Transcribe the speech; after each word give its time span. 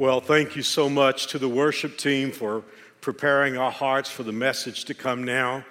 Well, 0.00 0.20
thank 0.20 0.54
you 0.54 0.62
so 0.62 0.88
much 0.88 1.26
to 1.32 1.40
the 1.40 1.48
worship 1.48 1.98
team 1.98 2.30
for 2.30 2.62
preparing 3.00 3.56
our 3.56 3.72
hearts 3.72 4.08
for 4.08 4.22
the 4.22 4.30
message 4.30 4.84
to 4.84 4.94
come 4.94 5.24
now. 5.24 5.64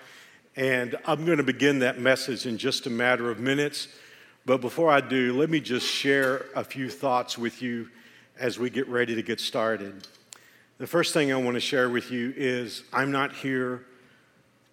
And 0.57 0.97
I'm 1.05 1.23
going 1.23 1.37
to 1.37 1.45
begin 1.45 1.79
that 1.79 2.01
message 2.01 2.45
in 2.45 2.57
just 2.57 2.87
a 2.87 2.89
matter 2.89 3.31
of 3.31 3.39
minutes. 3.39 3.87
But 4.45 4.59
before 4.59 4.91
I 4.91 4.99
do, 4.99 5.31
let 5.31 5.49
me 5.49 5.61
just 5.61 5.87
share 5.87 6.43
a 6.57 6.65
few 6.65 6.89
thoughts 6.89 7.37
with 7.37 7.61
you 7.61 7.87
as 8.37 8.59
we 8.59 8.69
get 8.69 8.89
ready 8.89 9.15
to 9.15 9.21
get 9.21 9.39
started. 9.39 10.05
The 10.77 10.87
first 10.87 11.13
thing 11.13 11.31
I 11.31 11.37
want 11.37 11.55
to 11.55 11.61
share 11.61 11.89
with 11.89 12.11
you 12.11 12.33
is 12.35 12.83
I'm 12.91 13.11
not 13.11 13.33
here 13.33 13.85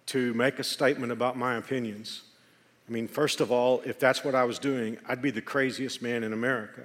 to 0.07 0.33
make 0.33 0.59
a 0.59 0.65
statement 0.65 1.13
about 1.13 1.37
my 1.37 1.55
opinions. 1.55 2.23
I 2.89 2.91
mean, 2.91 3.07
first 3.07 3.39
of 3.39 3.53
all, 3.53 3.81
if 3.85 3.99
that's 4.01 4.21
what 4.21 4.35
I 4.35 4.43
was 4.43 4.59
doing, 4.59 4.97
I'd 5.07 5.21
be 5.21 5.31
the 5.31 5.41
craziest 5.41 6.01
man 6.01 6.25
in 6.25 6.33
America 6.33 6.81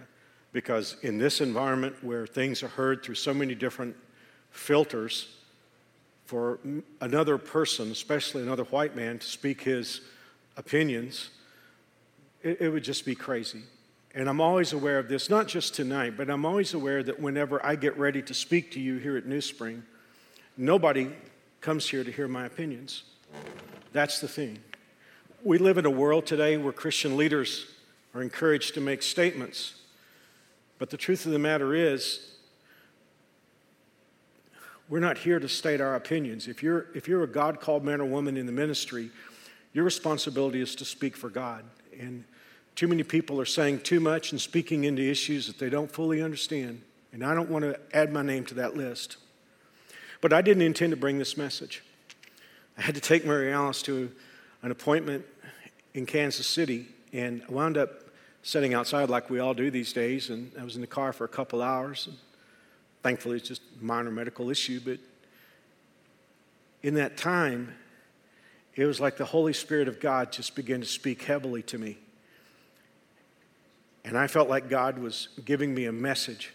because 0.52 0.96
in 1.02 1.18
this 1.18 1.40
environment 1.40 2.02
where 2.02 2.26
things 2.26 2.62
are 2.62 2.68
heard 2.68 3.02
through 3.02 3.14
so 3.14 3.32
many 3.32 3.54
different 3.54 3.96
filters, 4.50 5.28
for 6.30 6.60
another 7.00 7.38
person, 7.38 7.91
especially 7.91 8.45
another 8.45 8.62
white 8.62 8.94
man, 8.94 9.18
to 9.18 9.27
speak 9.27 9.62
his 9.62 10.00
opinions, 10.56 11.30
it, 12.44 12.60
it, 12.60 12.68
would 12.68 12.84
just 12.84 13.05
be 13.05 13.16
crazy. 13.16 13.64
And 14.14 14.28
I'm 14.28 14.41
always 14.41 14.72
aware 14.72 15.00
of 15.00 15.08
this, 15.08 15.28
not 15.28 15.48
just 15.48 15.74
tonight, 15.74 16.16
but 16.16 16.30
I'm 16.30 16.46
always 16.46 16.72
aware 16.72 17.02
that 17.02 17.19
whenever 17.19 17.66
I 17.66 17.74
get 17.74 17.98
ready 17.98 18.22
to 18.22 18.32
speak 18.32 18.70
to 18.74 18.80
you 18.80 18.98
here 18.98 19.16
at 19.16 19.27
New 19.27 19.41
Spring, 19.41 19.82
nobody 20.56 21.10
comes 21.60 21.91
here 21.91 22.05
to 22.05 22.12
hear 22.12 22.28
my 22.28 22.46
opinions. 22.46 23.02
That's 23.92 24.20
the 24.20 24.28
thing. 24.28 24.60
We 25.42 25.58
live 25.58 25.78
in 25.78 25.84
a 25.84 25.91
world 25.91 26.27
today 26.27 26.56
where 26.58 26.72
Christian 26.72 27.16
leaders 27.16 27.66
are 28.14 28.22
encouraged 28.22 28.74
to 28.74 28.80
make 28.80 29.02
statements 29.02 29.80
but 30.80 30.91
the 30.91 30.97
truth 30.97 31.27
of 31.27 31.33
the 31.33 31.39
matter 31.39 31.75
is, 31.75 32.27
we're 34.89 34.98
not 34.98 35.19
here 35.19 35.39
to 35.39 35.48
state 35.48 35.80
our 35.80 35.95
opinions. 35.95 36.48
If 36.48 36.62
you're, 36.62 36.87
if 36.95 37.06
you're 37.06 37.22
a 37.22 37.28
God 37.28 37.61
called 37.61 37.84
man 37.84 38.00
or 38.00 38.06
woman 38.06 38.37
in 38.39 38.47
the 38.47 38.53
ministry, 38.53 39.11
your 39.75 39.84
responsibility 39.84 40.61
is 40.61 40.75
to 40.77 40.84
speak 40.87 41.17
for 41.17 41.28
God. 41.28 41.64
And 42.00 42.25
too 42.77 42.89
many 42.89 43.03
people 43.03 43.39
are 43.41 43.47
saying 43.47 43.81
too 43.81 44.00
much 44.00 44.33
and 44.33 44.41
speaking 44.41 44.84
into 44.84 45.03
issues 45.03 45.47
that 45.47 45.59
they 45.59 45.69
don't 45.69 45.92
fully 45.92 46.22
understand. 46.22 46.81
And 47.12 47.22
I 47.22 47.34
don't 47.34 47.50
want 47.50 47.65
to 47.67 47.78
add 47.92 48.11
my 48.11 48.22
name 48.22 48.47
to 48.47 48.55
that 48.55 48.75
list. 48.75 49.19
But 50.22 50.33
I 50.33 50.41
didn't 50.41 50.62
intend 50.62 50.92
to 50.92 50.97
bring 50.97 51.19
this 51.19 51.37
message. 51.37 51.83
I 52.78 52.83
had 52.83 52.94
to 52.94 53.03
take 53.03 53.27
Mary 53.27 53.53
Alice 53.53 53.83
to 53.83 54.11
an 54.62 54.70
appointment 54.70 55.27
in 55.92 56.06
Kansas 56.06 56.47
City, 56.47 56.89
and 57.12 57.42
I 57.47 57.53
wound 57.53 57.77
up 57.77 58.09
sitting 58.42 58.74
outside 58.74 59.10
like 59.10 59.30
we 59.30 59.38
all 59.38 59.55
do 59.55 59.70
these 59.70 59.92
days, 59.92 60.30
and 60.30 60.52
I 60.58 60.64
was 60.64 60.74
in 60.74 60.80
the 60.80 60.86
car 60.86 61.12
for 61.12 61.24
a 61.24 61.28
couple 61.28 61.62
hours. 61.62 62.06
And 62.06 62.16
thankfully, 63.02 63.36
it's 63.36 63.48
just 63.48 63.62
a 63.80 63.84
minor 63.84 64.10
medical 64.10 64.50
issue, 64.50 64.80
but 64.84 64.98
in 66.82 66.94
that 66.94 67.16
time, 67.16 67.74
it 68.74 68.86
was 68.86 69.00
like 69.00 69.16
the 69.16 69.24
Holy 69.24 69.52
Spirit 69.52 69.88
of 69.88 70.00
God 70.00 70.32
just 70.32 70.55
began 70.55 70.80
to 70.80 70.86
speak 70.86 71.22
heavily 71.22 71.62
to 71.64 71.78
me. 71.78 71.98
And 74.05 74.16
I 74.16 74.27
felt 74.27 74.48
like 74.48 74.70
God 74.70 74.98
was 74.98 75.28
giving 75.44 75.75
me 75.75 75.84
a 75.84 75.92
message 75.92 76.54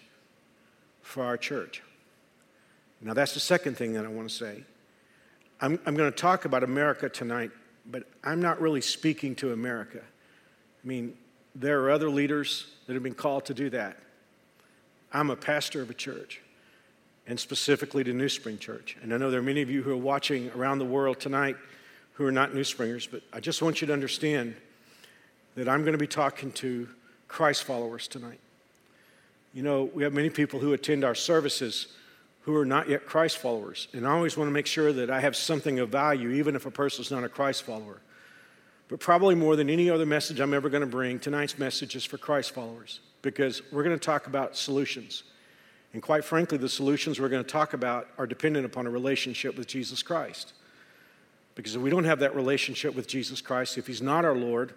for 1.04 1.24
our 1.24 1.38
church. 1.38 1.84
Now, 3.02 3.14
that's 3.14 3.36
the 3.36 3.40
second 3.40 3.78
thing 3.78 3.94
that 3.94 4.06
I 4.06 4.08
want 4.08 4.28
to 4.30 4.36
say. 4.36 4.64
I'm, 5.62 5.80
I'm 5.86 5.96
going 5.96 6.12
to 6.12 6.18
talk 6.18 6.46
about 6.46 6.64
America 6.64 7.08
tonight, 7.08 7.52
but 7.86 8.04
I'm 8.24 8.42
not 8.42 8.60
really 8.60 8.82
speaking 8.82 9.36
to 9.36 9.54
America. 9.54 10.00
I 10.02 10.88
mean, 10.88 11.16
there 11.56 11.82
are 11.84 11.92
other 11.92 12.10
leaders 12.10 12.68
that 12.86 12.94
have 12.94 13.04
been 13.04 13.16
called 13.16 13.46
to 13.46 13.54
do 13.54 13.70
that. 13.72 13.98
I'm 15.14 15.30
a 15.30 15.36
pastor 15.36 15.82
of 15.82 15.90
a 15.90 15.94
church, 15.94 16.42
and 17.26 17.40
specifically 17.40 18.04
to 18.04 18.14
New 18.14 18.30
Spring 18.30 18.58
Church. 18.60 18.98
And 19.02 19.14
I 19.14 19.18
know 19.18 19.32
there 19.32 19.40
are 19.40 19.44
many 19.44 19.62
of 19.62 19.70
you 19.70 19.82
who 19.82 19.92
are 19.92 19.98
watching 19.98 20.52
around 20.52 20.80
the 20.80 20.86
world 20.86 21.20
tonight 21.20 21.56
who 22.14 22.26
are 22.26 22.32
not 22.32 22.54
New 22.54 22.64
Springers, 22.64 23.08
but 23.08 23.22
I 23.34 23.40
just 23.40 23.62
want 23.62 23.82
you 23.82 23.88
to 23.88 23.94
understand 23.94 24.56
that 25.56 25.70
I'm 25.70 25.82
going 25.82 25.94
to 25.94 25.98
be 25.98 26.08
talking 26.08 26.52
to 26.54 26.88
Christ 27.28 27.64
followers 27.64 28.08
tonight. 28.08 28.40
You 29.54 29.64
know, 29.64 29.90
we 29.94 30.04
have 30.04 30.14
many 30.14 30.30
people 30.30 30.60
who 30.60 30.74
attend 30.74 31.04
our 31.06 31.16
services 31.16 31.88
who 32.42 32.56
are 32.56 32.66
not 32.66 32.90
yet 32.90 33.06
Christ 33.06 33.38
followers, 33.38 33.88
and 33.94 34.06
I 34.06 34.12
always 34.12 34.38
want 34.38 34.50
to 34.50 34.54
make 34.54 34.68
sure 34.68 34.94
that 34.94 35.10
I 35.10 35.20
have 35.20 35.36
something 35.36 35.80
of 35.80 35.90
value, 35.90 36.32
even 36.32 36.56
if 36.56 36.66
a 36.66 36.72
person 36.72 37.02
is 37.02 37.10
not 37.10 37.24
a 37.24 37.30
Christ 37.30 37.64
follower. 37.64 38.02
But 38.88 39.00
probably 39.00 39.36
more 39.36 39.56
than 39.56 39.70
any 39.70 39.90
other 39.90 40.06
message 40.06 40.40
I'm 40.40 40.54
ever 40.54 40.70
going 40.70 40.82
to 40.82 40.88
bring, 40.88 41.20
tonight's 41.20 41.58
message 41.58 41.96
is 41.96 42.06
for 42.06 42.18
Christ 42.18 42.52
followers 42.52 43.00
because 43.22 43.62
we're 43.72 43.84
going 43.84 43.98
to 43.98 44.06
talk 44.06 44.28
about 44.28 44.56
solutions. 44.56 45.24
And 45.94 46.04
quite 46.04 46.24
frankly, 46.24 46.58
the 46.58 46.70
solutions 46.70 47.20
we're 47.20 47.30
going 47.30 47.44
to 47.44 47.50
talk 47.50 47.74
about 47.74 48.08
are 48.18 48.28
dependent 48.28 48.66
upon 48.66 48.86
a 48.86 48.90
relationship 48.90 49.58
with 49.58 49.66
Jesus 49.66 50.04
Christ. 50.04 50.54
Because 51.56 51.76
if 51.76 51.82
we 51.82 51.90
don't 51.90 52.04
have 52.04 52.20
that 52.20 52.36
relationship 52.36 52.94
with 52.94 53.08
Jesus 53.08 53.42
Christ, 53.42 53.78
if 53.78 53.88
He's 53.88 54.02
not 54.02 54.26
our 54.26 54.36
Lord, 54.36 54.74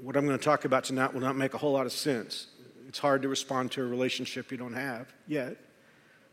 what 0.00 0.16
I'm 0.16 0.26
going 0.26 0.38
to 0.38 0.44
talk 0.44 0.64
about 0.64 0.84
tonight 0.84 1.12
will 1.12 1.20
not 1.20 1.36
make 1.36 1.54
a 1.54 1.58
whole 1.58 1.72
lot 1.72 1.86
of 1.86 1.92
sense. 1.92 2.46
It's 2.86 2.98
hard 2.98 3.22
to 3.22 3.28
respond 3.28 3.72
to 3.72 3.82
a 3.82 3.86
relationship 3.86 4.52
you 4.52 4.58
don't 4.58 4.74
have 4.74 5.12
yet. 5.26 5.56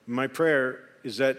My 0.06 0.28
prayer 0.28 0.82
is 1.04 1.18
that 1.18 1.38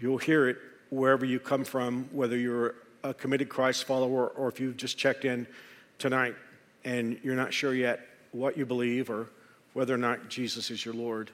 you'll 0.00 0.18
hear 0.18 0.48
it 0.48 0.58
wherever 0.90 1.24
you 1.24 1.40
come 1.40 1.64
from, 1.64 2.08
whether 2.12 2.36
you're 2.36 2.76
a 3.04 3.12
committed 3.12 3.48
Christ 3.48 3.84
follower 3.84 4.28
or 4.28 4.48
if 4.48 4.58
you've 4.58 4.76
just 4.76 4.96
checked 4.96 5.24
in 5.24 5.46
tonight 5.98 6.34
and 6.84 7.20
you're 7.22 7.36
not 7.36 7.52
sure 7.52 7.74
yet 7.74 8.00
what 8.32 8.56
you 8.56 8.66
believe 8.66 9.10
or 9.10 9.28
whether 9.74 9.94
or 9.94 9.98
not 9.98 10.28
Jesus 10.28 10.70
is 10.70 10.84
your 10.84 10.94
Lord. 10.94 11.30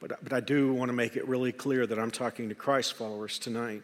But, 0.00 0.22
but 0.22 0.32
I 0.32 0.40
do 0.40 0.74
want 0.74 0.90
to 0.90 0.92
make 0.92 1.16
it 1.16 1.26
really 1.26 1.52
clear 1.52 1.86
that 1.86 1.98
I'm 1.98 2.10
talking 2.10 2.48
to 2.48 2.54
Christ 2.54 2.94
followers 2.94 3.38
tonight. 3.38 3.82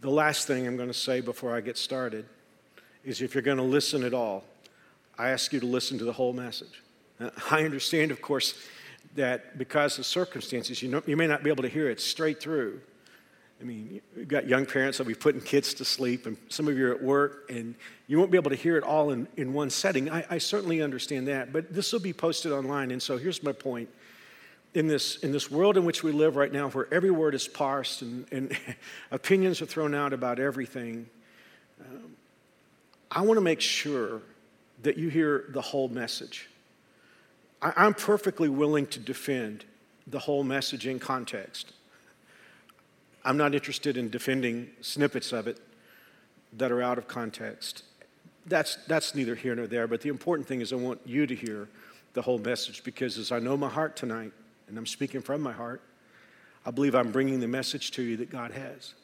The 0.00 0.10
last 0.10 0.46
thing 0.46 0.66
I'm 0.66 0.76
going 0.76 0.88
to 0.88 0.94
say 0.94 1.20
before 1.20 1.54
I 1.54 1.60
get 1.60 1.76
started 1.76 2.26
is 3.04 3.20
if 3.20 3.34
you're 3.34 3.42
going 3.42 3.56
to 3.56 3.62
listen 3.62 4.04
at 4.04 4.14
all, 4.14 4.44
I 5.18 5.30
ask 5.30 5.52
you 5.52 5.60
to 5.60 5.66
listen 5.66 5.98
to 5.98 6.04
the 6.04 6.12
whole 6.12 6.32
message. 6.32 6.82
Now, 7.18 7.30
I 7.50 7.64
understand, 7.64 8.10
of 8.12 8.22
course, 8.22 8.54
that 9.16 9.58
because 9.58 9.98
of 9.98 10.06
circumstances, 10.06 10.82
you, 10.82 10.88
know, 10.88 11.02
you 11.06 11.16
may 11.16 11.26
not 11.26 11.42
be 11.42 11.50
able 11.50 11.62
to 11.62 11.68
hear 11.68 11.88
it 11.90 12.00
straight 12.00 12.40
through. 12.40 12.80
I 13.60 13.64
mean, 13.64 14.02
you've 14.14 14.28
got 14.28 14.46
young 14.46 14.66
parents 14.66 14.98
that'll 14.98 15.08
be 15.08 15.14
putting 15.14 15.40
kids 15.40 15.72
to 15.74 15.84
sleep, 15.84 16.26
and 16.26 16.36
some 16.48 16.68
of 16.68 16.76
you 16.76 16.88
are 16.88 16.94
at 16.94 17.02
work, 17.02 17.50
and 17.50 17.74
you 18.06 18.18
won't 18.18 18.30
be 18.30 18.36
able 18.36 18.50
to 18.50 18.56
hear 18.56 18.76
it 18.76 18.84
all 18.84 19.10
in, 19.10 19.26
in 19.36 19.54
one 19.54 19.70
setting. 19.70 20.10
I, 20.10 20.24
I 20.28 20.38
certainly 20.38 20.82
understand 20.82 21.28
that, 21.28 21.52
but 21.52 21.72
this 21.72 21.92
will 21.92 22.00
be 22.00 22.12
posted 22.12 22.52
online. 22.52 22.90
And 22.90 23.02
so 23.02 23.16
here's 23.16 23.42
my 23.42 23.52
point. 23.52 23.88
In 24.74 24.88
this, 24.88 25.16
in 25.16 25.32
this 25.32 25.50
world 25.50 25.78
in 25.78 25.86
which 25.86 26.02
we 26.02 26.12
live 26.12 26.36
right 26.36 26.52
now, 26.52 26.68
where 26.68 26.86
every 26.92 27.10
word 27.10 27.34
is 27.34 27.48
parsed 27.48 28.02
and, 28.02 28.26
and 28.30 28.58
opinions 29.10 29.62
are 29.62 29.66
thrown 29.66 29.94
out 29.94 30.12
about 30.12 30.38
everything, 30.38 31.08
um, 31.80 32.14
I 33.10 33.22
want 33.22 33.38
to 33.38 33.42
make 33.42 33.62
sure 33.62 34.20
that 34.82 34.98
you 34.98 35.08
hear 35.08 35.46
the 35.48 35.62
whole 35.62 35.88
message. 35.88 36.50
I, 37.62 37.72
I'm 37.74 37.94
perfectly 37.94 38.50
willing 38.50 38.86
to 38.88 39.00
defend 39.00 39.64
the 40.06 40.18
whole 40.18 40.44
message 40.44 40.86
in 40.86 40.98
context. 40.98 41.72
I'm 43.26 43.36
not 43.36 43.56
interested 43.56 43.96
in 43.96 44.08
defending 44.08 44.70
snippets 44.80 45.32
of 45.32 45.48
it 45.48 45.58
that 46.52 46.70
are 46.70 46.80
out 46.80 46.96
of 46.96 47.08
context. 47.08 47.82
That's, 48.46 48.76
that's 48.86 49.16
neither 49.16 49.34
here 49.34 49.56
nor 49.56 49.66
there, 49.66 49.88
but 49.88 50.00
the 50.00 50.10
important 50.10 50.46
thing 50.46 50.60
is 50.60 50.72
I 50.72 50.76
want 50.76 51.00
you 51.04 51.26
to 51.26 51.34
hear 51.34 51.68
the 52.12 52.22
whole 52.22 52.38
message 52.38 52.84
because 52.84 53.18
as 53.18 53.32
I 53.32 53.40
know 53.40 53.56
my 53.56 53.68
heart 53.68 53.96
tonight, 53.96 54.32
and 54.68 54.78
I'm 54.78 54.86
speaking 54.86 55.20
from 55.20 55.40
my 55.40 55.50
heart, 55.52 55.82
I 56.64 56.70
believe 56.70 56.94
I'm 56.94 57.10
bringing 57.10 57.40
the 57.40 57.48
message 57.48 57.90
to 57.92 58.02
you 58.02 58.16
that 58.18 58.30
God 58.30 58.52
has. 58.52 58.94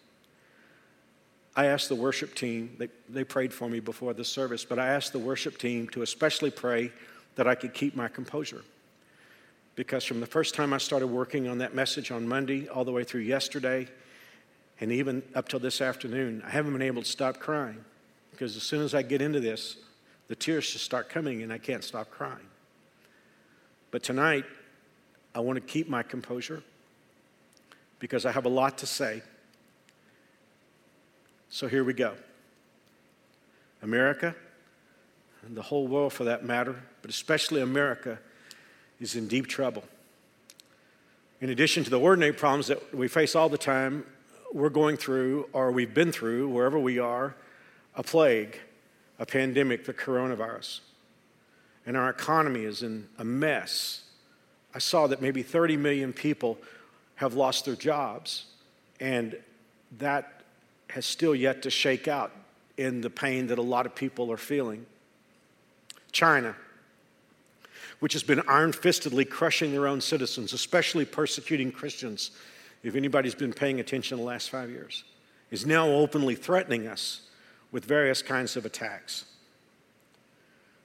I 1.56 1.66
asked 1.66 1.88
the 1.88 1.96
worship 1.96 2.36
team, 2.36 2.76
they, 2.78 2.88
they 3.08 3.24
prayed 3.24 3.52
for 3.52 3.68
me 3.68 3.80
before 3.80 4.14
the 4.14 4.24
service, 4.24 4.64
but 4.64 4.78
I 4.78 4.86
asked 4.86 5.12
the 5.12 5.18
worship 5.18 5.58
team 5.58 5.88
to 5.88 6.02
especially 6.02 6.52
pray 6.52 6.92
that 7.34 7.48
I 7.48 7.56
could 7.56 7.74
keep 7.74 7.96
my 7.96 8.06
composure. 8.06 8.62
Because 9.74 10.04
from 10.04 10.20
the 10.20 10.26
first 10.26 10.54
time 10.54 10.72
I 10.72 10.78
started 10.78 11.08
working 11.08 11.48
on 11.48 11.58
that 11.58 11.74
message 11.74 12.12
on 12.12 12.26
Monday 12.26 12.68
all 12.68 12.84
the 12.84 12.92
way 12.92 13.02
through 13.02 13.22
yesterday, 13.22 13.88
and 14.82 14.90
even 14.90 15.22
up 15.36 15.48
till 15.48 15.60
this 15.60 15.80
afternoon, 15.80 16.42
I 16.44 16.50
haven't 16.50 16.72
been 16.72 16.82
able 16.82 17.02
to 17.02 17.08
stop 17.08 17.38
crying 17.38 17.84
because 18.32 18.56
as 18.56 18.64
soon 18.64 18.82
as 18.82 18.96
I 18.96 19.02
get 19.02 19.22
into 19.22 19.38
this, 19.38 19.76
the 20.26 20.34
tears 20.34 20.68
just 20.68 20.84
start 20.84 21.08
coming 21.08 21.44
and 21.44 21.52
I 21.52 21.58
can't 21.58 21.84
stop 21.84 22.10
crying. 22.10 22.48
But 23.92 24.02
tonight, 24.02 24.44
I 25.36 25.38
want 25.38 25.54
to 25.54 25.60
keep 25.60 25.88
my 25.88 26.02
composure 26.02 26.64
because 28.00 28.26
I 28.26 28.32
have 28.32 28.44
a 28.44 28.48
lot 28.48 28.78
to 28.78 28.86
say. 28.86 29.22
So 31.48 31.68
here 31.68 31.84
we 31.84 31.92
go. 31.92 32.14
America, 33.82 34.34
and 35.46 35.56
the 35.56 35.62
whole 35.62 35.86
world 35.86 36.12
for 36.12 36.24
that 36.24 36.44
matter, 36.44 36.74
but 37.02 37.10
especially 37.12 37.60
America, 37.60 38.18
is 39.00 39.14
in 39.14 39.28
deep 39.28 39.46
trouble. 39.46 39.84
In 41.40 41.50
addition 41.50 41.84
to 41.84 41.90
the 41.90 42.00
ordinary 42.00 42.32
problems 42.32 42.66
that 42.66 42.92
we 42.92 43.06
face 43.06 43.36
all 43.36 43.48
the 43.48 43.56
time, 43.56 44.04
we're 44.52 44.68
going 44.68 44.96
through, 44.96 45.48
or 45.52 45.70
we've 45.72 45.94
been 45.94 46.12
through, 46.12 46.48
wherever 46.48 46.78
we 46.78 46.98
are, 46.98 47.34
a 47.94 48.02
plague, 48.02 48.58
a 49.18 49.26
pandemic, 49.26 49.84
the 49.84 49.94
coronavirus. 49.94 50.80
and 51.84 51.96
our 51.96 52.10
economy 52.10 52.62
is 52.62 52.84
in 52.84 53.08
a 53.18 53.24
mess. 53.24 54.04
I 54.72 54.78
saw 54.78 55.08
that 55.08 55.20
maybe 55.20 55.42
30 55.42 55.76
million 55.76 56.12
people 56.12 56.58
have 57.16 57.34
lost 57.34 57.64
their 57.64 57.74
jobs, 57.74 58.44
and 59.00 59.36
that 59.98 60.42
has 60.90 61.04
still 61.06 61.34
yet 61.34 61.62
to 61.62 61.70
shake 61.70 62.06
out 62.06 62.30
in 62.76 63.00
the 63.00 63.10
pain 63.10 63.48
that 63.48 63.58
a 63.58 63.62
lot 63.62 63.84
of 63.84 63.94
people 63.94 64.30
are 64.30 64.36
feeling. 64.36 64.86
China, 66.12 66.54
which 67.98 68.12
has 68.12 68.22
been 68.22 68.42
iron 68.46 68.72
fistedly 68.72 69.28
crushing 69.28 69.72
their 69.72 69.86
own 69.86 70.00
citizens, 70.00 70.52
especially 70.52 71.04
persecuting 71.04 71.72
Christians, 71.72 72.30
if 72.82 72.94
anybody's 72.94 73.34
been 73.34 73.52
paying 73.52 73.80
attention 73.80 74.18
the 74.18 74.24
last 74.24 74.50
five 74.50 74.70
years, 74.70 75.04
is 75.50 75.66
now 75.66 75.88
openly 75.88 76.34
threatening 76.34 76.86
us 76.86 77.22
with 77.70 77.84
various 77.84 78.22
kinds 78.22 78.56
of 78.56 78.66
attacks. 78.66 79.24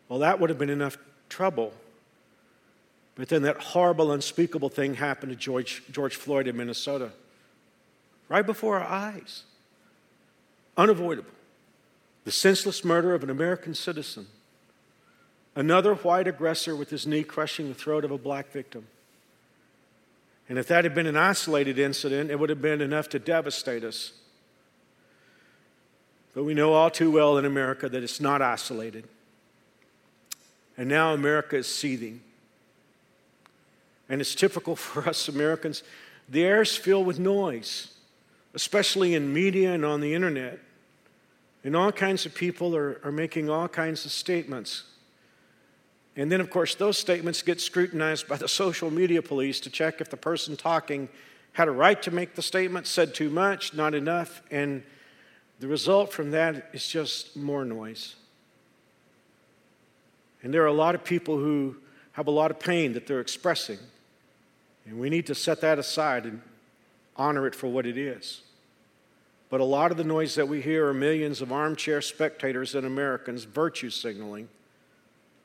Well, 0.10 0.20
that 0.20 0.40
would 0.40 0.50
have 0.50 0.60
been 0.60 0.70
enough 0.70 0.98
trouble. 1.30 1.74
But 3.16 3.30
then 3.30 3.42
that 3.44 3.58
horrible, 3.58 4.12
unspeakable 4.12 4.70
thing 4.70 4.96
happened 4.96 5.32
to 5.32 5.36
George, 5.36 5.84
George 5.92 6.16
Floyd 6.16 6.48
in 6.48 6.56
Minnesota, 6.56 7.12
right 8.30 8.46
before 8.46 8.80
our 8.80 8.88
eyes. 8.88 9.44
Unavoidable. 10.78 11.32
The 12.26 12.32
senseless 12.32 12.86
murder 12.86 13.16
of 13.16 13.24
an 13.24 13.30
American 13.30 13.74
citizen. 13.74 14.28
Another 15.56 15.96
white 15.96 16.28
aggressor 16.28 16.76
with 16.76 16.92
his 16.92 17.08
knee 17.08 17.24
crushing 17.24 17.68
the 17.68 17.74
throat 17.74 18.06
of 18.06 18.12
a 18.12 18.18
black 18.18 18.52
victim. 18.52 18.86
And 20.50 20.58
if 20.58 20.68
that 20.68 20.86
had 20.86 20.96
been 20.96 21.08
an 21.08 21.18
isolated 21.18 21.78
incident, 21.78 22.32
it 22.32 22.40
would 22.40 22.50
have 22.50 22.62
been 22.62 22.82
enough 22.82 23.10
to 23.10 23.20
devastate 23.20 23.84
us. 23.84 24.14
But 26.34 26.44
we 26.44 26.54
know 26.54 26.74
all 26.74 26.90
too 26.90 27.12
well 27.12 27.38
in 27.38 27.46
America 27.46 27.90
that 27.90 28.04
it's 28.04 28.22
not 28.22 28.42
isolated. 28.42 29.06
And 30.78 30.88
now 30.88 31.14
America 31.14 31.58
is 31.58 31.68
seething. 31.68 32.22
And 34.08 34.22
it's 34.22 34.36
typical 34.36 34.76
for 34.78 35.10
us 35.10 35.28
Americans. 35.28 35.84
The 36.30 36.46
air 36.46 36.62
is 36.62 36.76
filled 36.76 37.08
with 37.08 37.20
noise, 37.20 37.94
especially 38.54 39.16
in 39.16 39.34
media 39.34 39.74
and 39.74 39.84
on 39.84 40.00
the 40.00 40.14
internet. 40.14 40.60
And 41.64 41.76
all 41.76 41.92
kinds 41.92 42.26
of 42.26 42.34
people 42.34 42.76
are, 42.76 43.02
are 43.04 43.12
making 43.12 43.50
all 43.50 43.68
kinds 43.68 44.06
of 44.06 44.12
statements. 44.12 44.84
And 46.18 46.32
then, 46.32 46.42
of 46.42 46.50
course, 46.50 46.74
those 46.74 46.98
statements 46.98 47.44
get 47.44 47.62
scrutinized 47.62 48.28
by 48.28 48.38
the 48.38 48.48
social 48.64 48.92
media 48.92 49.22
police 49.22 49.60
to 49.62 49.70
check 49.70 50.02
if 50.02 50.10
the 50.10 50.18
person 50.18 50.58
talking 50.58 51.08
had 51.54 51.68
a 51.68 51.72
right 51.72 52.02
to 52.04 52.12
make 52.12 52.36
the 52.36 52.42
statement, 52.42 52.86
said 52.86 53.16
too 53.16 53.30
much, 53.30 53.74
not 53.74 53.96
enough, 53.96 54.42
and 54.52 54.84
the 55.60 55.68
result 55.68 56.14
from 56.14 56.32
that 56.32 56.70
is 56.72 56.88
just 56.88 57.36
more 57.36 57.66
noise. 57.66 58.16
And 60.44 60.54
there 60.54 60.62
are 60.64 60.68
a 60.68 60.74
lot 60.74 60.94
of 60.94 61.04
people 61.04 61.38
who 61.38 61.78
have 62.12 62.28
a 62.28 62.32
lot 62.32 62.52
of 62.52 62.60
pain 62.60 62.94
that 62.94 63.08
they're 63.08 63.22
expressing. 63.22 63.80
And 64.86 65.00
we 65.00 65.10
need 65.10 65.26
to 65.28 65.36
set 65.36 65.62
that 65.62 65.80
aside 65.80 66.26
and 66.26 66.42
honor 67.16 67.48
it 67.48 67.56
for 67.56 67.68
what 67.68 67.88
it 67.88 67.98
is. 67.98 68.42
But 69.50 69.60
a 69.60 69.66
lot 69.66 69.92
of 69.92 69.98
the 69.98 70.04
noise 70.04 70.36
that 70.36 70.48
we 70.48 70.62
hear 70.62 70.88
are 70.88 70.94
millions 70.94 71.42
of 71.42 71.52
armchair 71.52 72.02
spectators 72.02 72.76
and 72.76 72.86
Americans 72.86 73.46
virtue 73.46 73.90
signaling. 73.90 74.50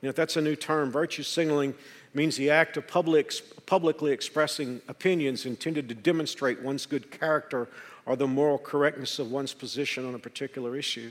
You 0.03 0.09
know, 0.09 0.13
that's 0.13 0.35
a 0.35 0.41
new 0.41 0.57
term. 0.57 0.91
Virtue 0.91 1.23
signaling 1.23 1.73
means 2.13 2.35
the 2.35 2.49
act 2.49 2.75
of 2.75 2.85
public, 2.85 3.31
publicly 3.65 4.11
expressing 4.11 4.81
opinions 4.89 5.45
intended 5.45 5.87
to 5.87 5.95
demonstrate 5.95 6.61
one's 6.61 6.85
good 6.85 7.09
character 7.09 7.69
or 8.05 8.17
the 8.17 8.27
moral 8.27 8.57
correctness 8.57 9.17
of 9.17 9.31
one's 9.31 9.53
position 9.53 10.05
on 10.05 10.13
a 10.13 10.19
particular 10.19 10.75
issue. 10.75 11.09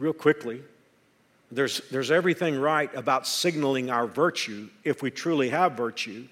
Real 0.00 0.12
quickly, 0.12 0.60
there's, 1.52 1.80
there's 1.92 2.10
everything 2.10 2.58
right 2.58 2.92
about 2.92 3.24
signaling 3.24 3.88
our 3.88 4.08
virtue 4.08 4.68
if 4.82 5.02
we 5.02 5.12
truly 5.12 5.50
have 5.50 5.74
virtue. 5.74 6.26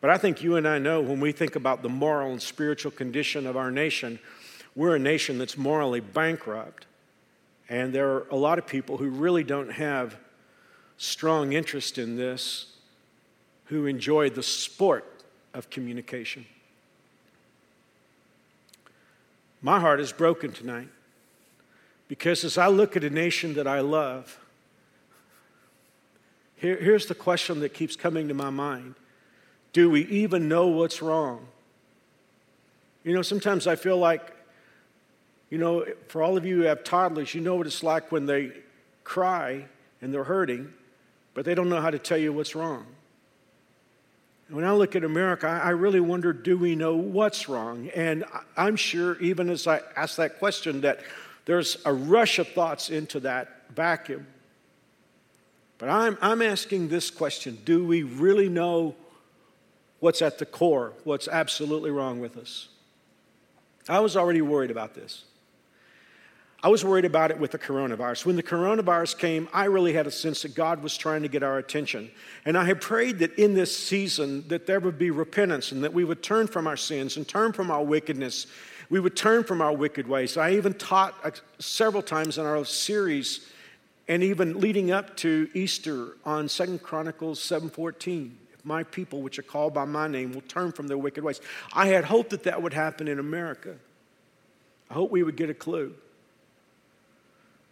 But 0.00 0.10
I 0.10 0.18
think 0.18 0.40
you 0.40 0.54
and 0.54 0.68
I 0.68 0.78
know 0.78 1.00
when 1.00 1.18
we 1.18 1.32
think 1.32 1.56
about 1.56 1.82
the 1.82 1.88
moral 1.88 2.30
and 2.30 2.40
spiritual 2.40 2.92
condition 2.92 3.44
of 3.44 3.56
our 3.56 3.72
nation, 3.72 4.20
we're 4.76 4.94
a 4.94 5.00
nation 5.00 5.36
that's 5.38 5.58
morally 5.58 5.98
bankrupt. 5.98 6.86
And 7.68 7.92
there 7.92 8.08
are 8.10 8.26
a 8.30 8.36
lot 8.36 8.58
of 8.58 8.66
people 8.66 8.96
who 8.96 9.08
really 9.08 9.42
don't 9.42 9.72
have 9.72 10.16
strong 10.98 11.52
interest 11.52 11.98
in 11.98 12.16
this, 12.16 12.66
who 13.66 13.86
enjoy 13.86 14.30
the 14.30 14.42
sport 14.42 15.24
of 15.52 15.68
communication. 15.70 16.46
My 19.60 19.80
heart 19.80 20.00
is 20.00 20.12
broken 20.12 20.52
tonight 20.52 20.88
because 22.08 22.44
as 22.44 22.56
I 22.56 22.68
look 22.68 22.96
at 22.96 23.02
a 23.02 23.10
nation 23.10 23.54
that 23.54 23.66
I 23.66 23.80
love, 23.80 24.38
here, 26.56 26.76
here's 26.76 27.06
the 27.06 27.14
question 27.14 27.60
that 27.60 27.74
keeps 27.74 27.96
coming 27.96 28.28
to 28.28 28.34
my 28.34 28.50
mind 28.50 28.94
Do 29.72 29.90
we 29.90 30.06
even 30.06 30.48
know 30.48 30.68
what's 30.68 31.02
wrong? 31.02 31.48
You 33.02 33.12
know, 33.12 33.22
sometimes 33.22 33.66
I 33.66 33.76
feel 33.76 33.98
like, 33.98 34.35
you 35.50 35.58
know, 35.58 35.84
for 36.08 36.22
all 36.22 36.36
of 36.36 36.44
you 36.44 36.56
who 36.56 36.62
have 36.62 36.82
toddlers, 36.84 37.34
you 37.34 37.40
know 37.40 37.54
what 37.54 37.66
it's 37.66 37.82
like 37.82 38.10
when 38.10 38.26
they 38.26 38.52
cry 39.04 39.66
and 40.00 40.12
they're 40.12 40.24
hurting, 40.24 40.72
but 41.34 41.44
they 41.44 41.54
don't 41.54 41.68
know 41.68 41.80
how 41.80 41.90
to 41.90 41.98
tell 41.98 42.18
you 42.18 42.32
what's 42.32 42.54
wrong. 42.54 42.86
When 44.48 44.64
I 44.64 44.72
look 44.72 44.94
at 44.94 45.02
America, 45.02 45.48
I 45.48 45.70
really 45.70 46.00
wonder 46.00 46.32
do 46.32 46.56
we 46.56 46.76
know 46.76 46.96
what's 46.96 47.48
wrong? 47.48 47.90
And 47.94 48.24
I'm 48.56 48.76
sure, 48.76 49.18
even 49.20 49.50
as 49.50 49.66
I 49.66 49.80
ask 49.96 50.16
that 50.16 50.38
question, 50.38 50.82
that 50.82 51.00
there's 51.46 51.78
a 51.84 51.92
rush 51.92 52.38
of 52.38 52.48
thoughts 52.48 52.90
into 52.90 53.20
that 53.20 53.70
vacuum. 53.74 54.26
But 55.78 55.88
I'm, 55.88 56.16
I'm 56.20 56.42
asking 56.42 56.88
this 56.88 57.10
question 57.10 57.58
Do 57.64 57.84
we 57.84 58.02
really 58.02 58.48
know 58.48 58.94
what's 59.98 60.22
at 60.22 60.38
the 60.38 60.46
core, 60.46 60.92
what's 61.04 61.28
absolutely 61.28 61.90
wrong 61.90 62.20
with 62.20 62.36
us? 62.36 62.68
I 63.88 64.00
was 64.00 64.16
already 64.16 64.42
worried 64.42 64.70
about 64.70 64.94
this. 64.94 65.24
I 66.62 66.68
was 66.68 66.84
worried 66.84 67.04
about 67.04 67.30
it 67.30 67.38
with 67.38 67.50
the 67.50 67.58
coronavirus. 67.58 68.24
When 68.24 68.36
the 68.36 68.42
coronavirus 68.42 69.18
came, 69.18 69.48
I 69.52 69.64
really 69.66 69.92
had 69.92 70.06
a 70.06 70.10
sense 70.10 70.42
that 70.42 70.54
God 70.54 70.82
was 70.82 70.96
trying 70.96 71.22
to 71.22 71.28
get 71.28 71.42
our 71.42 71.58
attention. 71.58 72.10
And 72.44 72.56
I 72.56 72.64
had 72.64 72.80
prayed 72.80 73.18
that 73.18 73.38
in 73.38 73.54
this 73.54 73.76
season 73.76 74.48
that 74.48 74.66
there 74.66 74.80
would 74.80 74.98
be 74.98 75.10
repentance 75.10 75.70
and 75.70 75.84
that 75.84 75.92
we 75.92 76.02
would 76.02 76.22
turn 76.22 76.46
from 76.46 76.66
our 76.66 76.76
sins 76.76 77.16
and 77.16 77.28
turn 77.28 77.52
from 77.52 77.70
our 77.70 77.84
wickedness. 77.84 78.46
We 78.88 79.00
would 79.00 79.16
turn 79.16 79.44
from 79.44 79.60
our 79.60 79.72
wicked 79.72 80.08
ways. 80.08 80.36
I 80.36 80.52
even 80.52 80.72
taught 80.72 81.14
uh, 81.22 81.32
several 81.58 82.02
times 82.02 82.38
in 82.38 82.46
our 82.46 82.64
series 82.64 83.46
and 84.08 84.22
even 84.22 84.58
leading 84.58 84.90
up 84.90 85.16
to 85.18 85.50
Easter 85.52 86.16
on 86.24 86.48
Second 86.48 86.82
Chronicles 86.82 87.40
7:14. 87.40 88.30
If 88.54 88.64
my 88.64 88.82
people 88.84 89.20
which 89.20 89.38
are 89.38 89.42
called 89.42 89.74
by 89.74 89.84
my 89.84 90.08
name 90.08 90.32
will 90.32 90.42
turn 90.42 90.72
from 90.72 90.86
their 90.86 90.98
wicked 90.98 91.22
ways. 91.22 91.40
I 91.74 91.88
had 91.88 92.04
hoped 92.04 92.30
that 92.30 92.44
that 92.44 92.62
would 92.62 92.72
happen 92.72 93.08
in 93.08 93.18
America. 93.18 93.76
I 94.88 94.94
hope 94.94 95.10
we 95.10 95.22
would 95.22 95.36
get 95.36 95.50
a 95.50 95.54
clue. 95.54 95.94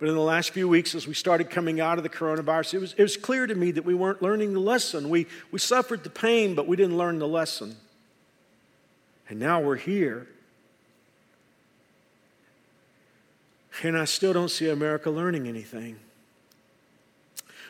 But 0.05 0.11
in 0.11 0.17
the 0.17 0.21
last 0.21 0.51
few 0.51 0.69
weeks, 0.69 0.95
as 0.95 1.09
we 1.09 1.15
started 1.15 1.49
coming 1.49 1.81
out 1.81 1.97
of 1.97 2.05
the 2.05 2.11
coronavirus, 2.11 2.75
it 2.75 2.79
was, 2.79 2.93
it 2.99 3.03
was 3.03 3.17
clear 3.17 3.47
to 3.47 3.55
me 3.55 3.71
that 3.71 3.87
we 3.87 3.95
weren't 3.95 4.21
learning 4.21 4.53
the 4.53 4.61
lesson. 4.61 5.09
We, 5.09 5.27
we 5.51 5.59
suffered 5.59 6.05
the 6.05 6.11
pain, 6.11 6.55
but 6.55 6.69
we 6.69 6.77
didn't 6.77 6.99
learn 6.99 7.19
the 7.19 7.27
lesson. 7.27 7.77
And 9.31 9.41
now 9.41 9.63
we're 9.63 9.77
here. 9.77 10.27
And 13.83 13.97
I 13.97 14.05
still 14.05 14.35
don't 14.35 14.51
see 14.51 14.69
America 14.69 15.11
learning 15.11 15.49
anything. 15.49 15.97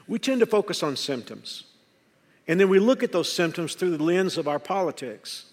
We 0.08 0.18
tend 0.18 0.40
to 0.40 0.46
focus 0.46 0.82
on 0.82 0.96
symptoms. 0.96 1.62
And 2.48 2.58
then 2.58 2.68
we 2.68 2.80
look 2.80 3.04
at 3.04 3.12
those 3.12 3.32
symptoms 3.32 3.76
through 3.76 3.96
the 3.96 4.02
lens 4.02 4.38
of 4.38 4.48
our 4.48 4.58
politics. 4.58 5.44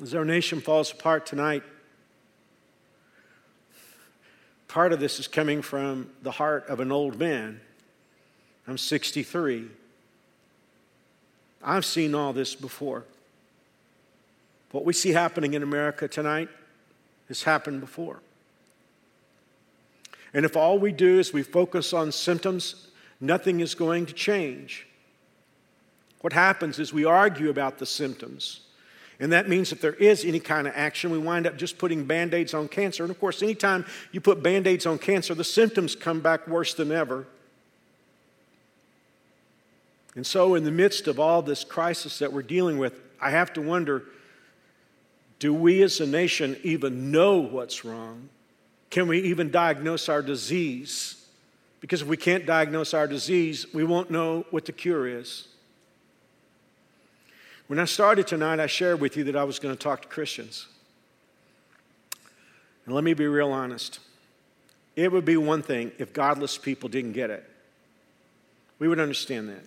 As 0.00 0.14
our 0.14 0.24
nation 0.24 0.62
falls 0.62 0.90
apart 0.90 1.26
tonight, 1.26 1.62
Part 4.68 4.92
of 4.92 5.00
this 5.00 5.18
is 5.18 5.26
coming 5.26 5.62
from 5.62 6.10
the 6.22 6.30
heart 6.30 6.68
of 6.68 6.78
an 6.80 6.92
old 6.92 7.18
man. 7.18 7.60
I'm 8.66 8.78
63. 8.78 9.66
I've 11.64 11.86
seen 11.86 12.14
all 12.14 12.34
this 12.34 12.54
before. 12.54 13.04
What 14.70 14.84
we 14.84 14.92
see 14.92 15.10
happening 15.10 15.54
in 15.54 15.62
America 15.62 16.06
tonight 16.06 16.50
has 17.28 17.42
happened 17.42 17.80
before. 17.80 18.20
And 20.34 20.44
if 20.44 20.56
all 20.56 20.78
we 20.78 20.92
do 20.92 21.18
is 21.18 21.32
we 21.32 21.42
focus 21.42 21.94
on 21.94 22.12
symptoms, 22.12 22.88
nothing 23.20 23.60
is 23.60 23.74
going 23.74 24.04
to 24.06 24.12
change. 24.12 24.86
What 26.20 26.34
happens 26.34 26.78
is 26.78 26.92
we 26.92 27.06
argue 27.06 27.48
about 27.48 27.78
the 27.78 27.86
symptoms. 27.86 28.60
And 29.20 29.32
that 29.32 29.48
means 29.48 29.72
if 29.72 29.80
there 29.80 29.94
is 29.94 30.24
any 30.24 30.38
kind 30.38 30.68
of 30.68 30.74
action, 30.76 31.10
we 31.10 31.18
wind 31.18 31.46
up 31.46 31.56
just 31.56 31.76
putting 31.76 32.04
band 32.04 32.34
aids 32.34 32.54
on 32.54 32.68
cancer. 32.68 33.02
And 33.02 33.10
of 33.10 33.18
course, 33.18 33.42
anytime 33.42 33.84
you 34.12 34.20
put 34.20 34.42
band 34.42 34.66
aids 34.66 34.86
on 34.86 34.98
cancer, 34.98 35.34
the 35.34 35.44
symptoms 35.44 35.96
come 35.96 36.20
back 36.20 36.46
worse 36.46 36.74
than 36.74 36.92
ever. 36.92 37.26
And 40.14 40.26
so, 40.26 40.54
in 40.54 40.64
the 40.64 40.70
midst 40.70 41.08
of 41.08 41.18
all 41.18 41.42
this 41.42 41.64
crisis 41.64 42.18
that 42.20 42.32
we're 42.32 42.42
dealing 42.42 42.78
with, 42.78 43.00
I 43.20 43.30
have 43.30 43.52
to 43.54 43.62
wonder 43.62 44.04
Do 45.40 45.52
we 45.52 45.82
as 45.82 46.00
a 46.00 46.06
nation 46.06 46.56
even 46.62 47.10
know 47.10 47.38
what's 47.38 47.84
wrong? 47.84 48.28
Can 48.90 49.08
we 49.08 49.20
even 49.20 49.50
diagnose 49.50 50.08
our 50.08 50.22
disease? 50.22 51.26
Because 51.80 52.02
if 52.02 52.08
we 52.08 52.16
can't 52.16 52.46
diagnose 52.46 52.94
our 52.94 53.06
disease, 53.06 53.66
we 53.72 53.84
won't 53.84 54.10
know 54.10 54.46
what 54.50 54.64
the 54.64 54.72
cure 54.72 55.06
is. 55.06 55.48
When 57.68 57.78
I 57.78 57.84
started 57.84 58.26
tonight, 58.26 58.60
I 58.60 58.66
shared 58.66 59.00
with 59.00 59.16
you 59.16 59.24
that 59.24 59.36
I 59.36 59.44
was 59.44 59.58
going 59.58 59.76
to 59.76 59.78
talk 59.78 60.02
to 60.02 60.08
Christians. 60.08 60.66
And 62.86 62.94
let 62.94 63.04
me 63.04 63.12
be 63.12 63.26
real 63.26 63.52
honest. 63.52 64.00
It 64.96 65.12
would 65.12 65.26
be 65.26 65.36
one 65.36 65.62
thing 65.62 65.92
if 65.98 66.14
godless 66.14 66.56
people 66.56 66.88
didn't 66.88 67.12
get 67.12 67.30
it. 67.30 67.48
We 68.78 68.88
would 68.88 68.98
understand 68.98 69.50
that. 69.50 69.64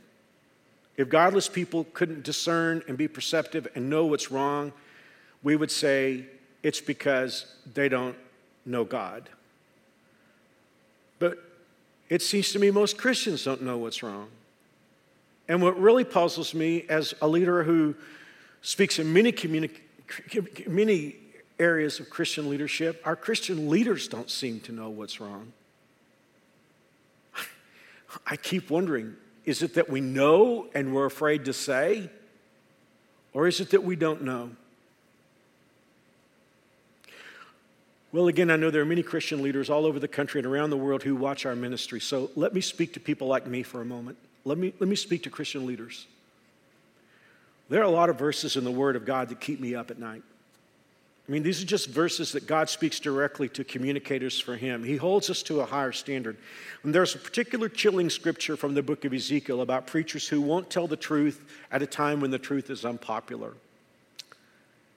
If 0.98 1.10
godless 1.10 1.48
people 1.48 1.86
couldn't 1.94 2.24
discern 2.24 2.84
and 2.88 2.98
be 2.98 3.08
perceptive 3.08 3.68
and 3.76 3.90
know 3.90 4.08
what's 4.08 4.32
wrong, 4.32 4.74
we 5.44 5.56
would 5.56 5.72
say 5.72 6.26
it's 6.64 6.82
because 6.82 7.46
they 7.72 7.88
don't 7.88 8.16
know 8.66 8.84
God. 8.84 9.30
But 11.20 11.38
it 12.10 12.24
seems 12.24 12.52
to 12.54 12.60
me 12.60 12.72
most 12.72 12.98
Christians 12.98 13.44
don't 13.44 13.62
know 13.62 13.78
what's 13.78 14.02
wrong. 14.02 14.28
And 15.52 15.62
what 15.62 15.78
really 15.78 16.06
puzzles 16.06 16.54
me 16.54 16.86
as 16.88 17.14
a 17.22 17.28
leader 17.28 17.62
who 17.62 17.94
speaks 18.62 19.00
in 19.00 19.12
many, 19.12 19.34
communi- 19.34 19.70
many 20.66 21.18
areas 21.60 22.00
of 22.00 22.10
Christian 22.10 22.50
leadership, 22.50 23.02
our 23.04 23.18
Christian 23.18 23.70
leaders 23.70 24.08
don't 24.08 24.30
seem 24.30 24.62
to 24.62 24.72
know 24.72 24.90
what's 24.90 25.20
wrong. 25.20 25.52
I 28.26 28.38
keep 28.38 28.70
wondering 28.70 29.18
is 29.44 29.62
it 29.62 29.74
that 29.74 29.90
we 29.90 30.00
know 30.00 30.68
and 30.74 30.96
we're 30.96 31.06
afraid 31.06 31.44
to 31.44 31.54
say? 31.54 32.10
Or 33.34 33.46
is 33.46 33.60
it 33.60 33.72
that 33.72 33.84
we 33.84 33.98
don't 33.98 34.22
know? 34.22 34.52
Well, 38.14 38.30
again, 38.30 38.50
I 38.50 38.56
know 38.56 38.72
there 38.72 38.84
are 38.84 38.86
many 38.86 39.04
Christian 39.04 39.42
leaders 39.42 39.70
all 39.70 39.86
over 39.86 40.00
the 40.00 40.08
country 40.08 40.40
and 40.40 40.48
around 40.48 40.70
the 40.70 40.78
world 40.78 41.04
who 41.04 41.14
watch 41.14 41.46
our 41.46 41.58
ministry. 41.58 42.00
So 42.00 42.32
let 42.38 42.54
me 42.54 42.62
speak 42.62 42.94
to 42.94 43.02
people 43.02 43.28
like 43.28 43.48
me 43.48 43.64
for 43.64 43.82
a 43.82 43.86
moment. 43.86 44.18
Let 44.46 44.58
me, 44.58 44.74
let 44.80 44.90
me 44.90 44.96
speak 44.96 45.24
to 45.24 45.30
Christian 45.30 45.66
leaders. 45.66 46.08
There 47.70 47.80
are 47.80 47.86
a 47.86 47.90
lot 47.90 48.10
of 48.10 48.18
verses 48.18 48.58
in 48.58 48.64
the 48.64 48.72
Word 48.72 48.96
of 48.96 49.06
God 49.06 49.30
that 49.30 49.40
keep 49.40 49.60
me 49.60 49.76
up 49.76 49.92
at 49.92 50.00
night. 50.00 50.24
I 51.28 51.32
mean, 51.32 51.44
these 51.44 51.62
are 51.62 51.66
just 51.66 51.88
verses 51.88 52.34
that 52.34 52.48
God 52.48 52.70
speaks 52.70 53.00
directly 53.00 53.48
to 53.50 53.64
communicators 53.64 54.40
for 54.40 54.58
Him. 54.58 54.84
He 54.84 54.98
holds 54.98 55.30
us 55.30 55.44
to 55.44 55.62
a 55.62 55.66
higher 55.66 55.92
standard. 55.92 56.36
And 56.84 56.94
there's 56.94 57.16
a 57.16 57.20
particular 57.20 57.70
chilling 57.70 58.10
scripture 58.10 58.58
from 58.58 58.74
the 58.74 58.84
book 58.84 59.06
of 59.06 59.14
Ezekiel 59.14 59.62
about 59.62 59.88
preachers 59.88 60.28
who 60.28 60.42
won't 60.42 60.70
tell 60.70 60.88
the 60.88 60.98
truth 60.98 61.46
at 61.72 61.82
a 61.82 61.88
time 61.88 62.20
when 62.20 62.32
the 62.32 62.40
truth 62.40 62.70
is 62.70 62.84
unpopular. 62.84 63.54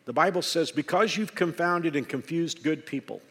The 0.06 0.12
Bible 0.12 0.42
says, 0.42 0.70
because 0.70 1.16
you've 1.16 1.34
confounded 1.34 1.94
and 1.94 2.08
confused 2.08 2.62
good 2.62 2.84
people, 2.84 3.22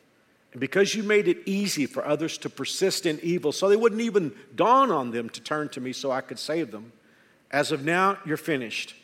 and 0.53 0.59
because 0.59 0.93
you 0.93 1.01
made 1.01 1.27
it 1.27 1.39
easy 1.47 1.87
for 1.87 2.05
others 2.05 2.37
to 2.39 2.49
persist 2.49 3.07
in 3.07 3.19
evil, 3.23 3.51
so 3.51 3.67
they 3.67 3.75
wouldn't 3.75 4.01
even 4.01 4.31
dawn 4.55 4.91
on 4.91 5.09
them 5.09 5.29
to 5.29 5.41
turn 5.41 5.67
to 5.69 5.81
me 5.81 5.93
so 5.93 6.11
I 6.11 6.21
could 6.21 6.37
save 6.37 6.71
them, 6.71 6.91
as 7.49 7.71
of 7.71 7.83
now, 7.83 8.19
you're 8.25 8.37
finished. 8.37 8.95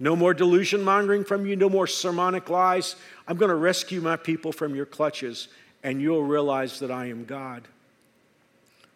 No 0.00 0.16
more 0.16 0.34
delusion 0.34 0.82
mongering 0.82 1.24
from 1.24 1.46
you, 1.46 1.54
no 1.54 1.68
more 1.68 1.86
sermonic 1.86 2.48
lies. 2.48 2.96
I'm 3.26 3.36
going 3.36 3.48
to 3.48 3.56
rescue 3.56 4.00
my 4.00 4.16
people 4.16 4.52
from 4.52 4.74
your 4.74 4.86
clutches, 4.86 5.48
and 5.84 6.02
you'll 6.02 6.24
realize 6.24 6.80
that 6.80 6.90
I 6.90 7.06
am 7.06 7.24
God. 7.24 7.66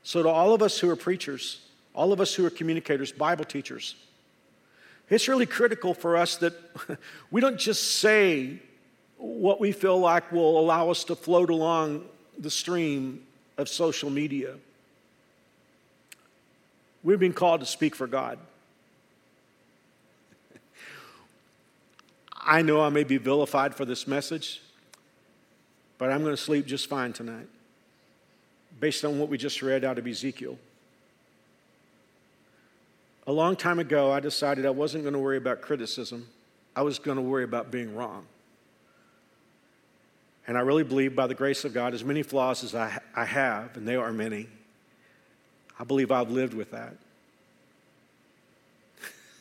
So, 0.02 0.23
to 0.25 0.28
all 0.28 0.54
of 0.54 0.62
us 0.62 0.78
who 0.80 0.90
are 0.90 0.97
preachers, 0.97 1.61
all 1.94 2.12
of 2.12 2.21
us 2.21 2.35
who 2.35 2.44
are 2.44 2.50
communicators, 2.50 3.12
Bible 3.12 3.44
teachers, 3.44 3.94
it's 5.09 5.28
really 5.28 5.47
critical 5.47 5.94
for 5.94 6.16
us 6.16 6.37
that 6.37 6.54
we 7.30 7.40
don't 7.40 7.59
just 7.59 7.97
say 8.00 8.61
what 9.23 9.61
we 9.61 9.71
feel 9.71 9.99
like 9.99 10.33
will 10.33 10.59
allow 10.59 10.91
us 10.91 11.05
to 11.05 11.14
float 11.14 11.49
along 11.49 12.05
the 12.38 12.50
stream 12.50 13.23
of 13.57 13.69
social 13.69 14.11
media. 14.11 14.57
We've 17.05 17.21
been 17.21 17.33
called 17.33 17.61
to 17.61 17.67
speak 17.67 17.95
for 17.95 18.09
God. 18.09 18.38
I 22.45 22.62
know 22.62 22.83
I 22.83 22.88
may 22.88 23.05
be 23.05 23.19
vilified 23.19 23.76
for 23.76 23.85
this 23.85 24.09
message, 24.09 24.61
but 25.99 26.11
I'm 26.11 26.23
going 26.23 26.35
to 26.35 26.43
sleep 26.43 26.67
just 26.67 26.88
fine 26.88 27.12
tonight 27.12 27.47
based 28.81 29.05
on 29.05 29.21
what 29.21 29.29
we 29.29 29.38
just 29.38 29.62
read 29.62 29.85
out 29.85 29.99
of 29.99 30.07
Ezekiel. 30.09 30.59
A 33.29 33.33
long 33.33 33.55
time 33.55 33.79
ago, 33.79 34.11
I 34.11 34.19
decided 34.19 34.67
I 34.67 34.71
wasn't 34.71 35.05
going 35.05 35.12
to 35.12 35.21
worry 35.21 35.37
about 35.37 35.61
criticism, 35.61 36.26
I 36.75 36.83
was 36.83 36.99
going 36.99 37.17
to 37.17 37.23
worry 37.23 37.45
about 37.45 37.71
being 37.71 37.95
wrong. 37.95 38.26
And 40.47 40.59
I 40.59 40.61
really 40.61 40.83
believe, 40.83 41.15
by 41.15 41.27
the 41.27 41.35
grace 41.35 41.65
of 41.65 41.73
God, 41.73 41.95
as 41.95 42.05
many 42.05 42.23
flaws 42.23 42.65
as 42.65 42.75
I, 42.75 42.99
I 43.15 43.25
have, 43.25 43.77
and 43.77 43.87
they 43.87 43.97
are 43.97 44.13
many, 44.13 44.49
I 45.79 45.85
believe 45.85 46.11
I've 46.11 46.31
lived 46.31 46.55
with 46.55 46.73
that. 46.73 46.95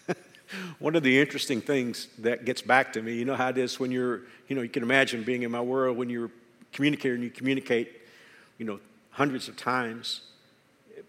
One 0.79 0.95
of 0.95 1.03
the 1.03 1.19
interesting 1.19 1.61
things 1.61 2.07
that 2.19 2.45
gets 2.45 2.61
back 2.61 2.93
to 2.93 3.01
me, 3.01 3.15
you 3.15 3.25
know 3.25 3.35
how 3.35 3.49
it 3.49 3.57
is 3.57 3.79
when 3.79 3.91
you're, 3.91 4.21
you 4.47 4.55
know, 4.55 4.61
you 4.61 4.69
can 4.69 4.83
imagine 4.83 5.23
being 5.23 5.43
in 5.43 5.51
my 5.51 5.61
world 5.61 5.97
when 5.97 6.09
you're 6.09 6.31
communicating 6.71 7.15
and 7.15 7.23
you 7.23 7.29
communicate, 7.29 8.01
you 8.57 8.65
know, 8.65 8.79
hundreds 9.11 9.47
of 9.47 9.57
times. 9.57 10.21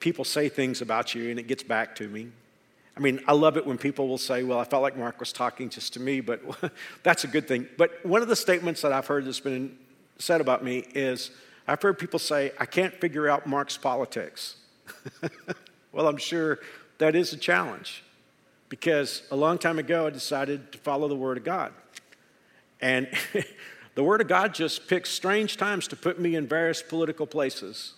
People 0.00 0.24
say 0.24 0.48
things 0.48 0.80
about 0.80 1.14
you 1.14 1.30
and 1.30 1.38
it 1.38 1.46
gets 1.46 1.62
back 1.62 1.94
to 1.96 2.08
me. 2.08 2.28
I 2.96 3.00
mean, 3.00 3.20
I 3.26 3.32
love 3.32 3.56
it 3.56 3.66
when 3.66 3.78
people 3.78 4.06
will 4.06 4.18
say, 4.18 4.42
Well, 4.42 4.58
I 4.58 4.64
felt 4.64 4.82
like 4.82 4.96
Mark 4.96 5.18
was 5.18 5.32
talking 5.32 5.70
just 5.70 5.94
to 5.94 6.00
me, 6.00 6.20
but 6.20 6.42
that's 7.02 7.24
a 7.24 7.28
good 7.28 7.48
thing. 7.48 7.66
But 7.78 8.04
one 8.04 8.20
of 8.20 8.28
the 8.28 8.36
statements 8.36 8.82
that 8.82 8.92
I've 8.92 9.06
heard 9.06 9.24
that's 9.24 9.40
been 9.40 9.78
said 10.22 10.40
about 10.40 10.64
me 10.64 10.84
is 10.94 11.30
I've 11.66 11.82
heard 11.82 11.98
people 11.98 12.18
say, 12.18 12.52
I 12.58 12.66
can't 12.66 12.94
figure 12.94 13.28
out 13.28 13.46
Mark's 13.46 13.76
politics. 13.76 14.56
well, 15.92 16.08
I'm 16.08 16.16
sure 16.16 16.58
that 16.98 17.14
is 17.14 17.32
a 17.32 17.36
challenge 17.36 18.02
because 18.68 19.22
a 19.30 19.36
long 19.36 19.58
time 19.58 19.78
ago 19.78 20.06
I 20.06 20.10
decided 20.10 20.72
to 20.72 20.78
follow 20.78 21.08
the 21.08 21.16
Word 21.16 21.38
of 21.38 21.44
God. 21.44 21.72
And 22.80 23.08
the 23.94 24.02
Word 24.02 24.20
of 24.20 24.28
God 24.28 24.54
just 24.54 24.88
picks 24.88 25.10
strange 25.10 25.56
times 25.56 25.88
to 25.88 25.96
put 25.96 26.18
me 26.18 26.34
in 26.36 26.46
various 26.46 26.82
political 26.82 27.26
places. 27.26 27.94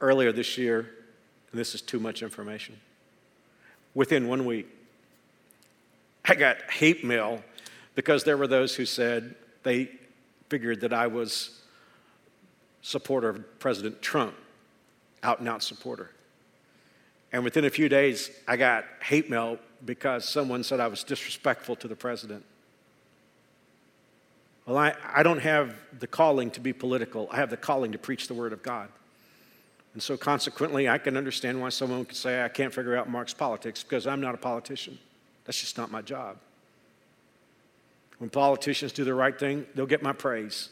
earlier 0.00 0.32
this 0.32 0.58
year, 0.58 0.90
and 1.50 1.60
this 1.60 1.74
is 1.74 1.82
too 1.82 1.98
much 1.98 2.22
information. 2.22 2.78
Within 3.94 4.28
one 4.28 4.44
week, 4.44 4.68
I 6.24 6.34
got 6.34 6.60
hate 6.70 7.04
mail 7.04 7.42
because 7.98 8.22
there 8.22 8.36
were 8.36 8.46
those 8.46 8.76
who 8.76 8.86
said 8.86 9.34
they 9.64 9.90
figured 10.48 10.82
that 10.82 10.92
I 10.92 11.08
was 11.08 11.58
supporter 12.80 13.28
of 13.28 13.58
President 13.58 14.00
Trump, 14.00 14.36
out 15.24 15.40
and 15.40 15.48
out 15.48 15.64
supporter. 15.64 16.12
And 17.32 17.42
within 17.42 17.64
a 17.64 17.70
few 17.70 17.88
days, 17.88 18.30
I 18.46 18.56
got 18.56 18.84
hate 19.02 19.28
mail 19.28 19.58
because 19.84 20.24
someone 20.24 20.62
said 20.62 20.78
I 20.78 20.86
was 20.86 21.02
disrespectful 21.02 21.74
to 21.74 21.88
the 21.88 21.96
president. 21.96 22.44
Well, 24.64 24.76
I, 24.76 24.94
I 25.12 25.24
don't 25.24 25.40
have 25.40 25.74
the 25.98 26.06
calling 26.06 26.52
to 26.52 26.60
be 26.60 26.72
political, 26.72 27.28
I 27.32 27.36
have 27.38 27.50
the 27.50 27.56
calling 27.56 27.90
to 27.90 27.98
preach 27.98 28.28
the 28.28 28.34
word 28.34 28.52
of 28.52 28.62
God. 28.62 28.90
And 29.94 30.00
so, 30.00 30.16
consequently, 30.16 30.88
I 30.88 30.98
can 30.98 31.16
understand 31.16 31.60
why 31.60 31.70
someone 31.70 32.04
could 32.04 32.16
say, 32.16 32.44
I 32.44 32.48
can't 32.48 32.72
figure 32.72 32.96
out 32.96 33.10
Mark's 33.10 33.34
politics 33.34 33.82
because 33.82 34.06
I'm 34.06 34.20
not 34.20 34.36
a 34.36 34.38
politician. 34.38 35.00
That's 35.46 35.58
just 35.58 35.76
not 35.76 35.90
my 35.90 36.00
job. 36.00 36.36
When 38.18 38.30
politicians 38.30 38.92
do 38.92 39.04
the 39.04 39.14
right 39.14 39.38
thing, 39.38 39.66
they'll 39.74 39.86
get 39.86 40.02
my 40.02 40.12
praise, 40.12 40.70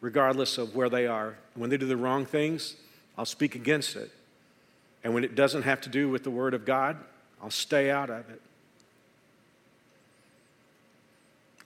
regardless 0.00 0.58
of 0.58 0.74
where 0.74 0.88
they 0.88 1.06
are. 1.06 1.36
When 1.54 1.70
they 1.70 1.76
do 1.76 1.86
the 1.86 1.96
wrong 1.96 2.26
things, 2.26 2.76
I'll 3.16 3.24
speak 3.24 3.54
against 3.54 3.96
it. 3.96 4.10
And 5.02 5.14
when 5.14 5.24
it 5.24 5.34
doesn't 5.34 5.62
have 5.62 5.80
to 5.82 5.88
do 5.88 6.08
with 6.08 6.24
the 6.24 6.30
Word 6.30 6.54
of 6.54 6.64
God, 6.64 6.96
I'll 7.42 7.50
stay 7.50 7.90
out 7.90 8.10
of 8.10 8.28
it. 8.30 8.40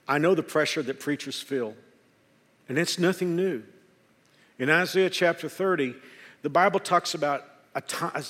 I 0.07 0.17
know 0.17 0.33
the 0.33 0.43
pressure 0.43 0.81
that 0.81 0.99
preachers 0.99 1.41
feel, 1.41 1.75
and 2.67 2.77
it's 2.77 2.97
nothing 2.97 3.35
new. 3.35 3.63
In 4.57 4.69
Isaiah 4.69 5.09
chapter 5.09 5.47
30, 5.47 5.95
the 6.41 6.49
Bible 6.49 6.79
talks 6.79 7.13
about 7.13 7.45
a, 8.01 8.23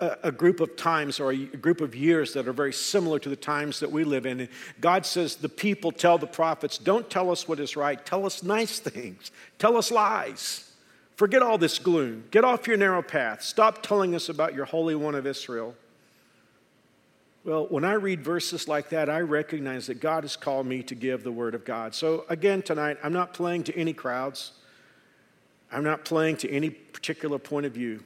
a, 0.00 0.18
a, 0.24 0.32
group 0.32 0.60
of 0.60 0.76
times 0.76 1.20
or 1.20 1.32
a 1.32 1.36
group 1.36 1.80
of 1.80 1.94
years 1.94 2.32
that 2.34 2.48
are 2.48 2.52
very 2.52 2.72
similar 2.72 3.18
to 3.18 3.28
the 3.28 3.36
times 3.36 3.80
that 3.80 3.90
we 3.90 4.04
live 4.04 4.26
in. 4.26 4.40
And 4.40 4.48
God 4.80 5.06
says, 5.06 5.36
The 5.36 5.48
people 5.48 5.92
tell 5.92 6.18
the 6.18 6.26
prophets, 6.26 6.78
Don't 6.78 7.08
tell 7.08 7.30
us 7.30 7.48
what 7.48 7.60
is 7.60 7.76
right, 7.76 8.04
tell 8.04 8.26
us 8.26 8.42
nice 8.42 8.78
things, 8.78 9.30
tell 9.58 9.76
us 9.76 9.90
lies. 9.90 10.70
Forget 11.16 11.42
all 11.42 11.58
this 11.58 11.78
gloom. 11.78 12.24
Get 12.32 12.44
off 12.44 12.66
your 12.66 12.76
narrow 12.76 13.00
path. 13.00 13.40
Stop 13.42 13.84
telling 13.84 14.16
us 14.16 14.28
about 14.28 14.52
your 14.52 14.64
Holy 14.64 14.96
One 14.96 15.14
of 15.14 15.26
Israel. 15.28 15.76
Well, 17.44 17.66
when 17.66 17.84
I 17.84 17.92
read 17.92 18.24
verses 18.24 18.66
like 18.68 18.88
that, 18.88 19.08
I 19.08 19.20
recognize 19.20 19.86
that 19.86 20.00
God 20.00 20.24
has 20.24 20.34
called 20.34 20.66
me 20.66 20.82
to 20.84 20.94
give 20.94 21.22
the 21.22 21.30
Word 21.30 21.54
of 21.54 21.64
God. 21.64 21.94
So, 21.94 22.24
again, 22.28 22.62
tonight, 22.62 22.96
I'm 23.04 23.12
not 23.12 23.34
playing 23.34 23.64
to 23.64 23.76
any 23.76 23.92
crowds. 23.92 24.52
I'm 25.70 25.84
not 25.84 26.04
playing 26.04 26.38
to 26.38 26.50
any 26.50 26.70
particular 26.70 27.38
point 27.38 27.66
of 27.66 27.72
view. 27.72 28.02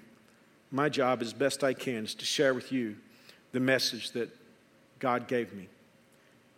My 0.71 0.89
job, 0.89 1.23
as 1.23 1.33
best 1.33 1.65
I 1.65 1.73
can, 1.73 2.05
is 2.05 2.15
to 2.17 2.25
share 2.25 2.53
with 2.55 2.73
you 2.73 2.97
the 3.53 3.61
message 3.61 4.11
that 4.13 4.29
God 4.99 5.29
gave 5.29 5.53
me. 5.55 5.69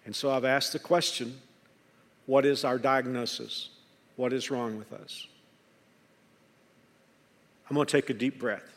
And 0.05 0.15
so 0.15 0.31
I've 0.31 0.45
asked 0.45 0.73
the 0.73 0.79
question 0.79 1.41
what 2.27 2.45
is 2.47 2.65
our 2.65 2.79
diagnosis? 2.79 3.71
What 4.17 4.33
is 4.33 4.51
wrong 4.51 4.79
with 4.79 4.93
us? 4.93 5.27
I'm 7.69 7.75
going 7.75 7.87
to 7.87 7.93
take 7.93 8.11
a 8.11 8.15
deep 8.15 8.39
breath. 8.39 8.69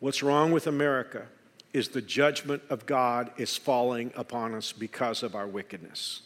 What's 0.00 0.22
wrong 0.22 0.52
with 0.52 0.66
America 0.66 1.26
is 1.72 1.88
the 1.88 2.02
judgment 2.02 2.62
of 2.70 2.86
God 2.86 3.30
is 3.36 3.56
falling 3.56 4.12
upon 4.16 4.54
us 4.54 4.72
because 4.72 5.22
of 5.22 5.34
our 5.34 5.46
wickedness. 5.46 6.22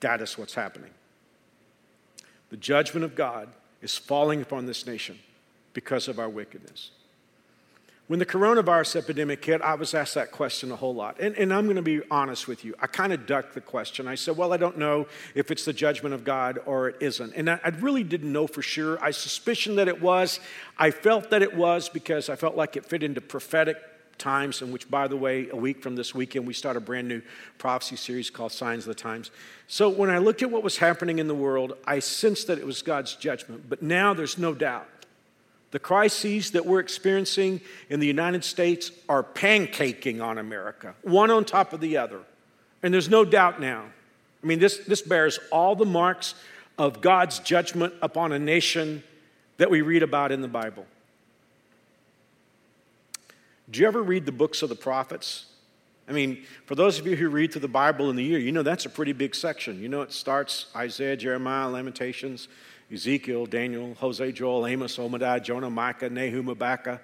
That 0.00 0.20
is 0.20 0.36
what's 0.36 0.54
happening. 0.54 0.90
The 2.50 2.56
judgment 2.56 3.04
of 3.04 3.14
God 3.14 3.48
is 3.82 3.96
falling 3.96 4.42
upon 4.42 4.66
this 4.66 4.86
nation 4.86 5.18
because 5.72 6.08
of 6.08 6.18
our 6.18 6.28
wickedness. 6.28 6.90
When 8.08 8.18
the 8.18 8.26
coronavirus 8.26 8.96
epidemic 8.96 9.44
hit, 9.44 9.60
I 9.60 9.74
was 9.74 9.92
asked 9.92 10.14
that 10.14 10.32
question 10.32 10.72
a 10.72 10.76
whole 10.76 10.94
lot. 10.94 11.20
And, 11.20 11.36
and 11.36 11.52
I'm 11.52 11.64
going 11.64 11.76
to 11.76 11.82
be 11.82 12.00
honest 12.10 12.48
with 12.48 12.64
you. 12.64 12.74
I 12.80 12.86
kind 12.86 13.12
of 13.12 13.26
ducked 13.26 13.52
the 13.52 13.60
question. 13.60 14.08
I 14.08 14.14
said, 14.14 14.38
Well, 14.38 14.54
I 14.54 14.56
don't 14.56 14.78
know 14.78 15.06
if 15.34 15.50
it's 15.50 15.66
the 15.66 15.74
judgment 15.74 16.14
of 16.14 16.24
God 16.24 16.58
or 16.64 16.88
it 16.88 16.96
isn't. 17.00 17.34
And 17.34 17.50
I, 17.50 17.60
I 17.62 17.68
really 17.68 18.02
didn't 18.02 18.32
know 18.32 18.46
for 18.46 18.62
sure. 18.62 18.98
I 19.04 19.10
suspicion 19.10 19.76
that 19.76 19.88
it 19.88 20.00
was. 20.00 20.40
I 20.78 20.90
felt 20.90 21.28
that 21.30 21.42
it 21.42 21.54
was 21.54 21.90
because 21.90 22.30
I 22.30 22.36
felt 22.36 22.56
like 22.56 22.78
it 22.78 22.86
fit 22.86 23.02
into 23.02 23.20
prophetic 23.20 23.76
times, 24.18 24.62
in 24.62 24.72
which, 24.72 24.90
by 24.90 25.08
the 25.08 25.16
way, 25.16 25.48
a 25.50 25.56
week 25.56 25.82
from 25.82 25.96
this 25.96 26.14
weekend, 26.14 26.46
we 26.46 26.54
start 26.54 26.76
a 26.76 26.80
brand 26.80 27.08
new 27.08 27.22
prophecy 27.58 27.96
series 27.96 28.30
called 28.30 28.52
Signs 28.52 28.86
of 28.86 28.94
the 28.94 29.00
Times. 29.00 29.30
So 29.66 29.88
when 29.88 30.10
I 30.10 30.18
looked 30.18 30.42
at 30.42 30.50
what 30.50 30.62
was 30.62 30.78
happening 30.78 31.18
in 31.18 31.28
the 31.28 31.34
world, 31.34 31.74
I 31.86 31.98
sensed 31.98 32.46
that 32.48 32.58
it 32.58 32.66
was 32.66 32.82
God's 32.82 33.14
judgment. 33.14 33.68
But 33.68 33.82
now 33.82 34.14
there's 34.14 34.38
no 34.38 34.54
doubt 34.54 34.88
the 35.70 35.78
crises 35.78 36.52
that 36.52 36.64
we're 36.64 36.80
experiencing 36.80 37.60
in 37.90 38.00
the 38.00 38.06
United 38.06 38.42
States 38.42 38.90
are 39.08 39.22
pancaking 39.22 40.22
on 40.22 40.38
America, 40.38 40.94
one 41.02 41.30
on 41.30 41.44
top 41.44 41.72
of 41.72 41.80
the 41.80 41.98
other. 41.98 42.20
And 42.82 42.94
there's 42.94 43.10
no 43.10 43.24
doubt 43.24 43.60
now. 43.60 43.84
I 44.42 44.46
mean, 44.46 44.60
this, 44.60 44.78
this 44.78 45.02
bears 45.02 45.38
all 45.52 45.74
the 45.74 45.84
marks 45.84 46.34
of 46.78 47.00
God's 47.00 47.40
judgment 47.40 47.92
upon 48.00 48.32
a 48.32 48.38
nation 48.38 49.02
that 49.58 49.70
we 49.70 49.82
read 49.82 50.02
about 50.02 50.32
in 50.32 50.40
the 50.40 50.48
Bible. 50.48 50.86
Do 53.70 53.80
you 53.80 53.86
ever 53.86 54.02
read 54.02 54.24
the 54.26 54.32
books 54.32 54.62
of 54.62 54.68
the 54.68 54.74
prophets? 54.74 55.46
I 56.08 56.12
mean, 56.12 56.44
for 56.64 56.74
those 56.74 56.98
of 56.98 57.06
you 57.06 57.16
who 57.16 57.28
read 57.28 57.52
through 57.52 57.60
the 57.60 57.68
Bible 57.68 58.08
in 58.08 58.16
the 58.16 58.24
year, 58.24 58.38
you 58.38 58.50
know 58.50 58.62
that's 58.62 58.86
a 58.86 58.90
pretty 58.90 59.12
big 59.12 59.34
section. 59.34 59.82
You 59.82 59.90
know, 59.90 60.00
it 60.00 60.12
starts 60.12 60.66
Isaiah, 60.74 61.16
Jeremiah, 61.16 61.68
Lamentations, 61.68 62.48
Ezekiel, 62.90 63.44
Daniel, 63.44 63.92
Hosea, 63.94 64.32
Joel, 64.32 64.66
Amos, 64.66 64.98
Obadiah, 64.98 65.38
Jonah, 65.38 65.68
Micah, 65.68 66.08
Nahum, 66.08 66.46
Habakkuk, 66.46 67.02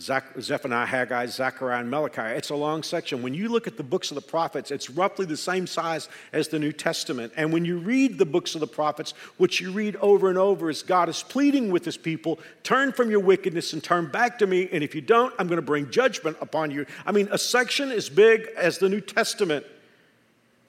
Zephaniah, 0.00 0.86
Haggai, 0.86 1.26
Zechariah, 1.26 1.80
and 1.80 1.90
Malachi. 1.90 2.36
It's 2.36 2.50
a 2.50 2.54
long 2.54 2.82
section. 2.82 3.22
When 3.22 3.34
you 3.34 3.48
look 3.48 3.66
at 3.66 3.76
the 3.76 3.82
books 3.82 4.10
of 4.10 4.14
the 4.14 4.22
prophets, 4.22 4.70
it's 4.70 4.88
roughly 4.88 5.26
the 5.26 5.36
same 5.36 5.66
size 5.66 6.08
as 6.32 6.48
the 6.48 6.58
New 6.58 6.72
Testament. 6.72 7.32
And 7.36 7.52
when 7.52 7.64
you 7.64 7.78
read 7.78 8.18
the 8.18 8.24
books 8.24 8.54
of 8.54 8.60
the 8.60 8.66
prophets, 8.66 9.12
what 9.36 9.60
you 9.60 9.72
read 9.72 9.96
over 9.96 10.28
and 10.28 10.38
over 10.38 10.70
is 10.70 10.82
God 10.82 11.08
is 11.08 11.22
pleading 11.22 11.70
with 11.70 11.84
his 11.84 11.96
people 11.96 12.38
turn 12.62 12.92
from 12.92 13.10
your 13.10 13.20
wickedness 13.20 13.72
and 13.72 13.84
turn 13.84 14.06
back 14.06 14.38
to 14.38 14.46
me. 14.46 14.68
And 14.72 14.82
if 14.82 14.94
you 14.94 15.00
don't, 15.00 15.34
I'm 15.38 15.46
going 15.48 15.56
to 15.56 15.62
bring 15.62 15.90
judgment 15.90 16.36
upon 16.40 16.70
you. 16.70 16.86
I 17.04 17.12
mean, 17.12 17.28
a 17.30 17.38
section 17.38 17.90
as 17.90 18.08
big 18.08 18.48
as 18.56 18.78
the 18.78 18.88
New 18.88 19.00
Testament. 19.00 19.66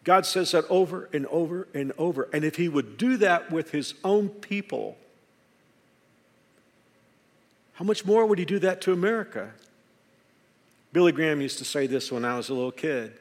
God 0.04 0.26
says 0.26 0.52
that 0.52 0.66
over 0.70 1.10
and 1.14 1.26
over 1.28 1.68
and 1.74 1.94
over. 1.98 2.28
And 2.34 2.44
if 2.44 2.56
He 2.56 2.68
would 2.68 2.98
do 2.98 3.18
that 3.18 3.52
with 3.52 3.72
His 3.72 3.94
own 4.04 4.30
people, 4.30 4.98
how 7.82 7.84
much 7.84 8.06
more 8.06 8.28
would 8.28 8.38
He 8.38 8.46
do 8.46 8.60
that 8.60 8.80
to 8.82 8.94
America? 8.94 9.50
Billy 10.94 11.12
Graham 11.12 11.42
used 11.42 11.58
to 11.58 11.66
say 11.66 11.88
this 11.88 12.12
when 12.12 12.24
I 12.24 12.38
was 12.38 12.50
a 12.50 12.54
little 12.54 12.72
kid. 12.72 13.14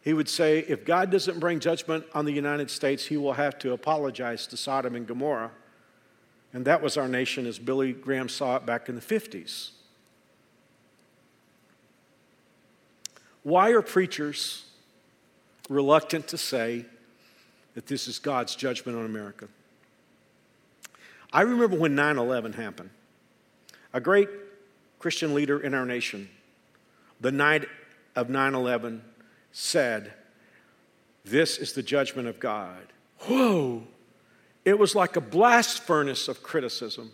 He 0.00 0.14
would 0.14 0.26
say, 0.26 0.60
if 0.60 0.86
God 0.86 1.10
doesn't 1.10 1.38
bring 1.38 1.60
judgment 1.60 2.06
on 2.14 2.24
the 2.24 2.32
United 2.32 2.70
States, 2.70 3.04
He 3.04 3.18
will 3.18 3.34
have 3.34 3.58
to 3.58 3.74
apologize 3.74 4.46
to 4.46 4.56
Sodom 4.56 4.96
and 4.96 5.06
Gomorrah. 5.06 5.50
And 6.54 6.64
that 6.64 6.80
was 6.80 6.96
our 6.96 7.08
nation 7.08 7.44
as 7.44 7.58
Billy 7.58 7.92
Graham 7.92 8.30
saw 8.30 8.56
it 8.56 8.64
back 8.64 8.88
in 8.88 8.94
the 8.94 9.02
50s. 9.02 9.72
Why 13.42 13.68
are 13.72 13.82
preachers 13.82 14.64
reluctant 15.68 16.26
to 16.28 16.38
say 16.38 16.86
that 17.74 17.86
this 17.86 18.08
is 18.08 18.18
God's 18.18 18.56
judgment 18.56 18.96
on 18.96 19.04
America. 19.04 19.48
I 21.34 21.42
remember 21.42 21.76
when 21.76 21.94
9 21.94 22.16
11 22.16 22.54
happened. 22.54 22.88
A 23.92 24.00
great 24.00 24.28
Christian 24.98 25.34
leader 25.34 25.58
in 25.58 25.74
our 25.74 25.86
nation, 25.86 26.28
the 27.20 27.32
night 27.32 27.66
of 28.14 28.28
9 28.28 28.54
11, 28.54 29.02
said, 29.52 30.12
This 31.24 31.58
is 31.58 31.72
the 31.72 31.82
judgment 31.82 32.28
of 32.28 32.40
God. 32.40 32.92
Whoa! 33.20 33.84
It 34.64 34.78
was 34.78 34.94
like 34.94 35.16
a 35.16 35.20
blast 35.20 35.82
furnace 35.82 36.28
of 36.28 36.42
criticism. 36.42 37.12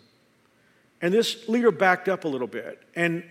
And 1.01 1.13
this 1.13 1.47
leader 1.49 1.71
backed 1.71 2.07
up 2.07 2.23
a 2.23 2.27
little 2.27 2.47
bit. 2.47 2.81
And 2.95 3.23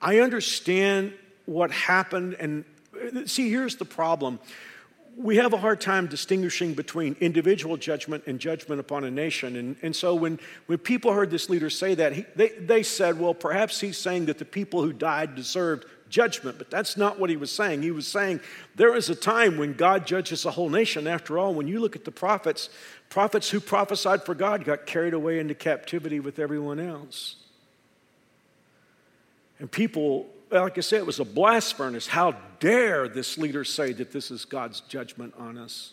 I 0.00 0.20
understand 0.20 1.12
what 1.44 1.70
happened 1.70 2.34
and 2.34 2.64
See, 3.26 3.50
here's 3.50 3.76
the 3.76 3.84
problem. 3.84 4.38
We 5.20 5.36
have 5.36 5.52
a 5.52 5.56
hard 5.56 5.80
time 5.80 6.06
distinguishing 6.06 6.74
between 6.74 7.16
individual 7.18 7.76
judgment 7.76 8.22
and 8.28 8.38
judgment 8.38 8.80
upon 8.80 9.02
a 9.02 9.10
nation. 9.10 9.56
And, 9.56 9.74
and 9.82 9.94
so 9.94 10.14
when, 10.14 10.38
when 10.66 10.78
people 10.78 11.12
heard 11.12 11.28
this 11.28 11.50
leader 11.50 11.70
say 11.70 11.96
that, 11.96 12.12
he, 12.12 12.24
they, 12.36 12.50
they 12.50 12.84
said, 12.84 13.18
well, 13.18 13.34
perhaps 13.34 13.80
he's 13.80 13.98
saying 13.98 14.26
that 14.26 14.38
the 14.38 14.44
people 14.44 14.80
who 14.80 14.92
died 14.92 15.34
deserved 15.34 15.86
judgment, 16.08 16.56
but 16.56 16.70
that's 16.70 16.96
not 16.96 17.18
what 17.18 17.30
he 17.30 17.36
was 17.36 17.50
saying. 17.50 17.82
He 17.82 17.90
was 17.90 18.06
saying 18.06 18.38
there 18.76 18.94
is 18.94 19.10
a 19.10 19.14
time 19.16 19.58
when 19.58 19.74
God 19.74 20.06
judges 20.06 20.44
a 20.44 20.52
whole 20.52 20.68
nation. 20.68 21.08
After 21.08 21.36
all, 21.36 21.52
when 21.52 21.66
you 21.66 21.80
look 21.80 21.96
at 21.96 22.04
the 22.04 22.12
prophets, 22.12 22.70
prophets 23.10 23.50
who 23.50 23.58
prophesied 23.58 24.22
for 24.22 24.36
God 24.36 24.64
got 24.64 24.86
carried 24.86 25.14
away 25.14 25.40
into 25.40 25.54
captivity 25.54 26.20
with 26.20 26.38
everyone 26.38 26.78
else. 26.78 27.34
And 29.58 29.68
people 29.68 30.28
like 30.50 30.78
I 30.78 30.80
said, 30.80 31.00
it 31.00 31.06
was 31.06 31.20
a 31.20 31.24
blast 31.24 31.76
furnace. 31.76 32.06
How 32.06 32.34
dare 32.60 33.08
this 33.08 33.38
leader 33.38 33.64
say 33.64 33.92
that 33.92 34.12
this 34.12 34.30
is 34.30 34.44
God's 34.44 34.80
judgment 34.80 35.34
on 35.38 35.58
us? 35.58 35.92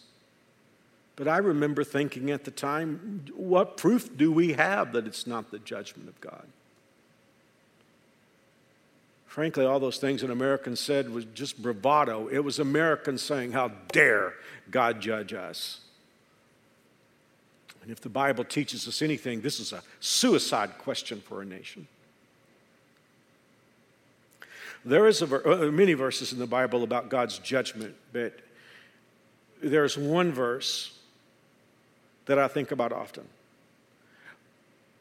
But 1.16 1.28
I 1.28 1.38
remember 1.38 1.84
thinking 1.84 2.32
at 2.32 2.44
the 2.44 2.52
time, 2.52 3.26
what 3.36 3.78
proof 3.78 4.18
do 4.18 4.32
we 4.32 4.54
have 4.54 4.92
that 4.94 5.08
it's 5.08 5.26
not 5.26 5.52
the 5.52 5.60
judgment 5.60 6.10
of 6.10 6.20
God? 6.20 6.46
Frankly, 9.26 9.66
all 9.66 9.80
those 9.80 9.98
things 9.98 10.22
that 10.22 10.32
Americans 10.32 10.80
said 10.80 11.10
was 11.10 11.26
just 11.26 11.62
bravado. 11.62 12.28
It 12.30 12.40
was 12.40 12.60
Americans 12.60 13.22
saying, 13.22 13.52
How 13.52 13.70
dare 13.92 14.34
God 14.72 15.02
judge 15.02 15.34
us? 15.34 15.82
And 17.82 17.92
if 17.92 18.02
the 18.02 18.10
Bible 18.10 18.44
teaches 18.44 18.88
us 18.88 19.02
anything, 19.02 19.42
this 19.42 19.60
is 19.60 19.74
a 19.74 19.84
suicide 20.00 20.78
question 20.78 21.22
for 21.22 21.42
a 21.42 21.46
nation. 21.46 21.88
There 24.86 25.08
is 25.08 25.24
a, 25.24 25.68
uh, 25.68 25.72
many 25.72 25.94
verses 25.94 26.32
in 26.32 26.38
the 26.38 26.46
Bible 26.46 26.84
about 26.84 27.10
God's 27.10 27.40
judgment, 27.40 27.96
but 28.14 28.40
there's 29.62 29.98
one 29.98 30.32
verse 30.32 30.96
that 32.28 32.38
I 32.38 32.48
think 32.48 32.72
about 32.72 32.94
often. 32.94 33.24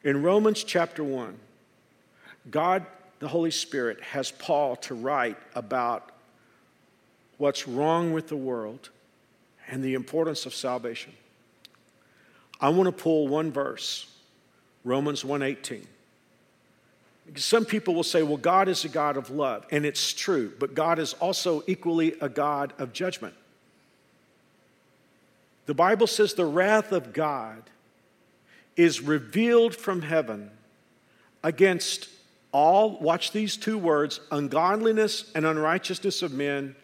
In 0.03 0.23
Romans 0.23 0.63
chapter 0.63 1.03
1, 1.03 1.37
God, 2.49 2.85
the 3.19 3.27
Holy 3.27 3.51
Spirit, 3.51 4.01
has 4.01 4.31
Paul 4.31 4.75
to 4.77 4.95
write 4.95 5.37
about 5.53 6.11
what's 7.37 7.67
wrong 7.67 8.11
with 8.11 8.27
the 8.27 8.35
world 8.35 8.89
and 9.67 9.83
the 9.83 9.93
importance 9.93 10.47
of 10.47 10.55
salvation. 10.55 11.13
I 12.59 12.69
want 12.69 12.85
to 12.87 12.91
pull 12.91 13.27
one 13.27 13.51
verse, 13.51 14.07
Romans 14.83 15.23
1:18. 15.23 15.85
Some 17.33 17.65
people 17.65 17.95
will 17.95 18.03
say, 18.03 18.21
well, 18.21 18.37
God 18.37 18.67
is 18.67 18.85
a 18.85 18.89
God 18.89 19.17
of 19.17 19.31
love, 19.31 19.65
and 19.71 19.85
it's 19.85 20.13
true, 20.13 20.53
but 20.59 20.75
God 20.75 20.99
is 20.99 21.13
also 21.13 21.63
equally 21.65 22.15
a 22.21 22.29
God 22.29 22.73
of 22.77 22.93
judgment. 22.93 23.33
The 25.65 25.73
Bible 25.73 26.05
says 26.05 26.35
the 26.35 26.45
wrath 26.45 26.91
of 26.91 27.13
God 27.13 27.63
is 28.75 29.01
revealed 29.01 29.75
from 29.75 30.03
heaven 30.03 30.51
against 31.43 32.09
all, 32.51 32.99
watch 32.99 33.31
these 33.31 33.57
two 33.57 33.77
words, 33.77 34.19
ungodliness 34.31 35.31
and 35.33 35.45
unrighteousness 35.45 36.21
of 36.21 36.31
men 36.31 36.75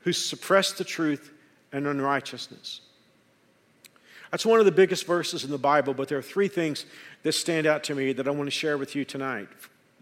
who 0.00 0.12
suppress 0.12 0.72
the 0.72 0.84
truth 0.84 1.32
and 1.72 1.86
unrighteousness. 1.86 2.80
That's 4.30 4.46
one 4.46 4.60
of 4.60 4.66
the 4.66 4.72
biggest 4.72 5.06
verses 5.06 5.44
in 5.44 5.50
the 5.50 5.58
Bible, 5.58 5.94
but 5.94 6.08
there 6.08 6.18
are 6.18 6.22
three 6.22 6.48
things 6.48 6.84
that 7.22 7.32
stand 7.32 7.66
out 7.66 7.84
to 7.84 7.94
me 7.94 8.12
that 8.12 8.28
I 8.28 8.30
want 8.30 8.46
to 8.46 8.50
share 8.50 8.76
with 8.76 8.94
you 8.94 9.04
tonight. 9.04 9.48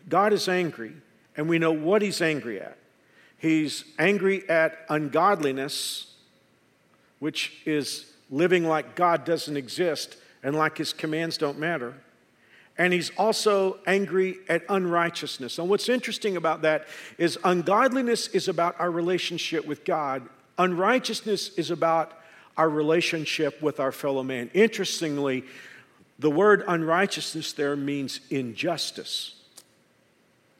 God 0.09 0.33
is 0.33 0.49
angry, 0.49 0.93
and 1.37 1.49
we 1.49 1.59
know 1.59 1.73
what 1.73 2.03
he's 2.03 2.21
angry 2.21 2.61
at. 2.61 2.77
He's 3.38 3.85
angry 3.99 4.49
at 4.49 4.79
ungodliness, 4.88 6.14
which 7.19 7.53
is 7.67 8.07
living 8.31 8.67
like 8.67 8.95
God 8.95 9.25
doesn't 9.25 9.57
exist 9.57 10.17
and 10.43 10.57
like 10.57 10.79
his 10.79 10.93
commands 10.93 11.37
don't 11.37 11.59
matter. 11.59 11.95
And 12.77 12.93
he's 12.93 13.11
also 13.17 13.79
angry 13.87 14.38
at 14.49 14.64
unrighteousness. 14.69 15.59
And 15.59 15.69
what's 15.69 15.88
interesting 15.88 16.37
about 16.37 16.62
that 16.62 16.87
is 17.19 17.38
ungodliness 17.45 18.29
is 18.29 18.49
about 18.49 18.79
our 18.81 18.90
relationship 18.90 19.64
with 19.67 19.85
God, 19.85 20.29
unrighteousness 20.59 21.51
is 21.57 21.71
about 21.71 22.19
our 22.57 22.69
relationship 22.69 23.61
with 23.62 23.81
our 23.81 23.93
fellow 23.93 24.23
man. 24.23 24.51
Interestingly, 24.55 25.45
the 26.19 26.31
word 26.31 26.64
unrighteousness 26.67 27.53
there 27.53 27.77
means 27.77 28.21
injustice. 28.31 29.35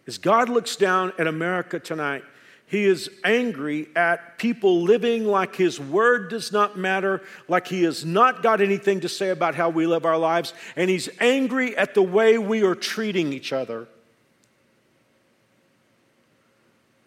As 0.07 0.19
God 0.19 0.49
looks 0.49 0.77
down 0.77 1.13
at 1.19 1.27
America 1.27 1.79
tonight, 1.81 2.25
he 2.67 2.85
is 2.85 3.11
angry 3.23 3.89
at 3.95 4.39
people 4.39 4.83
living 4.83 5.27
like 5.27 5.55
his 5.55 5.79
word 5.79 6.31
does 6.31 6.51
not 6.51 6.77
matter, 6.77 7.23
like 7.47 7.69
he 7.69 7.83
has 7.85 8.05
not 8.05 8.43
got 8.43 8.61
anything 8.61 9.01
to 9.01 9.09
say 9.09 9.31
about 9.31 9.55
how 9.55 9.69
we 9.69 9.87
live 9.87 10.05
our 10.05 10.19
lives, 10.19 10.55
and 10.75 10.91
he's 10.91 11.09
angry 11.21 11.77
at 11.77 11.95
the 11.95 12.03
way 12.03 12.39
we 12.39 12.63
are 12.63 12.75
treating 12.75 13.33
each 13.33 13.53
other. 13.53 13.87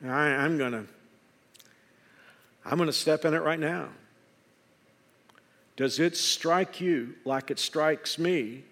I, 0.05 0.27
am 0.45 0.59
to 0.59 0.85
I'm 2.63 2.77
to 2.77 2.93
step 2.93 3.25
in 3.25 3.33
it 3.33 3.41
right 3.41 3.59
now. 3.59 3.89
Does 5.75 5.99
it 5.99 6.17
strike 6.17 6.81
you 6.81 7.15
like 7.25 7.49
it 7.51 7.59
strikes 7.59 8.19
me 8.19 8.63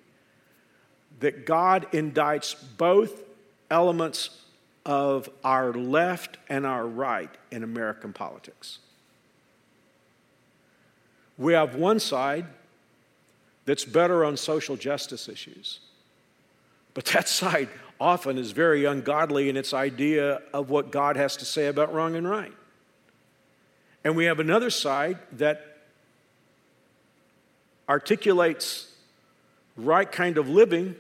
that 1.19 1.45
God 1.45 1.87
indicts 1.91 2.55
both 2.77 3.24
elements 3.69 4.41
of 4.85 5.29
our 5.43 5.73
left 5.73 6.37
and 6.49 6.65
our 6.65 6.85
right 6.85 7.29
in 7.51 7.63
American 7.63 8.13
politics? 8.13 8.79
We 11.37 11.53
have 11.53 11.75
one 11.75 11.99
side 11.99 12.45
that's 13.65 13.83
better 13.83 14.23
on 14.23 14.37
social 14.37 14.77
justice 14.77 15.27
issues, 15.27 15.79
but 16.93 17.05
that 17.05 17.27
side 17.29 17.69
often 17.99 18.37
is 18.37 18.51
very 18.51 18.85
ungodly 18.85 19.49
in 19.49 19.57
its 19.57 19.73
idea 19.73 20.41
of 20.53 20.69
what 20.69 20.91
God 20.91 21.15
has 21.15 21.37
to 21.37 21.45
say 21.45 21.67
about 21.67 21.93
wrong 21.93 22.15
and 22.15 22.29
right. 22.29 22.53
And 24.03 24.15
we 24.15 24.25
have 24.25 24.39
another 24.39 24.69
side 24.69 25.17
that 25.33 25.77
articulates 27.87 28.91
right 29.77 30.11
kind 30.11 30.37
of 30.37 30.49
living, 30.49 30.95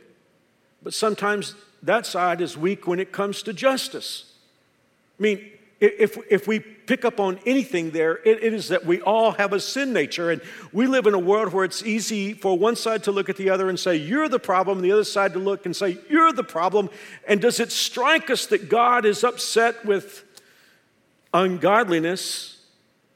but 0.85 0.93
sometimes 0.93 1.55
that 1.81 2.05
side 2.05 2.39
is 2.39 2.55
weak 2.55 2.85
when 2.85 2.99
it 2.99 3.11
comes 3.11 3.41
to 3.41 3.53
justice. 3.53 4.31
I 5.19 5.23
mean, 5.23 5.51
if, 5.79 6.15
if 6.29 6.47
we 6.47 6.59
pick 6.59 7.03
up 7.03 7.19
on 7.19 7.39
anything 7.43 7.89
there, 7.89 8.17
it, 8.17 8.43
it 8.43 8.53
is 8.53 8.67
that 8.67 8.85
we 8.85 9.01
all 9.01 9.31
have 9.31 9.51
a 9.51 9.59
sin 9.59 9.93
nature. 9.93 10.29
And 10.29 10.41
we 10.71 10.85
live 10.85 11.07
in 11.07 11.15
a 11.15 11.19
world 11.19 11.53
where 11.53 11.65
it's 11.65 11.81
easy 11.83 12.33
for 12.33 12.55
one 12.55 12.75
side 12.75 13.03
to 13.05 13.11
look 13.11 13.29
at 13.29 13.35
the 13.35 13.49
other 13.49 13.67
and 13.67 13.79
say, 13.79 13.95
You're 13.95 14.29
the 14.29 14.39
problem, 14.39 14.77
and 14.77 14.85
the 14.85 14.91
other 14.91 15.03
side 15.03 15.33
to 15.33 15.39
look 15.39 15.65
and 15.65 15.75
say, 15.75 15.97
You're 16.07 16.31
the 16.31 16.43
problem. 16.43 16.91
And 17.27 17.41
does 17.41 17.59
it 17.59 17.71
strike 17.71 18.29
us 18.29 18.45
that 18.47 18.69
God 18.69 19.03
is 19.03 19.23
upset 19.23 19.83
with 19.85 20.23
ungodliness, 21.33 22.61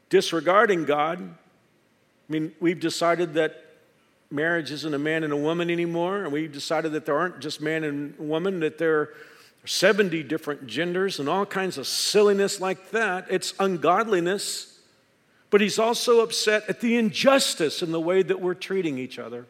disregarding 0.10 0.86
God? 0.86 1.22
I 1.22 2.32
mean, 2.32 2.52
we've 2.60 2.80
decided 2.80 3.36
that 3.36 3.64
marriage 4.32 4.72
isn't 4.72 4.94
a 4.94 5.00
man 5.00 5.24
and 5.24 5.34
a 5.34 5.38
woman 5.38 5.70
anymore, 5.70 6.24
and 6.24 6.32
we've 6.32 6.52
decided 6.52 6.92
that 6.94 7.06
there 7.06 7.18
aren't 7.18 7.40
just 7.40 7.62
man 7.62 7.84
and 7.84 8.18
woman, 8.20 8.60
that 8.60 8.78
there 8.78 9.00
are 9.00 9.14
70 9.66 10.24
different 10.24 10.68
genders 10.68 11.20
and 11.20 11.28
all 11.28 11.46
kinds 11.46 11.78
of 11.78 11.88
silliness 11.88 12.62
like 12.62 12.92
that. 12.92 13.28
It's 13.30 13.54
ungodliness, 13.60 14.80
but 15.50 15.62
he's 15.62 15.80
also 15.80 16.22
upset 16.22 16.64
at 16.70 16.82
the 16.82 16.96
injustice 16.96 17.82
in 17.82 17.92
the 17.92 18.00
way 18.00 18.24
that 18.24 18.40
we're 18.40 18.54
treating 18.54 18.98
each 18.98 19.20
other. 19.20 19.46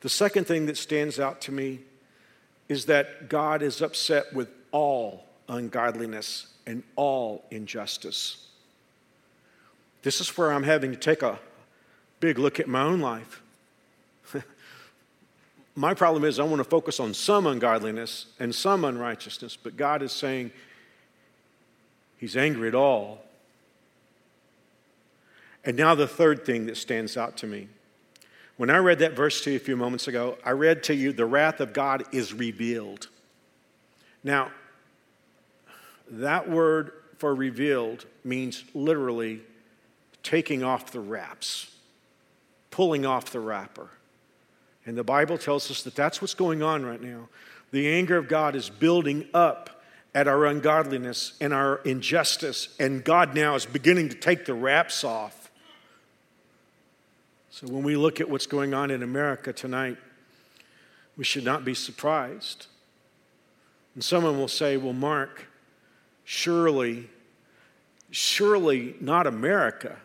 The 0.00 0.08
second 0.08 0.46
thing 0.46 0.66
that 0.66 0.76
stands 0.76 1.18
out 1.18 1.40
to 1.42 1.52
me 1.52 1.80
is 2.68 2.86
that 2.86 3.28
God 3.28 3.62
is 3.62 3.80
upset 3.80 4.34
with 4.34 4.48
all 4.70 5.24
ungodliness 5.48 6.48
and 6.66 6.82
all 6.96 7.44
injustice. 7.50 8.48
This 10.02 10.20
is 10.20 10.36
where 10.36 10.52
I'm 10.52 10.62
having 10.62 10.90
to 10.90 10.96
take 10.96 11.22
a 11.22 11.38
big 12.24 12.38
look 12.38 12.58
at 12.58 12.66
my 12.66 12.80
own 12.80 13.02
life. 13.02 13.42
my 15.74 15.92
problem 15.92 16.24
is 16.24 16.38
I 16.38 16.44
want 16.44 16.56
to 16.60 16.64
focus 16.64 16.98
on 16.98 17.12
some 17.12 17.46
ungodliness 17.46 18.28
and 18.40 18.54
some 18.54 18.82
unrighteousness, 18.86 19.58
but 19.62 19.76
God 19.76 20.00
is 20.00 20.10
saying 20.10 20.50
He's 22.16 22.34
angry 22.34 22.66
at 22.66 22.74
all. 22.74 23.22
And 25.66 25.76
now, 25.76 25.94
the 25.94 26.08
third 26.08 26.46
thing 26.46 26.64
that 26.64 26.78
stands 26.78 27.18
out 27.18 27.36
to 27.38 27.46
me. 27.46 27.68
When 28.56 28.70
I 28.70 28.78
read 28.78 29.00
that 29.00 29.14
verse 29.14 29.42
to 29.42 29.50
you 29.50 29.56
a 29.56 29.60
few 29.60 29.76
moments 29.76 30.08
ago, 30.08 30.38
I 30.42 30.52
read 30.52 30.82
to 30.84 30.94
you, 30.94 31.12
the 31.12 31.26
wrath 31.26 31.60
of 31.60 31.74
God 31.74 32.04
is 32.10 32.32
revealed. 32.32 33.08
Now, 34.22 34.50
that 36.10 36.48
word 36.48 36.92
for 37.18 37.34
revealed 37.34 38.06
means 38.24 38.64
literally 38.72 39.42
taking 40.22 40.62
off 40.62 40.90
the 40.90 41.00
wraps, 41.00 41.73
pulling 42.74 43.06
off 43.06 43.30
the 43.30 43.38
wrapper. 43.38 43.88
And 44.84 44.98
the 44.98 45.04
Bible 45.04 45.38
tells 45.38 45.70
us 45.70 45.84
that 45.84 45.94
that's 45.94 46.20
what's 46.20 46.34
going 46.34 46.60
on 46.60 46.84
right 46.84 47.00
now. 47.00 47.28
The 47.70 47.88
anger 47.88 48.16
of 48.16 48.26
God 48.26 48.56
is 48.56 48.68
building 48.68 49.28
up 49.32 49.84
at 50.12 50.26
our 50.26 50.44
ungodliness 50.46 51.34
and 51.40 51.54
our 51.54 51.76
injustice, 51.84 52.74
and 52.80 53.04
God 53.04 53.32
now 53.32 53.54
is 53.54 53.64
beginning 53.64 54.08
to 54.08 54.16
take 54.16 54.44
the 54.44 54.54
wraps 54.54 55.04
off. 55.04 55.52
So 57.50 57.68
when 57.68 57.84
we 57.84 57.96
look 57.96 58.20
at 58.20 58.28
what's 58.28 58.48
going 58.48 58.74
on 58.74 58.90
in 58.90 59.04
America 59.04 59.52
tonight, 59.52 59.96
we 61.16 61.22
should 61.22 61.44
not 61.44 61.64
be 61.64 61.74
surprised. 61.74 62.66
And 63.94 64.02
someone 64.02 64.36
will 64.36 64.48
say, 64.48 64.76
Well, 64.76 64.94
Mark, 64.94 65.46
surely, 66.24 67.08
surely 68.10 68.96
not 69.00 69.28
America. 69.28 69.98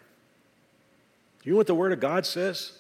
You 1.44 1.54
know 1.54 1.58
what 1.58 1.68
the 1.68 1.76
Word 1.76 1.94
of 1.94 2.00
God 2.00 2.26
says? 2.26 2.74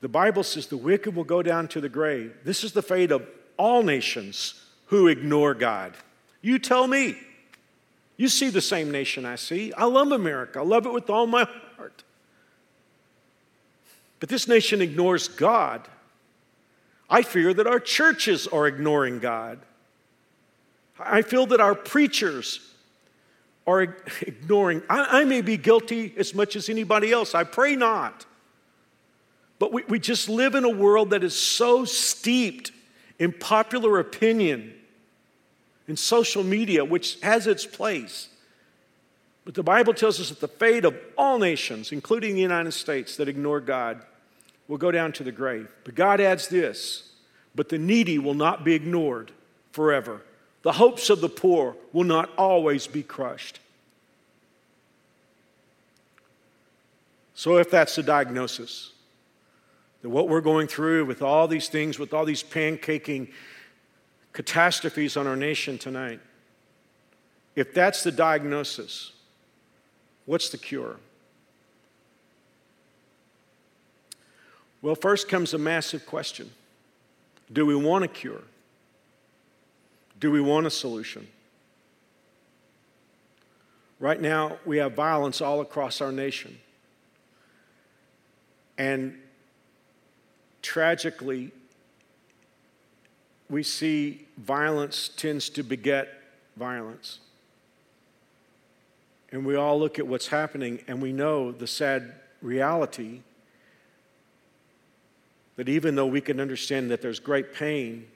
The 0.00 0.08
Bible 0.08 0.44
says 0.44 0.66
the 0.66 0.76
wicked 0.76 1.14
will 1.16 1.24
go 1.24 1.42
down 1.42 1.68
to 1.68 1.80
the 1.80 1.88
grave. 1.88 2.34
This 2.44 2.62
is 2.62 2.72
the 2.72 2.82
fate 2.82 3.10
of 3.10 3.26
all 3.56 3.82
nations 3.82 4.62
who 4.86 5.08
ignore 5.08 5.54
God. 5.54 5.94
You 6.40 6.58
tell 6.58 6.86
me. 6.86 7.16
You 8.16 8.28
see 8.28 8.50
the 8.50 8.60
same 8.60 8.90
nation 8.90 9.24
I 9.24 9.36
see. 9.36 9.72
I 9.72 9.84
love 9.84 10.12
America, 10.12 10.58
I 10.58 10.62
love 10.62 10.86
it 10.86 10.92
with 10.92 11.08
all 11.08 11.26
my 11.26 11.44
heart. 11.76 12.02
But 14.20 14.28
this 14.28 14.48
nation 14.48 14.82
ignores 14.82 15.28
God. 15.28 15.86
I 17.08 17.22
fear 17.22 17.54
that 17.54 17.66
our 17.66 17.80
churches 17.80 18.46
are 18.46 18.66
ignoring 18.66 19.20
God. 19.20 19.60
I 20.98 21.22
feel 21.22 21.46
that 21.46 21.60
our 21.60 21.74
preachers 21.74 22.67
are 23.68 23.82
ignoring. 24.22 24.82
I, 24.88 25.20
I, 25.20 25.24
may 25.24 25.42
be 25.42 25.56
guilty 25.56 26.14
as 26.16 26.34
much 26.34 26.56
as 26.56 26.68
anybody 26.68 27.12
else. 27.12 27.34
I 27.34 27.44
pray 27.44 27.76
not. 27.76 28.24
But 29.58 29.72
we, 29.72 29.82
we 29.84 29.98
just 29.98 30.28
live 30.28 30.54
in 30.54 30.64
a 30.64 30.70
world 30.70 31.10
that 31.10 31.22
is 31.22 31.38
so 31.38 31.84
steeped 31.84 32.72
in 33.18 33.32
popular 33.32 33.98
opinion, 33.98 34.72
in 35.86 35.96
social 35.96 36.42
media, 36.42 36.84
which 36.84 37.20
has 37.20 37.46
its 37.46 37.66
place. 37.66 38.28
But 39.44 39.54
the 39.54 39.62
Bible 39.62 39.92
tells 39.92 40.20
us 40.20 40.28
that 40.30 40.40
the 40.40 40.48
fate 40.48 40.84
of 40.84 40.96
all 41.16 41.38
nations, 41.38 41.92
including 41.92 42.34
the 42.34 42.40
United 42.40 42.72
States, 42.72 43.16
that 43.16 43.28
ignore 43.28 43.60
God, 43.60 44.02
will 44.68 44.78
go 44.78 44.90
down 44.90 45.12
to 45.12 45.24
the 45.24 45.32
grave. 45.32 45.74
But 45.84 45.94
God 45.94 46.20
adds 46.20 46.48
this 46.48 47.04
but 47.54 47.70
the 47.70 47.78
needy 47.78 48.20
will 48.20 48.34
not 48.34 48.62
be 48.62 48.74
ignored 48.74 49.32
forever. 49.72 50.22
The 50.62 50.72
hopes 50.72 51.10
of 51.10 51.20
the 51.20 51.28
poor 51.28 51.76
will 51.92 52.04
not 52.04 52.30
always 52.36 52.86
be 52.86 53.02
crushed. 53.02 53.60
So, 57.34 57.58
if 57.58 57.70
that's 57.70 57.94
the 57.94 58.02
diagnosis, 58.02 58.90
that 60.02 60.08
what 60.08 60.28
we're 60.28 60.40
going 60.40 60.66
through 60.66 61.04
with 61.04 61.22
all 61.22 61.46
these 61.46 61.68
things, 61.68 61.98
with 61.98 62.12
all 62.12 62.24
these 62.24 62.42
pancaking 62.42 63.28
catastrophes 64.32 65.16
on 65.16 65.28
our 65.28 65.36
nation 65.36 65.78
tonight, 65.78 66.20
if 67.54 67.72
that's 67.72 68.02
the 68.02 68.10
diagnosis, 68.10 69.12
what's 70.26 70.50
the 70.50 70.58
cure? 70.58 70.96
Well, 74.82 74.94
first 74.94 75.28
comes 75.28 75.54
a 75.54 75.58
massive 75.58 76.06
question 76.06 76.50
Do 77.52 77.66
we 77.66 77.76
want 77.76 78.04
a 78.04 78.08
cure? 78.08 78.42
Do 80.18 80.30
we 80.30 80.40
want 80.40 80.66
a 80.66 80.70
solution? 80.70 81.28
Right 84.00 84.20
now, 84.20 84.58
we 84.64 84.78
have 84.78 84.94
violence 84.94 85.40
all 85.40 85.60
across 85.60 86.00
our 86.00 86.12
nation. 86.12 86.58
And 88.76 89.18
tragically, 90.62 91.52
we 93.50 93.62
see 93.62 94.26
violence 94.36 95.10
tends 95.16 95.48
to 95.50 95.62
beget 95.62 96.08
violence. 96.56 97.18
And 99.30 99.44
we 99.44 99.56
all 99.56 99.78
look 99.78 99.98
at 99.98 100.06
what's 100.06 100.28
happening 100.28 100.80
and 100.86 101.02
we 101.02 101.12
know 101.12 101.52
the 101.52 101.66
sad 101.66 102.14
reality 102.40 103.20
that 105.56 105.68
even 105.68 105.96
though 105.96 106.06
we 106.06 106.20
can 106.20 106.38
understand 106.40 106.90
that 106.90 107.02
there's 107.02 107.18
great 107.18 107.52
pain, 107.52 108.06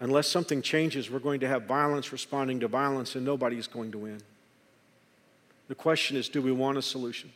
unless 0.00 0.28
something 0.28 0.62
changes, 0.62 1.10
we're 1.10 1.18
going 1.18 1.40
to 1.40 1.48
have 1.48 1.64
violence 1.64 2.12
responding 2.12 2.60
to 2.60 2.68
violence 2.68 3.14
and 3.14 3.24
nobody's 3.24 3.66
going 3.66 3.92
to 3.92 3.98
win. 3.98 4.20
The 5.68 5.74
question 5.74 6.16
is 6.16 6.28
do 6.28 6.40
we 6.40 6.52
want 6.52 6.78
a 6.78 6.82
solution? 6.82 7.32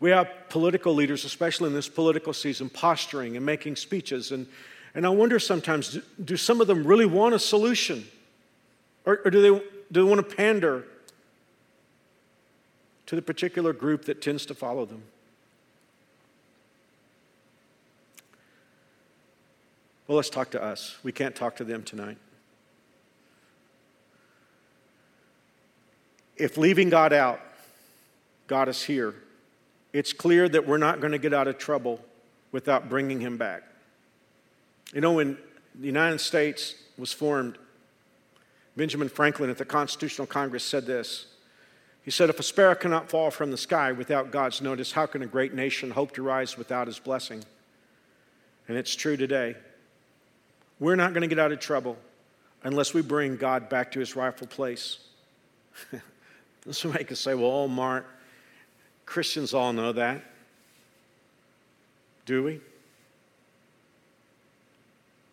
We 0.00 0.10
have 0.10 0.28
political 0.48 0.94
leaders, 0.94 1.24
especially 1.24 1.68
in 1.68 1.74
this 1.74 1.88
political 1.88 2.32
season, 2.32 2.70
posturing 2.70 3.36
and 3.36 3.44
making 3.44 3.76
speeches. 3.76 4.30
And, 4.30 4.46
and 4.94 5.04
I 5.04 5.08
wonder 5.08 5.40
sometimes 5.40 5.90
do, 5.90 6.02
do 6.24 6.36
some 6.36 6.60
of 6.60 6.66
them 6.68 6.84
really 6.86 7.06
want 7.06 7.34
a 7.34 7.38
solution? 7.38 8.06
Or, 9.04 9.20
or 9.24 9.30
do, 9.30 9.42
they, 9.42 9.48
do 9.48 9.64
they 9.90 10.02
want 10.02 10.28
to 10.28 10.36
pander 10.36 10.84
to 13.06 13.16
the 13.16 13.22
particular 13.22 13.72
group 13.72 14.04
that 14.04 14.22
tends 14.22 14.46
to 14.46 14.54
follow 14.54 14.84
them? 14.84 15.02
Well, 20.08 20.16
let's 20.16 20.30
talk 20.30 20.50
to 20.52 20.62
us. 20.62 20.96
We 21.02 21.12
can't 21.12 21.36
talk 21.36 21.56
to 21.56 21.64
them 21.64 21.82
tonight. 21.82 22.16
If 26.34 26.56
leaving 26.56 26.88
God 26.88 27.12
out 27.12 27.40
got 28.46 28.68
us 28.68 28.82
here, 28.82 29.14
it's 29.92 30.14
clear 30.14 30.48
that 30.48 30.66
we're 30.66 30.78
not 30.78 31.00
going 31.00 31.12
to 31.12 31.18
get 31.18 31.34
out 31.34 31.46
of 31.46 31.58
trouble 31.58 32.00
without 32.52 32.88
bringing 32.88 33.20
him 33.20 33.36
back. 33.36 33.64
You 34.94 35.02
know, 35.02 35.12
when 35.12 35.36
the 35.78 35.86
United 35.86 36.20
States 36.20 36.74
was 36.96 37.12
formed, 37.12 37.58
Benjamin 38.76 39.10
Franklin 39.10 39.50
at 39.50 39.58
the 39.58 39.66
Constitutional 39.66 40.26
Congress 40.26 40.64
said 40.64 40.86
this. 40.86 41.26
He 42.02 42.10
said, 42.10 42.30
If 42.30 42.40
a 42.40 42.42
sparrow 42.42 42.74
cannot 42.74 43.10
fall 43.10 43.30
from 43.30 43.50
the 43.50 43.58
sky 43.58 43.92
without 43.92 44.30
God's 44.30 44.62
notice, 44.62 44.92
how 44.92 45.04
can 45.04 45.20
a 45.20 45.26
great 45.26 45.52
nation 45.52 45.90
hope 45.90 46.12
to 46.14 46.22
rise 46.22 46.56
without 46.56 46.86
his 46.86 46.98
blessing? 46.98 47.44
And 48.68 48.78
it's 48.78 48.94
true 48.94 49.18
today. 49.18 49.56
We're 50.80 50.96
not 50.96 51.12
going 51.12 51.22
to 51.22 51.28
get 51.28 51.38
out 51.38 51.52
of 51.52 51.60
trouble 51.60 51.96
unless 52.62 52.94
we 52.94 53.02
bring 53.02 53.36
God 53.36 53.68
back 53.68 53.92
to 53.92 54.00
his 54.00 54.16
rightful 54.16 54.46
place. 54.46 54.98
Somebody 56.70 57.04
could 57.04 57.18
say, 57.18 57.34
well, 57.34 57.50
oh, 57.50 57.68
Mark, 57.68 58.06
Christians 59.06 59.54
all 59.54 59.72
know 59.72 59.92
that. 59.92 60.22
Do 62.26 62.42
we? 62.44 62.60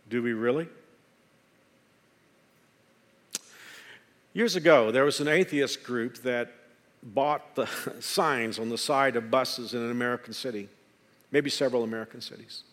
Do 0.09 0.23
we 0.23 0.33
really? 0.33 0.67
Years 4.33 4.55
ago, 4.55 4.91
there 4.91 5.03
was 5.03 5.19
an 5.19 5.27
atheist 5.27 5.83
group 5.83 6.17
that 6.19 6.51
bought 7.03 7.55
the 7.55 7.65
signs 7.99 8.59
on 8.59 8.69
the 8.69 8.77
side 8.77 9.15
of 9.15 9.29
buses 9.29 9.73
in 9.73 9.81
an 9.81 9.91
American 9.91 10.33
city, 10.33 10.69
maybe 11.31 11.49
several 11.49 11.83
American 11.83 12.21
cities. 12.21 12.63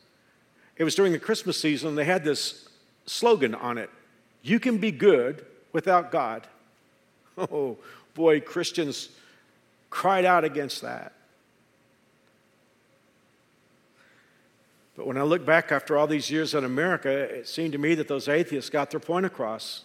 It 0.82 0.84
was 0.84 0.96
during 0.96 1.12
the 1.12 1.20
Christmas 1.20 1.60
season, 1.60 1.90
and 1.90 1.96
they 1.96 2.04
had 2.04 2.24
this 2.24 2.68
slogan 3.06 3.54
on 3.54 3.78
it 3.78 3.88
You 4.42 4.58
can 4.58 4.78
be 4.78 4.90
good 4.90 5.46
without 5.72 6.10
God. 6.10 6.46
Oh, 7.38 7.78
boy, 8.14 8.40
Christians 8.40 9.10
cried 9.90 10.24
out 10.24 10.42
against 10.42 10.82
that. 10.82 11.12
But 14.96 15.06
when 15.06 15.16
I 15.16 15.22
look 15.22 15.46
back 15.46 15.70
after 15.70 15.96
all 15.96 16.08
these 16.08 16.32
years 16.32 16.52
in 16.52 16.64
America, 16.64 17.10
it 17.10 17.46
seemed 17.46 17.72
to 17.72 17.78
me 17.78 17.94
that 17.94 18.08
those 18.08 18.26
atheists 18.26 18.68
got 18.68 18.90
their 18.90 19.00
point 19.00 19.24
across. 19.24 19.84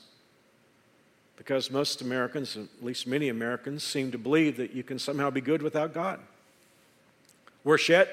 Because 1.37 1.69
most 1.69 2.01
Americans, 2.01 2.57
at 2.57 2.83
least 2.83 3.05
many 3.05 3.29
Americans, 3.29 3.83
seem 3.83 4.11
to 4.11 4.17
believe 4.17 4.57
that 4.57 4.73
you 4.73 4.81
can 4.81 4.97
somehow 4.97 5.29
be 5.29 5.41
good 5.41 5.61
without 5.61 5.93
God. 5.93 6.19
Worse 7.63 7.87
yet, 7.87 8.09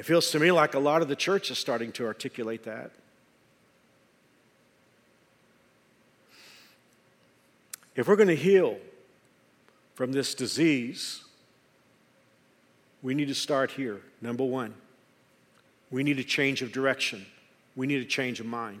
it 0.00 0.06
feels 0.06 0.30
to 0.30 0.38
me 0.38 0.50
like 0.50 0.72
a 0.72 0.78
lot 0.78 1.02
of 1.02 1.08
the 1.08 1.14
church 1.14 1.50
is 1.50 1.58
starting 1.58 1.92
to 1.92 2.06
articulate 2.06 2.64
that. 2.64 2.90
If 7.94 8.08
we're 8.08 8.16
going 8.16 8.28
to 8.28 8.34
heal 8.34 8.78
from 9.94 10.12
this 10.12 10.34
disease, 10.34 11.22
we 13.02 13.14
need 13.14 13.28
to 13.28 13.34
start 13.34 13.72
here. 13.72 14.00
Number 14.22 14.42
one, 14.42 14.72
we 15.90 16.02
need 16.02 16.18
a 16.18 16.24
change 16.24 16.62
of 16.62 16.72
direction, 16.72 17.26
we 17.76 17.86
need 17.86 18.00
a 18.00 18.06
change 18.06 18.40
of 18.40 18.46
mind. 18.46 18.80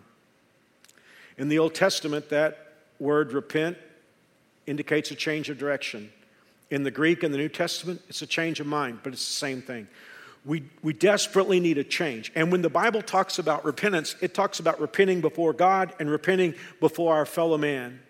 In 1.36 1.50
the 1.50 1.58
Old 1.58 1.74
Testament, 1.74 2.30
that 2.30 2.72
word 2.98 3.34
repent 3.34 3.76
indicates 4.66 5.10
a 5.10 5.14
change 5.14 5.50
of 5.50 5.58
direction. 5.58 6.10
In 6.70 6.82
the 6.82 6.90
Greek 6.90 7.22
and 7.22 7.34
the 7.34 7.38
New 7.38 7.50
Testament, 7.50 8.00
it's 8.08 8.22
a 8.22 8.26
change 8.26 8.58
of 8.58 8.66
mind, 8.66 9.00
but 9.02 9.12
it's 9.12 9.28
the 9.28 9.34
same 9.34 9.60
thing. 9.60 9.86
We, 10.44 10.64
we 10.82 10.92
desperately 10.94 11.60
need 11.60 11.76
a 11.76 11.84
change. 11.84 12.32
And 12.34 12.50
when 12.50 12.62
the 12.62 12.70
Bible 12.70 13.02
talks 13.02 13.38
about 13.38 13.64
repentance, 13.64 14.16
it 14.20 14.32
talks 14.32 14.58
about 14.58 14.80
repenting 14.80 15.20
before 15.20 15.52
God 15.52 15.92
and 16.00 16.10
repenting 16.10 16.54
before 16.80 17.14
our 17.14 17.26
fellow 17.26 17.58
man. 17.58 18.00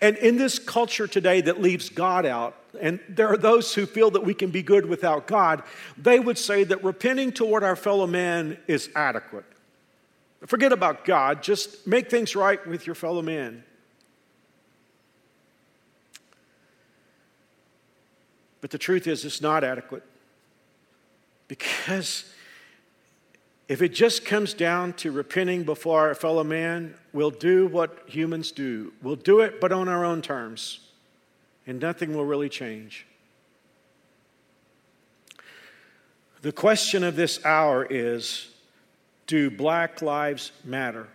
And 0.00 0.16
in 0.16 0.36
this 0.36 0.58
culture 0.58 1.06
today 1.06 1.40
that 1.42 1.60
leaves 1.60 1.88
God 1.88 2.26
out, 2.26 2.56
and 2.80 2.98
there 3.08 3.28
are 3.28 3.36
those 3.36 3.74
who 3.74 3.86
feel 3.86 4.10
that 4.10 4.24
we 4.24 4.34
can 4.34 4.50
be 4.50 4.62
good 4.62 4.86
without 4.86 5.26
God, 5.26 5.62
they 5.96 6.18
would 6.18 6.38
say 6.38 6.64
that 6.64 6.82
repenting 6.82 7.32
toward 7.32 7.62
our 7.62 7.76
fellow 7.76 8.06
man 8.06 8.58
is 8.66 8.88
adequate. 8.96 9.44
Forget 10.46 10.72
about 10.72 11.04
God, 11.04 11.42
just 11.42 11.86
make 11.86 12.10
things 12.10 12.34
right 12.34 12.64
with 12.66 12.86
your 12.86 12.94
fellow 12.94 13.22
man. 13.22 13.64
But 18.60 18.70
the 18.70 18.78
truth 18.78 19.06
is, 19.06 19.24
it's 19.24 19.40
not 19.40 19.62
adequate. 19.62 20.02
Because 21.48 22.32
if 23.68 23.80
it 23.80 23.90
just 23.90 24.24
comes 24.24 24.52
down 24.54 24.92
to 24.94 25.10
repenting 25.10 25.64
before 25.64 26.08
our 26.08 26.14
fellow 26.14 26.44
man, 26.44 26.94
we'll 27.12 27.30
do 27.30 27.66
what 27.66 28.02
humans 28.06 28.52
do. 28.52 28.92
We'll 29.02 29.16
do 29.16 29.40
it, 29.40 29.60
but 29.60 29.72
on 29.72 29.88
our 29.88 30.04
own 30.04 30.20
terms, 30.22 30.80
and 31.66 31.80
nothing 31.80 32.14
will 32.14 32.26
really 32.26 32.48
change. 32.48 33.06
The 36.42 36.52
question 36.52 37.02
of 37.02 37.16
this 37.16 37.42
hour 37.44 37.86
is 37.88 38.50
Do 39.26 39.50
black 39.50 40.02
lives 40.02 40.52
matter? 40.62 41.08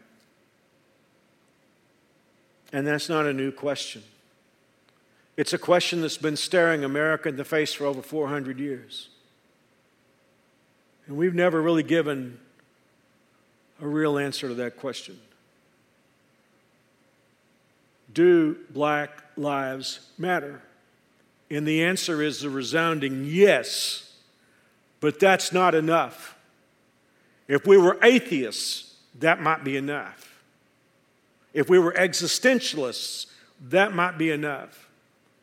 And 2.74 2.86
that's 2.86 3.10
not 3.10 3.28
a 3.28 3.34
new 3.34 3.52
question. 3.52 4.04
It's 5.38 5.54
a 5.54 5.58
question 5.58 6.02
that's 6.02 6.18
been 6.18 6.36
staring 6.36 6.84
America 6.84 7.30
in 7.30 7.36
the 7.36 7.46
face 7.46 7.74
for 7.74 7.86
over 7.86 8.02
400 8.02 8.60
years. 8.60 9.10
And 11.10 11.18
we've 11.18 11.34
never 11.34 11.60
really 11.60 11.82
given 11.82 12.40
a 13.82 13.88
real 13.88 14.20
answer 14.20 14.48
to 14.48 14.54
that 14.54 14.78
question. 14.78 15.20
Do 18.14 18.58
black 18.70 19.24
lives 19.36 20.02
matter? 20.20 20.62
And 21.50 21.68
the 21.68 21.84
answer 21.84 22.22
is 22.22 22.44
a 22.44 22.50
resounding 22.50 23.26
yes, 23.26 24.18
but 25.00 25.20
that's 25.20 25.52
not 25.52 25.74
enough. 25.74 26.38
If 27.48 27.66
we 27.66 27.76
were 27.76 27.98
atheists, 28.04 28.94
that 29.18 29.42
might 29.42 29.64
be 29.64 29.78
enough. 29.78 30.44
If 31.56 31.72
we 31.72 31.80
were 31.80 31.94
existentialists, 31.94 33.26
that 33.70 33.96
might 33.96 34.20
be 34.20 34.30
enough. 34.30 34.88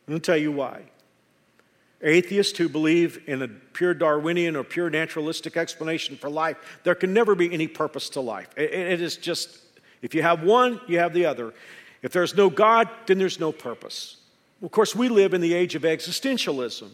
I'll 0.09 0.21
tell 0.21 0.37
you 0.37 0.53
why. 0.53 0.83
Atheists 2.01 2.57
who 2.57 2.69
believe 2.69 3.23
in 3.27 3.41
a 3.41 3.47
pure 3.47 3.93
Darwinian 3.93 4.55
or 4.55 4.63
pure 4.63 4.89
naturalistic 4.89 5.57
explanation 5.57 6.15
for 6.15 6.29
life, 6.29 6.79
there 6.83 6.95
can 6.95 7.13
never 7.13 7.33
be 7.33 7.51
any 7.51 7.67
purpose 7.67 8.09
to 8.09 8.21
life. 8.21 8.49
it 8.55 9.01
is 9.01 9.17
just, 9.17 9.57
if 10.01 10.13
you 10.13 10.21
have 10.21 10.43
one, 10.43 10.79
you 10.87 10.99
have 10.99 11.13
the 11.13 11.25
other. 11.25 11.53
If 12.03 12.11
there's 12.11 12.35
no 12.35 12.49
God, 12.49 12.87
then 13.07 13.17
there's 13.17 13.39
no 13.39 13.51
purpose. 13.51 14.17
Of 14.61 14.71
course, 14.71 14.95
we 14.95 15.09
live 15.09 15.33
in 15.33 15.41
the 15.41 15.53
age 15.53 15.75
of 15.75 15.81
existentialism. 15.83 16.89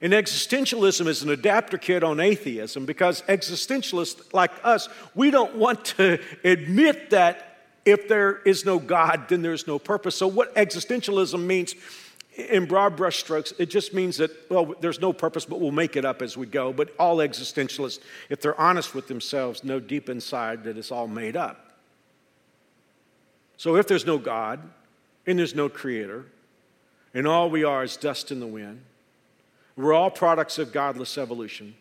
And 0.00 0.12
existentialism 0.12 1.06
is 1.06 1.22
an 1.22 1.30
adapter 1.30 1.76
kit 1.76 2.04
on 2.04 2.20
atheism 2.20 2.86
because 2.86 3.22
existentialists 3.22 4.32
like 4.32 4.52
us, 4.62 4.88
we 5.14 5.30
don't 5.30 5.56
want 5.56 5.84
to 5.86 6.20
admit 6.44 7.10
that 7.10 7.44
if 7.84 8.06
there 8.06 8.36
is 8.44 8.64
no 8.64 8.78
God, 8.78 9.28
then 9.28 9.42
there's 9.42 9.66
no 9.66 9.78
purpose. 9.78 10.14
So, 10.14 10.28
what 10.28 10.54
existentialism 10.54 11.40
means 11.40 11.74
in 12.38 12.66
broad 12.66 12.96
brushstrokes, 12.96 13.52
it 13.58 13.66
just 13.66 13.92
means 13.92 14.16
that, 14.18 14.30
well, 14.48 14.74
there's 14.80 15.00
no 15.00 15.12
purpose, 15.12 15.44
but 15.44 15.60
we'll 15.60 15.72
make 15.72 15.96
it 15.96 16.04
up 16.04 16.22
as 16.22 16.36
we 16.36 16.46
go. 16.46 16.72
But 16.72 16.94
all 16.98 17.16
existentialists, 17.16 17.98
if 18.30 18.40
they're 18.40 18.58
honest 18.58 18.94
with 18.94 19.08
themselves, 19.08 19.64
know 19.64 19.80
deep 19.80 20.08
inside 20.08 20.62
that 20.64 20.78
it's 20.78 20.92
all 20.92 21.08
made 21.08 21.36
up. 21.36 21.76
So 23.56 23.74
if 23.74 23.88
there's 23.88 24.06
no 24.06 24.18
God 24.18 24.60
and 25.26 25.38
there's 25.38 25.54
no 25.54 25.68
creator, 25.68 26.26
and 27.12 27.26
all 27.26 27.50
we 27.50 27.64
are 27.64 27.82
is 27.82 27.96
dust 27.96 28.30
in 28.30 28.38
the 28.38 28.46
wind, 28.46 28.82
we're 29.76 29.92
all 29.92 30.10
products 30.10 30.58
of 30.58 30.72
godless 30.72 31.18
evolution, 31.18 31.74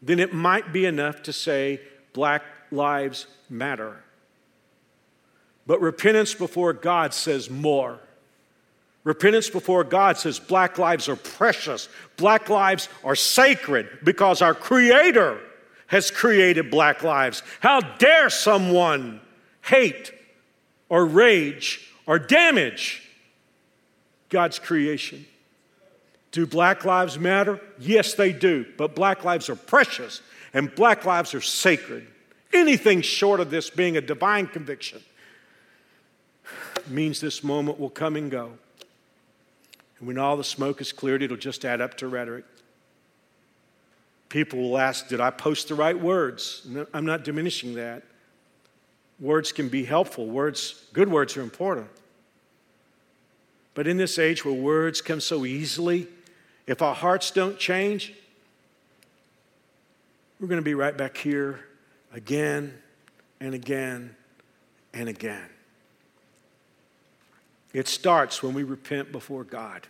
then 0.00 0.20
it 0.20 0.32
might 0.32 0.72
be 0.72 0.86
enough 0.86 1.22
to 1.24 1.32
say 1.32 1.80
black 2.12 2.44
lives 2.70 3.26
matter. 3.50 3.96
But 5.66 5.80
repentance 5.80 6.32
before 6.32 6.72
God 6.72 7.12
says 7.12 7.50
more. 7.50 7.98
Repentance 9.06 9.48
before 9.48 9.84
God 9.84 10.18
says 10.18 10.40
black 10.40 10.78
lives 10.78 11.08
are 11.08 11.14
precious, 11.14 11.88
black 12.16 12.48
lives 12.50 12.88
are 13.04 13.14
sacred 13.14 13.88
because 14.02 14.42
our 14.42 14.52
Creator 14.52 15.38
has 15.86 16.10
created 16.10 16.72
black 16.72 17.04
lives. 17.04 17.44
How 17.60 17.78
dare 17.78 18.28
someone 18.30 19.20
hate 19.62 20.12
or 20.88 21.06
rage 21.06 21.88
or 22.04 22.18
damage 22.18 23.00
God's 24.28 24.58
creation? 24.58 25.24
Do 26.32 26.44
black 26.44 26.84
lives 26.84 27.16
matter? 27.16 27.60
Yes, 27.78 28.14
they 28.14 28.32
do. 28.32 28.66
But 28.76 28.96
black 28.96 29.22
lives 29.22 29.48
are 29.48 29.54
precious 29.54 30.20
and 30.52 30.74
black 30.74 31.04
lives 31.04 31.32
are 31.32 31.40
sacred. 31.40 32.08
Anything 32.52 33.02
short 33.02 33.38
of 33.38 33.52
this 33.52 33.70
being 33.70 33.96
a 33.96 34.00
divine 34.00 34.48
conviction 34.48 35.00
means 36.88 37.20
this 37.20 37.44
moment 37.44 37.78
will 37.78 37.88
come 37.88 38.16
and 38.16 38.32
go. 38.32 38.58
And 39.98 40.08
when 40.08 40.18
all 40.18 40.36
the 40.36 40.44
smoke 40.44 40.80
is 40.80 40.92
cleared, 40.92 41.22
it'll 41.22 41.36
just 41.36 41.64
add 41.64 41.80
up 41.80 41.96
to 41.98 42.08
rhetoric. 42.08 42.44
People 44.28 44.60
will 44.60 44.78
ask, 44.78 45.08
Did 45.08 45.20
I 45.20 45.30
post 45.30 45.68
the 45.68 45.74
right 45.74 45.98
words? 45.98 46.66
I'm 46.92 47.06
not 47.06 47.24
diminishing 47.24 47.74
that. 47.74 48.02
Words 49.18 49.52
can 49.52 49.68
be 49.68 49.84
helpful, 49.84 50.26
words, 50.26 50.84
good 50.92 51.08
words 51.10 51.36
are 51.36 51.42
important. 51.42 51.88
But 53.74 53.86
in 53.86 53.96
this 53.96 54.18
age 54.18 54.44
where 54.44 54.54
words 54.54 55.00
come 55.00 55.20
so 55.20 55.44
easily, 55.44 56.08
if 56.66 56.82
our 56.82 56.94
hearts 56.94 57.30
don't 57.30 57.58
change, 57.58 58.12
we're 60.40 60.48
going 60.48 60.60
to 60.60 60.64
be 60.64 60.74
right 60.74 60.96
back 60.96 61.16
here 61.16 61.60
again 62.12 62.74
and 63.40 63.54
again 63.54 64.16
and 64.92 65.08
again. 65.08 65.48
It 67.76 67.88
starts 67.88 68.42
when 68.42 68.54
we 68.54 68.62
repent 68.62 69.12
before 69.12 69.44
God. 69.44 69.86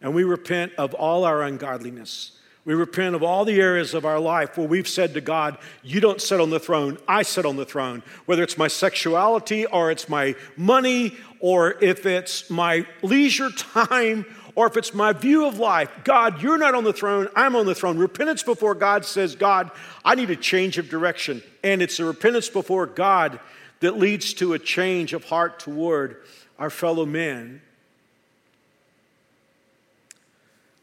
And 0.00 0.14
we 0.14 0.22
repent 0.22 0.74
of 0.78 0.94
all 0.94 1.24
our 1.24 1.42
ungodliness. 1.42 2.38
We 2.64 2.72
repent 2.74 3.16
of 3.16 3.22
all 3.24 3.44
the 3.44 3.60
areas 3.60 3.94
of 3.94 4.04
our 4.04 4.20
life 4.20 4.56
where 4.56 4.68
we've 4.68 4.86
said 4.86 5.14
to 5.14 5.20
God, 5.20 5.58
You 5.82 6.00
don't 6.00 6.20
sit 6.22 6.40
on 6.40 6.50
the 6.50 6.60
throne, 6.60 6.98
I 7.08 7.22
sit 7.22 7.44
on 7.44 7.56
the 7.56 7.64
throne. 7.64 8.04
Whether 8.26 8.44
it's 8.44 8.56
my 8.56 8.68
sexuality 8.68 9.66
or 9.66 9.90
it's 9.90 10.08
my 10.08 10.36
money 10.56 11.16
or 11.40 11.72
if 11.82 12.06
it's 12.06 12.48
my 12.48 12.86
leisure 13.02 13.50
time 13.50 14.24
or 14.54 14.68
if 14.68 14.76
it's 14.76 14.94
my 14.94 15.12
view 15.12 15.46
of 15.46 15.58
life, 15.58 15.90
God, 16.04 16.40
you're 16.40 16.58
not 16.58 16.76
on 16.76 16.84
the 16.84 16.92
throne, 16.92 17.26
I'm 17.34 17.56
on 17.56 17.66
the 17.66 17.74
throne. 17.74 17.98
Repentance 17.98 18.44
before 18.44 18.76
God 18.76 19.04
says, 19.04 19.34
God, 19.34 19.72
I 20.04 20.14
need 20.14 20.30
a 20.30 20.36
change 20.36 20.78
of 20.78 20.88
direction. 20.88 21.42
And 21.64 21.82
it's 21.82 21.98
a 21.98 22.04
repentance 22.04 22.48
before 22.48 22.86
God 22.86 23.40
that 23.80 23.98
leads 23.98 24.32
to 24.34 24.52
a 24.52 24.60
change 24.60 25.12
of 25.12 25.24
heart 25.24 25.58
toward 25.58 26.18
our 26.60 26.70
fellow 26.70 27.06
men. 27.06 27.62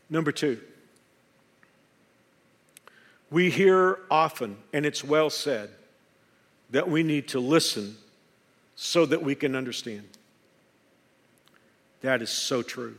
Number 0.09 0.31
two, 0.31 0.59
we 3.29 3.51
hear 3.51 3.99
often, 4.09 4.57
and 4.73 4.85
it's 4.85 5.03
well 5.03 5.29
said, 5.29 5.69
that 6.71 6.89
we 6.89 7.03
need 7.03 7.27
to 7.29 7.39
listen 7.39 7.95
so 8.75 9.05
that 9.05 9.21
we 9.21 9.35
can 9.35 9.55
understand. 9.55 10.07
That 12.01 12.21
is 12.21 12.29
so 12.29 12.61
true. 12.63 12.97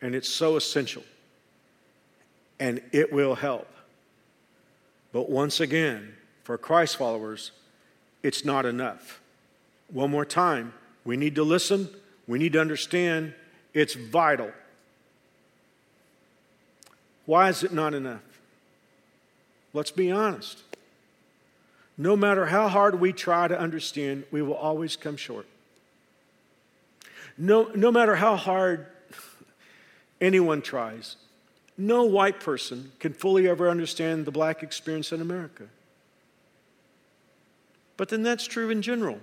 And 0.00 0.14
it's 0.14 0.28
so 0.28 0.56
essential. 0.56 1.04
And 2.60 2.80
it 2.92 3.12
will 3.12 3.34
help. 3.34 3.68
But 5.12 5.28
once 5.28 5.60
again, 5.60 6.14
for 6.44 6.58
Christ 6.58 6.96
followers, 6.96 7.52
it's 8.22 8.44
not 8.44 8.66
enough. 8.66 9.20
One 9.88 10.10
more 10.10 10.24
time, 10.24 10.72
we 11.04 11.16
need 11.16 11.34
to 11.34 11.42
listen, 11.42 11.88
we 12.26 12.38
need 12.38 12.52
to 12.52 12.60
understand 12.60 13.34
it's 13.74 13.94
vital. 13.94 14.50
Why 17.26 17.48
is 17.48 17.62
it 17.62 17.72
not 17.72 17.94
enough? 17.94 18.22
Let's 19.72 19.90
be 19.90 20.10
honest. 20.10 20.62
No 21.96 22.16
matter 22.16 22.46
how 22.46 22.68
hard 22.68 23.00
we 23.00 23.12
try 23.12 23.48
to 23.48 23.58
understand, 23.58 24.24
we 24.30 24.42
will 24.42 24.54
always 24.54 24.96
come 24.96 25.16
short. 25.16 25.46
No, 27.38 27.70
no 27.74 27.90
matter 27.90 28.16
how 28.16 28.36
hard 28.36 28.86
anyone 30.20 30.62
tries, 30.62 31.16
no 31.78 32.04
white 32.04 32.40
person 32.40 32.92
can 32.98 33.12
fully 33.12 33.48
ever 33.48 33.68
understand 33.68 34.26
the 34.26 34.30
black 34.30 34.62
experience 34.62 35.12
in 35.12 35.20
America. 35.20 35.64
But 37.96 38.08
then 38.08 38.22
that's 38.22 38.46
true 38.46 38.70
in 38.70 38.82
general. 38.82 39.18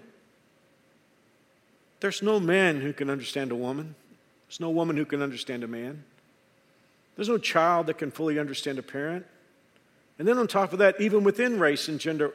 There's 2.00 2.22
no 2.22 2.40
man 2.40 2.82
who 2.82 2.94
can 2.94 3.10
understand 3.10 3.52
a 3.52 3.56
woman. 3.56 3.96
There's 4.48 4.60
no 4.60 4.70
woman 4.70 4.98
who 4.98 5.06
can 5.06 5.22
understand 5.22 5.64
a 5.64 5.68
man. 5.68 6.04
There's 7.16 7.30
no 7.30 7.38
child 7.38 7.88
that 7.88 7.98
can 7.98 8.12
fully 8.12 8.40
understand 8.40 8.80
a 8.80 8.82
parent. 8.82 9.26
And 10.18 10.28
then 10.28 10.38
on 10.38 10.48
top 10.48 10.74
of 10.74 10.80
that, 10.80 11.00
even 11.00 11.24
within 11.24 11.60
race 11.60 11.88
and 11.88 12.00
gender, 12.00 12.34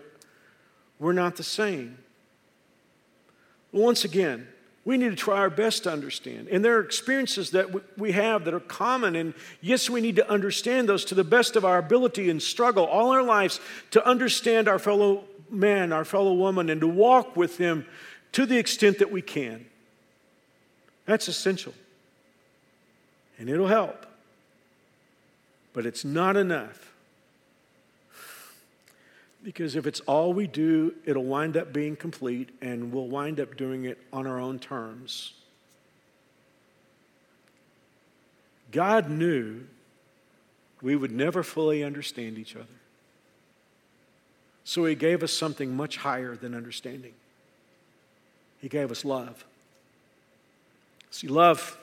we're 0.99 1.13
not 1.13 1.37
the 1.37 1.43
same. 1.43 1.99
Once 3.73 4.05
again, 4.05 4.47
we 4.85 4.99
need 4.99 5.11
to 5.11 5.17
try 5.17 5.39
our 5.39 5.51
best 5.51 5.85
to 5.85 5.93
understand. 5.93 6.49
And 6.49 6.65
there 6.65 6.77
are 6.77 6.81
experiences 6.81 7.51
that 7.51 7.99
we 7.99 8.13
have 8.13 8.45
that 8.45 8.55
are 8.55 8.61
common. 8.61 9.17
And 9.17 9.33
yes, 9.61 9.89
we 9.89 10.01
need 10.01 10.17
to 10.17 10.31
understand 10.31 10.89
those 10.89 11.05
to 11.07 11.15
the 11.15 11.25
best 11.25 11.57
of 11.57 11.65
our 11.65 11.79
ability 11.79 12.29
and 12.29 12.43
struggle 12.43 12.85
all 12.85 13.11
our 13.11 13.23
lives 13.23 13.61
to 13.93 14.07
understand 14.07 14.69
our 14.69 14.79
fellow 14.79 15.25
man, 15.51 15.93
our 15.93 16.05
fellow 16.05 16.35
woman, 16.35 16.69
and 16.69 16.81
to 16.83 16.87
walk 16.87 17.37
with 17.37 17.57
them 17.57 17.87
to 18.35 18.47
the 18.47 18.59
extent 18.59 18.99
that 18.99 19.13
we 19.13 19.23
can. 19.23 19.65
That's 21.07 21.29
essential. 21.29 21.73
And 23.39 23.49
it'll 23.49 23.69
help. 23.69 24.07
But 25.73 25.87
it's 25.87 26.05
not 26.05 26.37
enough. 26.37 26.93
Because 29.45 29.77
if 29.77 29.87
it's 29.87 30.01
all 30.01 30.33
we 30.33 30.49
do, 30.49 30.95
it'll 31.05 31.25
wind 31.25 31.57
up 31.57 31.73
being 31.73 31.95
complete 31.95 32.51
and 32.61 32.93
we'll 32.93 33.07
wind 33.07 33.39
up 33.39 33.57
doing 33.57 33.85
it 33.85 33.99
on 34.13 34.27
our 34.27 34.41
own 34.41 34.59
terms. 34.59 35.35
God 38.73 39.09
knew 39.09 39.65
we 40.83 40.97
would 40.97 41.13
never 41.13 41.45
fully 41.45 41.85
understand 41.85 42.37
each 42.39 42.57
other. 42.57 42.67
So 44.65 44.87
He 44.87 44.97
gave 44.97 45.23
us 45.23 45.33
something 45.33 45.77
much 45.77 45.99
higher 45.99 46.35
than 46.35 46.53
understanding. 46.53 47.13
He 48.65 48.71
gave 48.71 48.91
us 48.91 49.05
love. 49.05 49.45
See, 51.11 51.29
love, 51.29 51.77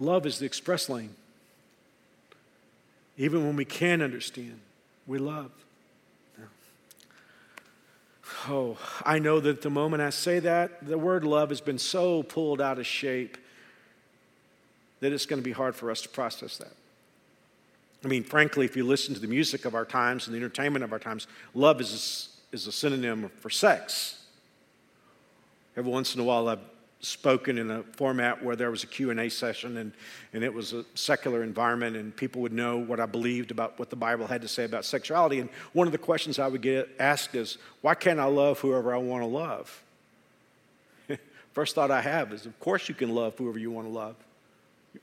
love 0.00 0.26
is 0.26 0.40
the 0.40 0.46
express 0.46 0.88
lane. 0.88 1.14
Even 3.16 3.46
when 3.46 3.54
we 3.54 3.64
can't 3.64 4.02
understand, 4.02 4.58
we 5.06 5.18
love. 5.18 5.52
Oh, 8.48 8.76
I 9.04 9.20
know 9.20 9.38
that 9.38 9.62
the 9.62 9.70
moment 9.70 10.02
I 10.02 10.10
say 10.10 10.40
that, 10.40 10.84
the 10.84 10.98
word 10.98 11.22
love 11.22 11.50
has 11.50 11.60
been 11.60 11.78
so 11.78 12.24
pulled 12.24 12.60
out 12.60 12.80
of 12.80 12.86
shape 12.86 13.38
that 14.98 15.12
it's 15.12 15.24
going 15.24 15.40
to 15.40 15.44
be 15.44 15.52
hard 15.52 15.76
for 15.76 15.88
us 15.88 16.02
to 16.02 16.08
process 16.08 16.56
that. 16.56 16.74
I 18.04 18.08
mean, 18.08 18.24
frankly, 18.24 18.64
if 18.64 18.76
you 18.76 18.82
listen 18.82 19.14
to 19.14 19.20
the 19.20 19.28
music 19.28 19.64
of 19.64 19.76
our 19.76 19.84
times 19.84 20.26
and 20.26 20.34
the 20.34 20.38
entertainment 20.38 20.82
of 20.82 20.92
our 20.92 20.98
times, 20.98 21.28
love 21.54 21.80
is, 21.80 22.30
is 22.50 22.66
a 22.66 22.72
synonym 22.72 23.30
for 23.38 23.50
sex. 23.50 24.16
Every 25.78 25.92
once 25.92 26.16
in 26.16 26.20
a 26.20 26.24
while, 26.24 26.48
I've 26.48 26.58
spoken 26.98 27.56
in 27.56 27.70
a 27.70 27.84
format 27.92 28.42
where 28.42 28.56
there 28.56 28.68
was 28.68 28.82
a 28.82 28.86
q&a 28.88 29.28
session 29.28 29.76
and, 29.76 29.92
and 30.32 30.42
it 30.42 30.52
was 30.52 30.72
a 30.72 30.84
secular 30.96 31.44
environment 31.44 31.94
and 31.94 32.16
people 32.16 32.42
would 32.42 32.52
know 32.52 32.76
what 32.76 32.98
i 32.98 33.06
believed 33.06 33.52
about 33.52 33.78
what 33.78 33.88
the 33.88 33.94
bible 33.94 34.26
had 34.26 34.42
to 34.42 34.48
say 34.48 34.64
about 34.64 34.84
sexuality. 34.84 35.38
And 35.38 35.48
one 35.74 35.86
of 35.86 35.92
the 35.92 35.98
questions 35.98 36.40
i 36.40 36.48
would 36.48 36.62
get 36.62 36.88
asked 36.98 37.36
is 37.36 37.58
why 37.82 37.94
can't 37.94 38.18
i 38.18 38.24
love 38.24 38.58
whoever 38.58 38.92
i 38.92 38.98
want 38.98 39.22
to 39.22 39.28
love? 39.28 39.84
First 41.52 41.76
thought 41.76 41.92
i 41.92 42.00
have 42.00 42.32
is 42.32 42.46
of 42.46 42.58
course 42.58 42.88
you 42.88 42.96
can 42.96 43.14
love 43.14 43.38
whoever 43.38 43.60
you 43.60 43.70
want 43.70 43.86
to 43.86 43.92
love. 43.92 44.16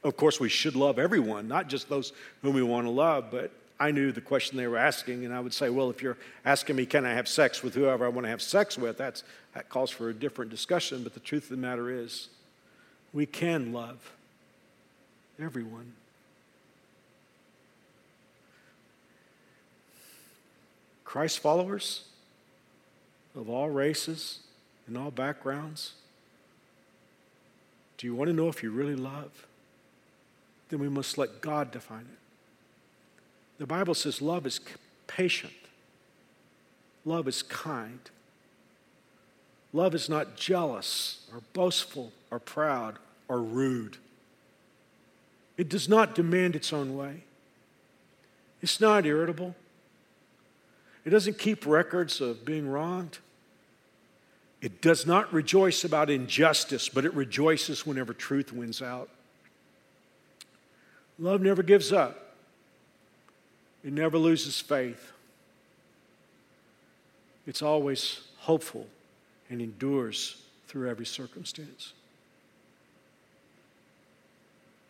Of 0.03 0.17
course 0.17 0.41
we 0.41 0.49
should 0.49 0.75
love 0.75 0.99
everyone 0.99 1.47
not 1.47 1.69
just 1.69 1.87
those 1.87 2.11
whom 2.41 2.53
we 2.53 2.63
want 2.63 2.85
to 2.87 2.91
love 2.91 3.31
but 3.31 3.51
I 3.79 3.91
knew 3.91 4.11
the 4.11 4.21
question 4.21 4.57
they 4.57 4.67
were 4.67 4.77
asking, 4.77 5.25
and 5.25 5.33
I 5.33 5.39
would 5.39 5.53
say, 5.53 5.69
Well, 5.69 5.89
if 5.89 6.01
you're 6.01 6.17
asking 6.45 6.77
me, 6.77 6.85
can 6.85 7.05
I 7.05 7.13
have 7.13 7.27
sex 7.27 7.61
with 7.61 7.75
whoever 7.75 8.05
I 8.05 8.09
want 8.09 8.25
to 8.25 8.29
have 8.29 8.41
sex 8.41 8.77
with, 8.77 8.97
that's, 8.97 9.23
that 9.53 9.69
calls 9.69 9.91
for 9.91 10.09
a 10.09 10.13
different 10.13 10.51
discussion. 10.51 11.03
But 11.03 11.13
the 11.13 11.19
truth 11.19 11.43
of 11.43 11.49
the 11.49 11.57
matter 11.57 11.89
is, 11.89 12.29
we 13.13 13.25
can 13.25 13.73
love 13.73 14.11
everyone. 15.39 15.93
Christ 21.03 21.39
followers 21.39 22.03
of 23.35 23.49
all 23.49 23.69
races 23.69 24.39
and 24.87 24.97
all 24.97 25.11
backgrounds, 25.11 25.93
do 27.97 28.07
you 28.07 28.15
want 28.15 28.29
to 28.29 28.33
know 28.33 28.47
if 28.49 28.63
you 28.63 28.71
really 28.71 28.95
love? 28.95 29.47
Then 30.69 30.79
we 30.79 30.89
must 30.89 31.17
let 31.17 31.41
God 31.41 31.71
define 31.71 32.01
it. 32.11 32.24
The 33.57 33.65
Bible 33.65 33.93
says 33.93 34.21
love 34.21 34.45
is 34.45 34.59
patient, 35.07 35.53
love 37.05 37.27
is 37.27 37.41
kind, 37.43 37.99
Love 39.75 39.93
is 39.93 40.07
not 40.07 40.37
jealous 40.37 41.27
or 41.33 41.41
boastful 41.51 42.13
or 42.31 42.39
proud 42.39 42.97
or 43.27 43.41
rude. 43.41 43.97
It 45.57 45.67
does 45.67 45.89
not 45.89 46.15
demand 46.15 46.55
its 46.55 46.71
own 46.71 46.95
way. 46.95 47.25
It's 48.61 48.79
not 48.79 49.05
irritable. 49.05 49.53
It 51.03 51.09
doesn't 51.09 51.37
keep 51.37 51.65
records 51.65 52.21
of 52.21 52.45
being 52.45 52.69
wronged. 52.69 53.17
It 54.61 54.81
does 54.81 55.05
not 55.05 55.33
rejoice 55.33 55.83
about 55.83 56.09
injustice, 56.09 56.87
but 56.87 57.03
it 57.03 57.13
rejoices 57.13 57.85
whenever 57.85 58.13
truth 58.13 58.53
wins 58.53 58.81
out. 58.81 59.09
Love 61.19 61.41
never 61.41 61.61
gives 61.61 61.91
up, 61.91 62.24
it 63.85 63.93
never 63.93 64.17
loses 64.17 64.59
faith. 64.59 65.11
It's 67.45 67.61
always 67.61 68.21
hopeful 68.39 68.87
and 69.49 69.61
endures 69.61 70.41
through 70.67 70.89
every 70.89 71.05
circumstance. 71.05 71.93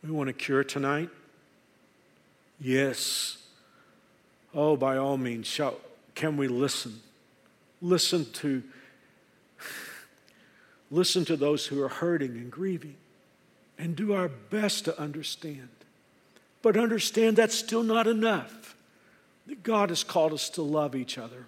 We 0.02 0.12
want 0.12 0.30
a 0.30 0.34
cure 0.34 0.64
tonight? 0.64 1.10
Yes. 2.62 3.38
Oh, 4.54 4.78
by 4.78 4.96
all 4.96 5.18
means, 5.18 5.46
shall, 5.46 5.76
can 6.14 6.38
we 6.38 6.48
listen? 6.48 7.02
Listen 7.82 8.26
to 8.34 8.64
listen 10.90 11.26
to 11.26 11.36
those 11.36 11.66
who 11.66 11.82
are 11.82 11.90
hurting 11.90 12.32
and 12.32 12.50
grieving 12.50 12.96
and 13.78 13.96
do 13.96 14.14
our 14.14 14.30
best 14.30 14.86
to 14.86 14.98
understand. 14.98 15.68
But 16.62 16.78
understand 16.78 17.36
that's 17.36 17.56
still 17.56 17.84
not 17.84 18.08
enough. 18.08 18.65
That 19.48 19.64
God 19.64 19.90
has 19.90 20.04
called 20.04 20.34
us 20.34 20.50
to 20.52 20.62
love 20.62 20.96
each 20.96 21.18
other. 21.18 21.46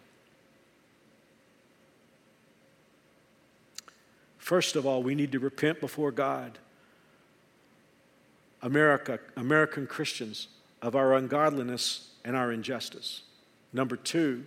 First 4.38 4.76
of 4.76 4.86
all, 4.86 5.04
we 5.04 5.16
need 5.16 5.32
to 5.34 5.40
repent 5.40 5.82
before 5.82 6.12
God. 6.12 6.58
America, 8.62 9.20
American 9.36 9.88
Christians, 9.88 10.48
of 10.82 10.96
our 10.96 11.16
ungodliness 11.16 12.12
and 12.24 12.36
our 12.36 12.52
injustice. 12.52 13.24
Number 13.74 13.96
two, 13.96 14.46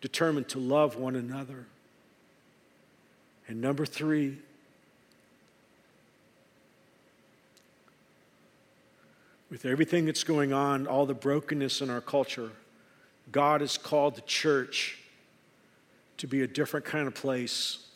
determined 0.00 0.48
to 0.48 0.58
love 0.58 0.96
one 0.96 1.16
another. 1.16 1.66
And 3.48 3.60
number 3.60 3.86
three, 3.86 4.38
with 9.50 9.66
everything 9.66 10.06
that's 10.06 10.22
going 10.22 10.52
on, 10.52 10.86
all 10.86 11.06
the 11.06 11.14
brokenness 11.14 11.80
in 11.80 11.90
our 11.90 12.00
culture, 12.00 12.50
God 13.32 13.60
has 13.60 13.76
called 13.76 14.14
the 14.14 14.22
church 14.22 14.98
to 16.18 16.26
be 16.26 16.42
a 16.42 16.46
different 16.46 16.86
kind 16.86 17.08
of 17.08 17.14
place. 17.14 17.86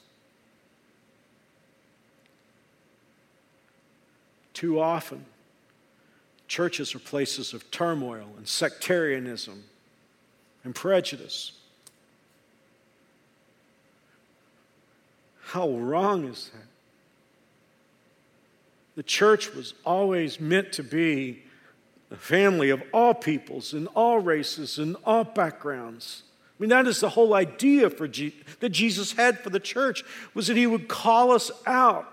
Too 4.53 4.81
often, 4.81 5.25
churches 6.49 6.95
are 6.95 7.01
places 7.01 7.55
of 7.55 7.71
turmoil 7.71 8.29
and 8.37 8.47
sectarianism 8.47 9.65
and 10.65 10.75
prejudice. 10.75 11.53
How 15.43 15.69
wrong 15.71 16.25
is 16.27 16.51
that? 16.53 16.74
The 18.97 19.03
church 19.03 19.53
was 19.55 19.75
always 19.85 20.39
meant 20.39 20.73
to 20.75 20.83
be 20.83 21.43
a 22.11 22.17
family 22.17 22.71
of 22.71 22.83
all 22.93 23.15
peoples 23.15 23.73
and 23.73 23.89
all 23.89 24.21
races 24.21 24.79
and 24.79 24.97
all 25.05 25.25
backgrounds. 25.25 26.23
I 26.59 26.63
mean, 26.63 26.71
that 26.71 26.87
is 26.87 27.01
the 27.01 27.09
whole 27.09 27.35
idea 27.35 27.91
for 27.91 28.07
Je- 28.07 28.35
that 28.61 28.69
Jesus 28.69 29.13
had 29.13 29.41
for 29.41 29.51
the 29.51 29.59
church 29.59 30.05
was 30.35 30.47
that 30.47 30.57
he 30.57 30.67
would 30.67 30.87
call 30.87 31.33
us 31.33 31.51
out 31.67 32.11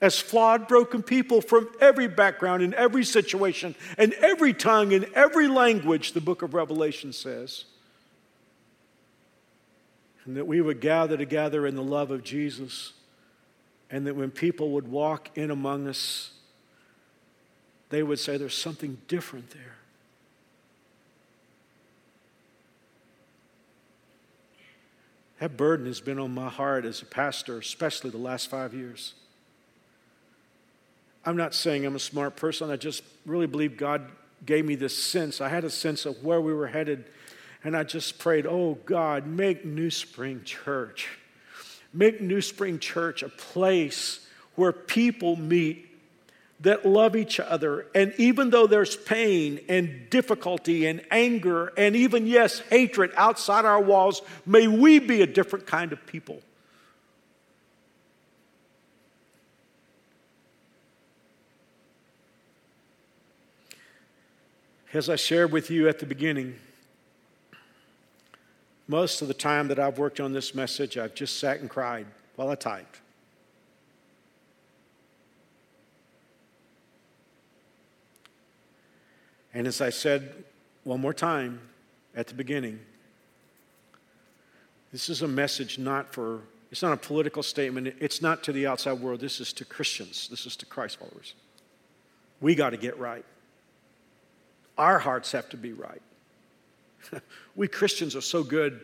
as 0.00 0.18
flawed, 0.18 0.66
broken 0.66 1.02
people 1.02 1.40
from 1.40 1.68
every 1.80 2.08
background, 2.08 2.62
in 2.62 2.74
every 2.74 3.04
situation, 3.04 3.74
and 3.96 4.12
every 4.14 4.52
tongue, 4.52 4.92
in 4.92 5.06
every 5.14 5.48
language, 5.48 6.12
the 6.12 6.20
book 6.20 6.42
of 6.42 6.54
Revelation 6.54 7.12
says. 7.12 7.64
And 10.24 10.36
that 10.36 10.46
we 10.46 10.60
would 10.60 10.80
gather 10.80 11.16
together 11.16 11.66
in 11.66 11.74
the 11.74 11.82
love 11.82 12.10
of 12.10 12.22
Jesus, 12.22 12.92
and 13.90 14.06
that 14.06 14.16
when 14.16 14.30
people 14.30 14.70
would 14.70 14.88
walk 14.88 15.36
in 15.36 15.50
among 15.50 15.86
us, 15.86 16.32
they 17.90 18.02
would 18.02 18.18
say, 18.18 18.36
There's 18.36 18.56
something 18.56 18.98
different 19.08 19.50
there. 19.50 19.76
That 25.40 25.56
burden 25.56 25.86
has 25.86 26.00
been 26.00 26.18
on 26.18 26.32
my 26.32 26.48
heart 26.48 26.84
as 26.84 27.02
a 27.02 27.04
pastor, 27.04 27.58
especially 27.58 28.10
the 28.10 28.18
last 28.18 28.48
five 28.48 28.72
years. 28.72 29.14
I'm 31.26 31.36
not 31.36 31.54
saying 31.54 31.84
I'm 31.84 31.96
a 31.96 32.00
smart 32.00 32.36
person. 32.36 32.70
I 32.70 32.76
just 32.76 33.02
really 33.26 33.46
believe 33.46 33.76
God 33.76 34.10
gave 34.44 34.64
me 34.64 34.74
this 34.74 34.96
sense. 34.96 35.40
I 35.40 35.48
had 35.48 35.64
a 35.64 35.70
sense 35.70 36.06
of 36.06 36.22
where 36.22 36.40
we 36.40 36.52
were 36.52 36.66
headed. 36.66 37.04
And 37.62 37.76
I 37.76 37.82
just 37.82 38.18
prayed, 38.18 38.46
oh 38.46 38.78
God, 38.84 39.26
make 39.26 39.64
New 39.64 39.90
Spring 39.90 40.42
Church. 40.44 41.08
Make 41.94 42.20
New 42.20 42.40
Spring 42.40 42.80
Church 42.80 43.22
a 43.22 43.28
place 43.28 44.26
where 44.56 44.72
people 44.72 45.36
meet 45.36 45.88
that 46.60 46.84
love 46.84 47.14
each 47.14 47.38
other. 47.38 47.86
And 47.94 48.12
even 48.18 48.50
though 48.50 48.66
there's 48.66 48.96
pain 48.96 49.60
and 49.68 50.10
difficulty 50.10 50.86
and 50.86 51.04
anger 51.10 51.72
and 51.76 51.94
even, 51.94 52.26
yes, 52.26 52.58
hatred 52.70 53.12
outside 53.16 53.64
our 53.64 53.80
walls, 53.80 54.22
may 54.44 54.66
we 54.66 54.98
be 54.98 55.22
a 55.22 55.26
different 55.26 55.66
kind 55.66 55.92
of 55.92 56.04
people. 56.06 56.42
As 64.92 65.10
I 65.10 65.16
shared 65.16 65.52
with 65.52 65.70
you 65.70 65.88
at 65.88 65.98
the 65.98 66.06
beginning, 66.06 66.54
most 68.86 69.22
of 69.22 69.28
the 69.28 69.34
time 69.34 69.68
that 69.68 69.78
I've 69.78 69.98
worked 69.98 70.20
on 70.20 70.32
this 70.32 70.54
message, 70.54 70.98
I've 70.98 71.14
just 71.14 71.38
sat 71.38 71.60
and 71.60 71.70
cried 71.70 72.06
while 72.36 72.50
I 72.50 72.54
typed. 72.54 73.00
And 79.54 79.66
as 79.66 79.80
I 79.80 79.90
said 79.90 80.44
one 80.82 81.00
more 81.00 81.14
time 81.14 81.60
at 82.14 82.26
the 82.26 82.34
beginning, 82.34 82.80
this 84.92 85.08
is 85.08 85.22
a 85.22 85.28
message 85.28 85.78
not 85.78 86.12
for, 86.12 86.40
it's 86.70 86.82
not 86.82 86.92
a 86.92 86.96
political 86.96 87.42
statement. 87.42 87.94
It's 88.00 88.20
not 88.20 88.42
to 88.44 88.52
the 88.52 88.66
outside 88.66 88.94
world. 88.94 89.20
This 89.20 89.40
is 89.40 89.52
to 89.54 89.64
Christians. 89.64 90.28
This 90.28 90.44
is 90.44 90.56
to 90.56 90.66
Christ 90.66 90.98
followers. 90.98 91.34
We 92.40 92.54
got 92.54 92.70
to 92.70 92.76
get 92.76 92.98
right. 92.98 93.24
Our 94.76 94.98
hearts 94.98 95.32
have 95.32 95.48
to 95.50 95.56
be 95.56 95.72
right. 95.72 96.02
we 97.56 97.68
Christians 97.68 98.16
are 98.16 98.20
so 98.20 98.42
good 98.42 98.80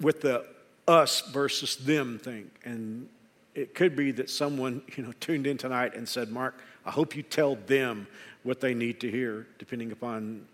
with 0.00 0.20
the 0.20 0.44
us 0.88 1.20
versus 1.30 1.76
them 1.76 2.18
thing. 2.18 2.50
And 2.64 3.08
it 3.54 3.74
could 3.74 3.96
be 3.96 4.10
that 4.12 4.30
someone, 4.30 4.82
you 4.96 5.04
know, 5.04 5.12
tuned 5.20 5.46
in 5.46 5.56
tonight 5.56 5.94
and 5.94 6.08
said, 6.08 6.30
Mark, 6.30 6.58
I 6.84 6.90
hope 6.90 7.16
you 7.16 7.22
tell 7.22 7.56
them 7.56 8.06
what 8.42 8.60
they 8.60 8.74
need 8.74 9.00
to 9.00 9.10
hear, 9.10 9.46
depending 9.58 9.92
upon 9.92 10.46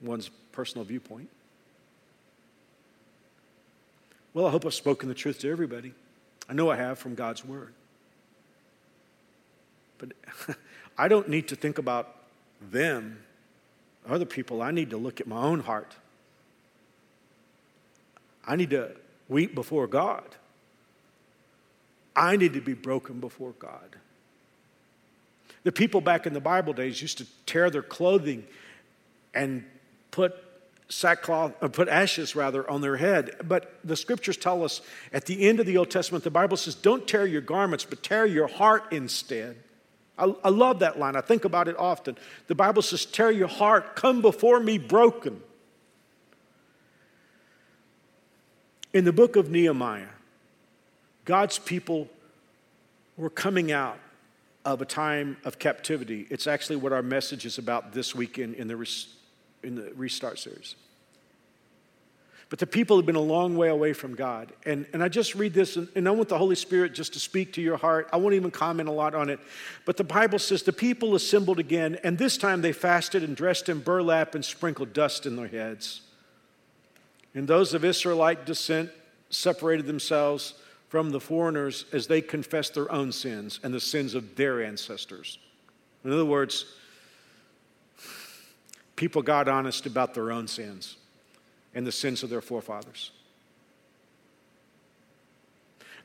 one's 0.00 0.30
personal 0.52 0.84
viewpoint. 0.84 1.28
Well, 4.32 4.46
I 4.46 4.50
hope 4.50 4.64
I've 4.64 4.74
spoken 4.74 5.08
the 5.08 5.14
truth 5.14 5.40
to 5.40 5.50
everybody. 5.50 5.92
I 6.48 6.54
know 6.54 6.70
I 6.70 6.76
have 6.76 6.98
from 6.98 7.14
God's 7.14 7.44
Word. 7.44 7.72
But 9.98 10.12
I 10.98 11.08
don't 11.08 11.28
need 11.28 11.48
to 11.48 11.56
think 11.56 11.78
about 11.78 12.14
them 12.70 13.18
other 14.08 14.24
people, 14.24 14.62
I 14.62 14.70
need 14.70 14.90
to 14.90 14.96
look 14.96 15.20
at 15.20 15.26
my 15.26 15.42
own 15.42 15.60
heart. 15.60 15.94
I 18.46 18.56
need 18.56 18.70
to 18.70 18.92
weep 19.28 19.54
before 19.54 19.86
God. 19.86 20.24
I 22.16 22.36
need 22.36 22.54
to 22.54 22.60
be 22.60 22.74
broken 22.74 23.20
before 23.20 23.52
God. 23.58 23.96
The 25.64 25.72
people 25.72 26.00
back 26.00 26.26
in 26.26 26.32
the 26.32 26.40
Bible 26.40 26.72
days 26.72 27.02
used 27.02 27.18
to 27.18 27.26
tear 27.46 27.70
their 27.70 27.82
clothing 27.82 28.44
and 29.34 29.64
put 30.10 30.34
sackcloth, 30.88 31.52
or 31.60 31.66
uh, 31.66 31.68
put 31.68 31.88
ashes 31.88 32.34
rather, 32.34 32.68
on 32.68 32.80
their 32.80 32.96
head. 32.96 33.36
But 33.44 33.78
the 33.84 33.96
scriptures 33.96 34.36
tell 34.36 34.64
us 34.64 34.80
at 35.12 35.26
the 35.26 35.46
end 35.46 35.60
of 35.60 35.66
the 35.66 35.76
Old 35.76 35.90
Testament, 35.90 36.24
the 36.24 36.30
Bible 36.30 36.56
says, 36.56 36.74
don't 36.74 37.06
tear 37.06 37.26
your 37.26 37.42
garments, 37.42 37.84
but 37.84 38.02
tear 38.02 38.24
your 38.24 38.48
heart 38.48 38.92
instead. 38.92 39.56
I, 40.18 40.34
I 40.44 40.48
love 40.48 40.80
that 40.80 40.98
line. 40.98 41.16
I 41.16 41.20
think 41.20 41.44
about 41.44 41.68
it 41.68 41.76
often. 41.78 42.16
The 42.46 42.54
Bible 42.54 42.82
says, 42.82 43.04
Tear 43.04 43.30
your 43.30 43.48
heart, 43.48 43.96
come 43.96 44.20
before 44.20 44.60
me 44.60 44.78
broken. 44.78 45.40
In 48.92 49.04
the 49.04 49.12
book 49.12 49.36
of 49.36 49.50
Nehemiah, 49.50 50.08
God's 51.24 51.58
people 51.58 52.08
were 53.16 53.30
coming 53.30 53.70
out 53.70 53.98
of 54.64 54.80
a 54.80 54.86
time 54.86 55.36
of 55.44 55.58
captivity. 55.58 56.26
It's 56.30 56.46
actually 56.46 56.76
what 56.76 56.92
our 56.92 57.02
message 57.02 57.46
is 57.46 57.58
about 57.58 57.92
this 57.92 58.14
weekend 58.14 58.54
in 58.54 58.70
in 59.62 59.74
the 59.74 59.92
Restart 59.94 60.38
series. 60.38 60.74
But 62.50 62.58
the 62.58 62.66
people 62.66 62.96
have 62.96 63.04
been 63.04 63.14
a 63.14 63.20
long 63.20 63.56
way 63.56 63.68
away 63.68 63.92
from 63.92 64.14
God. 64.14 64.52
And, 64.64 64.86
and 64.94 65.02
I 65.02 65.08
just 65.08 65.34
read 65.34 65.52
this, 65.52 65.76
and, 65.76 65.86
and 65.94 66.08
I 66.08 66.12
want 66.12 66.30
the 66.30 66.38
Holy 66.38 66.54
Spirit 66.54 66.94
just 66.94 67.12
to 67.12 67.20
speak 67.20 67.52
to 67.54 67.62
your 67.62 67.76
heart. 67.76 68.08
I 68.10 68.16
won't 68.16 68.34
even 68.34 68.50
comment 68.50 68.88
a 68.88 68.92
lot 68.92 69.14
on 69.14 69.28
it. 69.28 69.38
But 69.84 69.98
the 69.98 70.04
Bible 70.04 70.38
says 70.38 70.62
the 70.62 70.72
people 70.72 71.14
assembled 71.14 71.58
again, 71.58 71.98
and 72.02 72.16
this 72.16 72.38
time 72.38 72.62
they 72.62 72.72
fasted 72.72 73.22
and 73.22 73.36
dressed 73.36 73.68
in 73.68 73.80
burlap 73.80 74.34
and 74.34 74.42
sprinkled 74.42 74.94
dust 74.94 75.26
in 75.26 75.36
their 75.36 75.48
heads. 75.48 76.00
And 77.34 77.46
those 77.46 77.74
of 77.74 77.84
Israelite 77.84 78.46
descent 78.46 78.90
separated 79.28 79.86
themselves 79.86 80.54
from 80.88 81.10
the 81.10 81.20
foreigners 81.20 81.84
as 81.92 82.06
they 82.06 82.22
confessed 82.22 82.72
their 82.72 82.90
own 82.90 83.12
sins 83.12 83.60
and 83.62 83.74
the 83.74 83.80
sins 83.80 84.14
of 84.14 84.36
their 84.36 84.64
ancestors. 84.64 85.38
In 86.02 86.10
other 86.10 86.24
words, 86.24 86.64
people 88.96 89.20
got 89.20 89.48
honest 89.48 89.84
about 89.84 90.14
their 90.14 90.32
own 90.32 90.48
sins 90.48 90.96
and 91.78 91.86
the 91.86 91.92
sins 91.92 92.24
of 92.24 92.28
their 92.28 92.40
forefathers. 92.40 93.12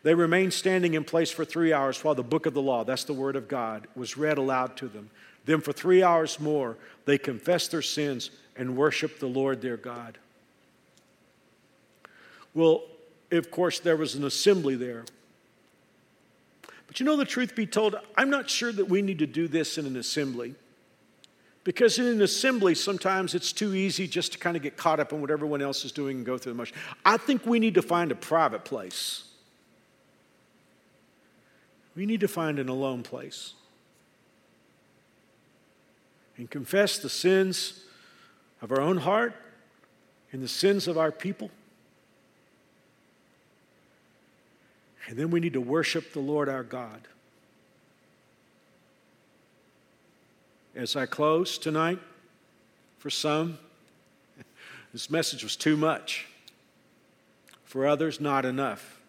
They 0.03 0.13
remained 0.13 0.53
standing 0.53 0.93
in 0.93 1.03
place 1.03 1.32
for 1.32 1.43
three 1.43 1.74
hours 1.74 2.03
while 2.03 2.13
the 2.13 2.21
book 2.21 2.45
of 2.45 2.53
the 2.53 2.61
law, 2.61 2.84
that's 2.84 3.05
the 3.05 3.13
word 3.13 3.36
of 3.36 3.47
God, 3.47 3.88
was 3.95 4.15
read 4.15 4.38
aloud 4.38 4.78
to 4.78 4.88
them. 4.88 5.09
Then, 5.45 5.61
for 5.61 5.74
three 5.74 6.03
hours 6.03 6.39
more, 6.39 6.78
they 7.05 7.17
confessed 7.17 7.71
their 7.71 7.82
sins 7.82 8.30
and 8.55 8.78
worshiped 8.78 9.19
the 9.19 9.26
Lord 9.26 9.63
their 9.63 9.78
God. 9.78 10.19
Well, 12.53 12.84
of 13.32 13.49
course, 13.49 13.80
there 13.80 13.97
was 13.97 14.13
an 14.13 14.26
assembly 14.26 14.76
there. 14.76 15.05
But 16.86 16.99
you 16.99 17.05
know, 17.07 17.17
the 17.17 17.26
truth 17.26 17.55
be 17.55 17.65
told, 17.65 17.95
I'm 18.15 18.30
not 18.30 18.47
sure 18.47 18.71
that 18.71 18.89
we 18.89 19.01
need 19.01 19.17
to 19.17 19.26
do 19.26 19.47
this 19.47 19.80
in 19.80 19.88
an 19.88 19.97
assembly. 19.97 20.53
Because 21.64 21.97
in 21.97 22.05
an 22.05 22.22
assembly, 22.22 22.76
sometimes 22.76 23.34
it's 23.36 23.53
too 23.53 23.74
easy 23.74 24.07
just 24.07 24.34
to 24.34 24.38
kind 24.38 24.57
of 24.57 24.64
get 24.64 24.76
caught 24.76 24.99
up 24.99 25.14
in 25.14 25.22
what 25.22 25.32
everyone 25.32 25.61
else 25.61 25.86
is 25.86 25.91
doing 25.91 26.18
and 26.18 26.26
go 26.26 26.38
through 26.38 26.51
the 26.51 26.57
motion. 26.57 26.76
I 27.05 27.18
think 27.18 27.45
we 27.45 27.59
need 27.59 27.76
to 27.76 27.82
find 27.82 28.11
a 28.11 28.16
private 28.16 28.66
place. 28.66 29.24
We 31.95 32.05
need 32.05 32.20
to 32.20 32.28
find 32.28 32.59
an 32.59 32.70
alone 32.70 33.03
place 33.03 33.53
and 36.38 36.49
confess 36.49 36.97
the 36.97 37.09
sins 37.09 37.82
of 38.61 38.72
our 38.72 38.82
own 38.82 38.97
heart 38.97 39.36
and 40.32 40.41
the 40.41 40.47
sins 40.47 40.88
of 40.88 40.97
our 40.97 41.11
people 41.11 41.51
And 45.07 45.18
then 45.18 45.32
we 45.32 45.39
need 45.39 45.53
to 45.53 45.61
worship 45.61 46.14
the 46.14 46.20
Lord 46.20 46.49
our 46.49 46.64
God. 46.64 47.07
As 50.76 50.95
I 50.95 51.05
close 51.05 51.57
tonight, 51.57 51.99
for 52.97 53.09
some, 53.09 53.59
this 54.91 55.09
message 55.09 55.43
was 55.43 55.55
too 55.55 55.78
much. 55.78 56.28
For 57.65 57.86
others, 57.88 58.19
not 58.19 58.45
enough. 58.45 58.99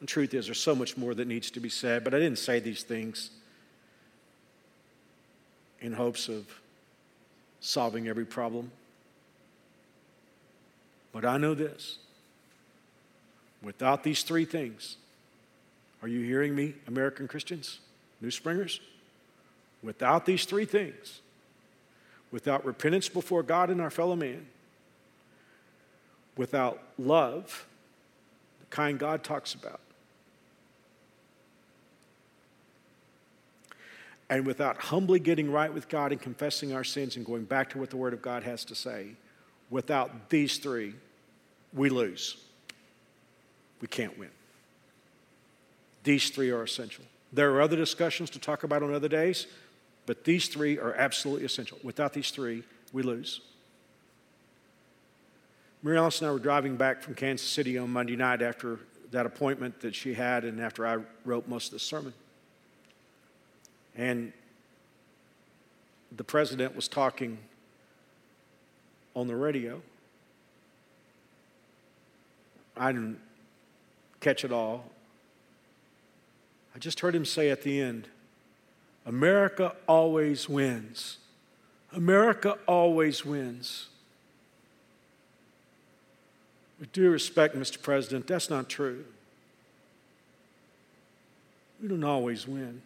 The 0.00 0.06
truth 0.06 0.34
is, 0.34 0.46
there's 0.46 0.60
so 0.60 0.74
much 0.74 0.96
more 0.96 1.14
that 1.14 1.26
needs 1.26 1.50
to 1.52 1.60
be 1.60 1.68
said, 1.68 2.04
but 2.04 2.14
I 2.14 2.18
didn't 2.18 2.38
say 2.38 2.60
these 2.60 2.82
things 2.82 3.30
in 5.80 5.92
hopes 5.92 6.28
of 6.28 6.46
solving 7.60 8.08
every 8.08 8.24
problem. 8.24 8.70
But 11.12 11.24
I 11.24 11.38
know 11.38 11.54
this 11.54 11.98
without 13.62 14.04
these 14.04 14.22
three 14.22 14.44
things, 14.44 14.96
are 16.02 16.08
you 16.08 16.24
hearing 16.24 16.54
me, 16.54 16.74
American 16.86 17.26
Christians, 17.26 17.80
New 18.20 18.30
Springers? 18.30 18.80
Without 19.82 20.26
these 20.26 20.44
three 20.44 20.64
things, 20.64 21.20
without 22.30 22.64
repentance 22.64 23.08
before 23.08 23.42
God 23.42 23.70
and 23.70 23.80
our 23.80 23.90
fellow 23.90 24.16
man, 24.16 24.46
without 26.36 26.80
love, 26.98 27.66
the 28.60 28.66
kind 28.66 28.98
God 28.98 29.22
talks 29.22 29.54
about, 29.54 29.80
and 34.30 34.46
without 34.46 34.76
humbly 34.78 35.18
getting 35.18 35.50
right 35.50 35.72
with 35.72 35.88
God 35.88 36.12
and 36.12 36.20
confessing 36.20 36.72
our 36.72 36.84
sins 36.84 37.16
and 37.16 37.24
going 37.24 37.44
back 37.44 37.70
to 37.70 37.78
what 37.78 37.90
the 37.90 37.96
Word 37.96 38.12
of 38.12 38.20
God 38.20 38.42
has 38.42 38.64
to 38.66 38.74
say, 38.74 39.12
without 39.70 40.28
these 40.28 40.58
three, 40.58 40.94
we 41.72 41.88
lose. 41.88 42.36
We 43.80 43.88
can't 43.88 44.18
win. 44.18 44.30
These 46.04 46.30
three 46.30 46.50
are 46.50 46.62
essential. 46.62 47.04
There 47.32 47.54
are 47.54 47.60
other 47.60 47.76
discussions 47.76 48.30
to 48.30 48.38
talk 48.38 48.64
about 48.64 48.82
on 48.82 48.92
other 48.92 49.08
days, 49.08 49.46
but 50.08 50.24
these 50.24 50.48
three 50.48 50.78
are 50.78 50.94
absolutely 50.94 51.44
essential. 51.44 51.76
Without 51.82 52.14
these 52.14 52.30
three, 52.30 52.62
we 52.94 53.02
lose. 53.02 53.42
Mary 55.82 55.98
Alice 55.98 56.22
and 56.22 56.30
I 56.30 56.32
were 56.32 56.38
driving 56.38 56.76
back 56.76 57.02
from 57.02 57.14
Kansas 57.14 57.46
City 57.46 57.76
on 57.76 57.90
Monday 57.90 58.16
night 58.16 58.40
after 58.40 58.80
that 59.10 59.26
appointment 59.26 59.82
that 59.82 59.94
she 59.94 60.14
had 60.14 60.44
and 60.44 60.62
after 60.62 60.86
I 60.86 61.00
wrote 61.26 61.46
most 61.46 61.66
of 61.66 61.72
the 61.72 61.78
sermon. 61.78 62.14
And 63.96 64.32
the 66.16 66.24
president 66.24 66.74
was 66.74 66.88
talking 66.88 67.36
on 69.14 69.26
the 69.26 69.36
radio. 69.36 69.82
I 72.78 72.92
didn't 72.92 73.20
catch 74.20 74.42
it 74.42 74.52
all. 74.52 74.86
I 76.74 76.78
just 76.78 77.00
heard 77.00 77.14
him 77.14 77.26
say 77.26 77.50
at 77.50 77.60
the 77.60 77.78
end 77.78 78.08
America 79.08 79.74
always 79.86 80.50
wins. 80.50 81.16
America 81.94 82.58
always 82.66 83.24
wins. 83.24 83.86
With 86.78 86.92
due 86.92 87.10
respect, 87.10 87.56
Mr. 87.56 87.80
President, 87.80 88.26
that's 88.26 88.50
not 88.50 88.68
true. 88.68 89.06
We 91.80 91.88
don't 91.88 92.04
always 92.04 92.46
win. 92.46 92.82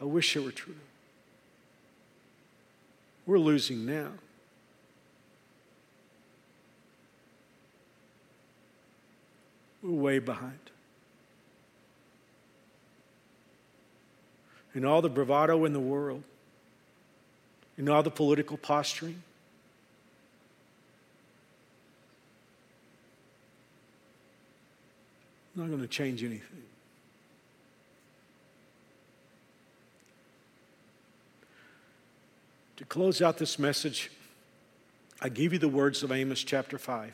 I 0.00 0.04
wish 0.04 0.34
it 0.34 0.40
were 0.40 0.50
true. 0.50 0.74
We're 3.24 3.38
losing 3.38 3.86
now. 3.86 4.10
We're 9.80 9.92
way 9.92 10.18
behind. 10.18 10.69
In 14.74 14.84
all 14.84 15.02
the 15.02 15.08
bravado 15.08 15.64
in 15.64 15.72
the 15.72 15.80
world, 15.80 16.22
in 17.76 17.88
all 17.88 18.02
the 18.02 18.10
political 18.10 18.56
posturing. 18.56 19.22
Not 25.56 25.68
going 25.68 25.80
to 25.80 25.88
change 25.88 26.22
anything. 26.22 26.62
To 32.76 32.84
close 32.86 33.20
out 33.20 33.36
this 33.36 33.58
message, 33.58 34.10
I 35.20 35.28
give 35.28 35.52
you 35.52 35.58
the 35.58 35.68
words 35.68 36.02
of 36.02 36.12
Amos 36.12 36.42
chapter 36.42 36.78
5. 36.78 37.12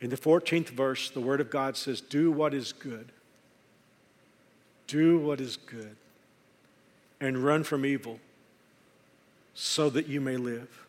In 0.00 0.08
the 0.08 0.16
14th 0.16 0.68
verse, 0.70 1.10
the 1.10 1.20
Word 1.20 1.42
of 1.42 1.50
God 1.50 1.76
says, 1.76 2.00
Do 2.00 2.30
what 2.30 2.54
is 2.54 2.72
good 2.72 3.10
do 4.90 5.18
what 5.18 5.40
is 5.40 5.56
good 5.56 5.96
and 7.20 7.38
run 7.38 7.62
from 7.62 7.86
evil 7.86 8.18
so 9.54 9.88
that 9.88 10.08
you 10.08 10.20
may 10.20 10.36
live. 10.36 10.86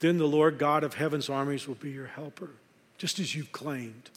Then 0.00 0.18
the 0.18 0.26
Lord 0.26 0.58
God 0.58 0.82
of 0.82 0.94
heaven's 0.94 1.28
armies 1.28 1.68
will 1.68 1.76
be 1.76 1.90
your 1.90 2.06
helper, 2.06 2.50
just 2.98 3.18
as 3.20 3.34
you've 3.34 3.52
claimed. 3.52 4.10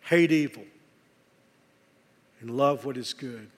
Hate 0.00 0.32
evil 0.32 0.64
and 2.40 2.50
love 2.50 2.84
what 2.84 2.96
is 2.96 3.12
good. 3.12 3.48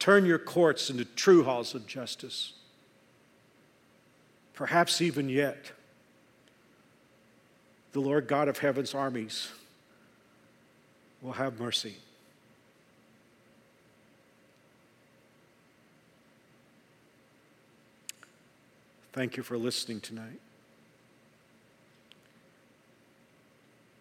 Turn 0.00 0.26
your 0.26 0.38
courts 0.38 0.90
into 0.90 1.04
true 1.04 1.44
halls 1.44 1.74
of 1.74 1.86
justice. 1.86 2.54
Perhaps 4.54 5.00
even 5.00 5.28
yet, 5.28 5.70
the 7.92 8.00
Lord 8.00 8.26
God 8.26 8.48
of 8.48 8.58
heaven's 8.58 8.94
armies 8.94 9.50
will 11.22 11.32
have 11.32 11.58
mercy. 11.58 11.96
Thank 19.12 19.36
you 19.36 19.42
for 19.42 19.58
listening 19.58 20.00
tonight. 20.00 20.40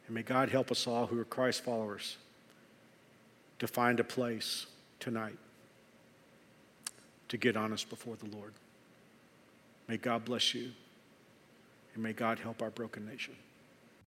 And 0.05 0.15
may 0.15 0.21
God 0.21 0.49
help 0.49 0.71
us 0.71 0.85
all 0.85 1.07
who 1.07 1.19
are 1.19 1.25
Christ 1.25 1.63
followers 1.63 2.17
to 3.59 3.67
find 3.67 3.99
a 3.99 4.03
place 4.03 4.67
tonight 4.99 5.37
to 7.29 7.37
get 7.37 7.57
honest 7.57 7.89
before 7.89 8.15
the 8.15 8.35
Lord. 8.35 8.53
May 9.87 9.97
God 9.97 10.23
bless 10.23 10.53
you, 10.53 10.71
and 11.93 12.03
may 12.03 12.13
God 12.13 12.39
help 12.39 12.61
our 12.61 12.69
broken 12.69 13.05
nation. 13.05 13.35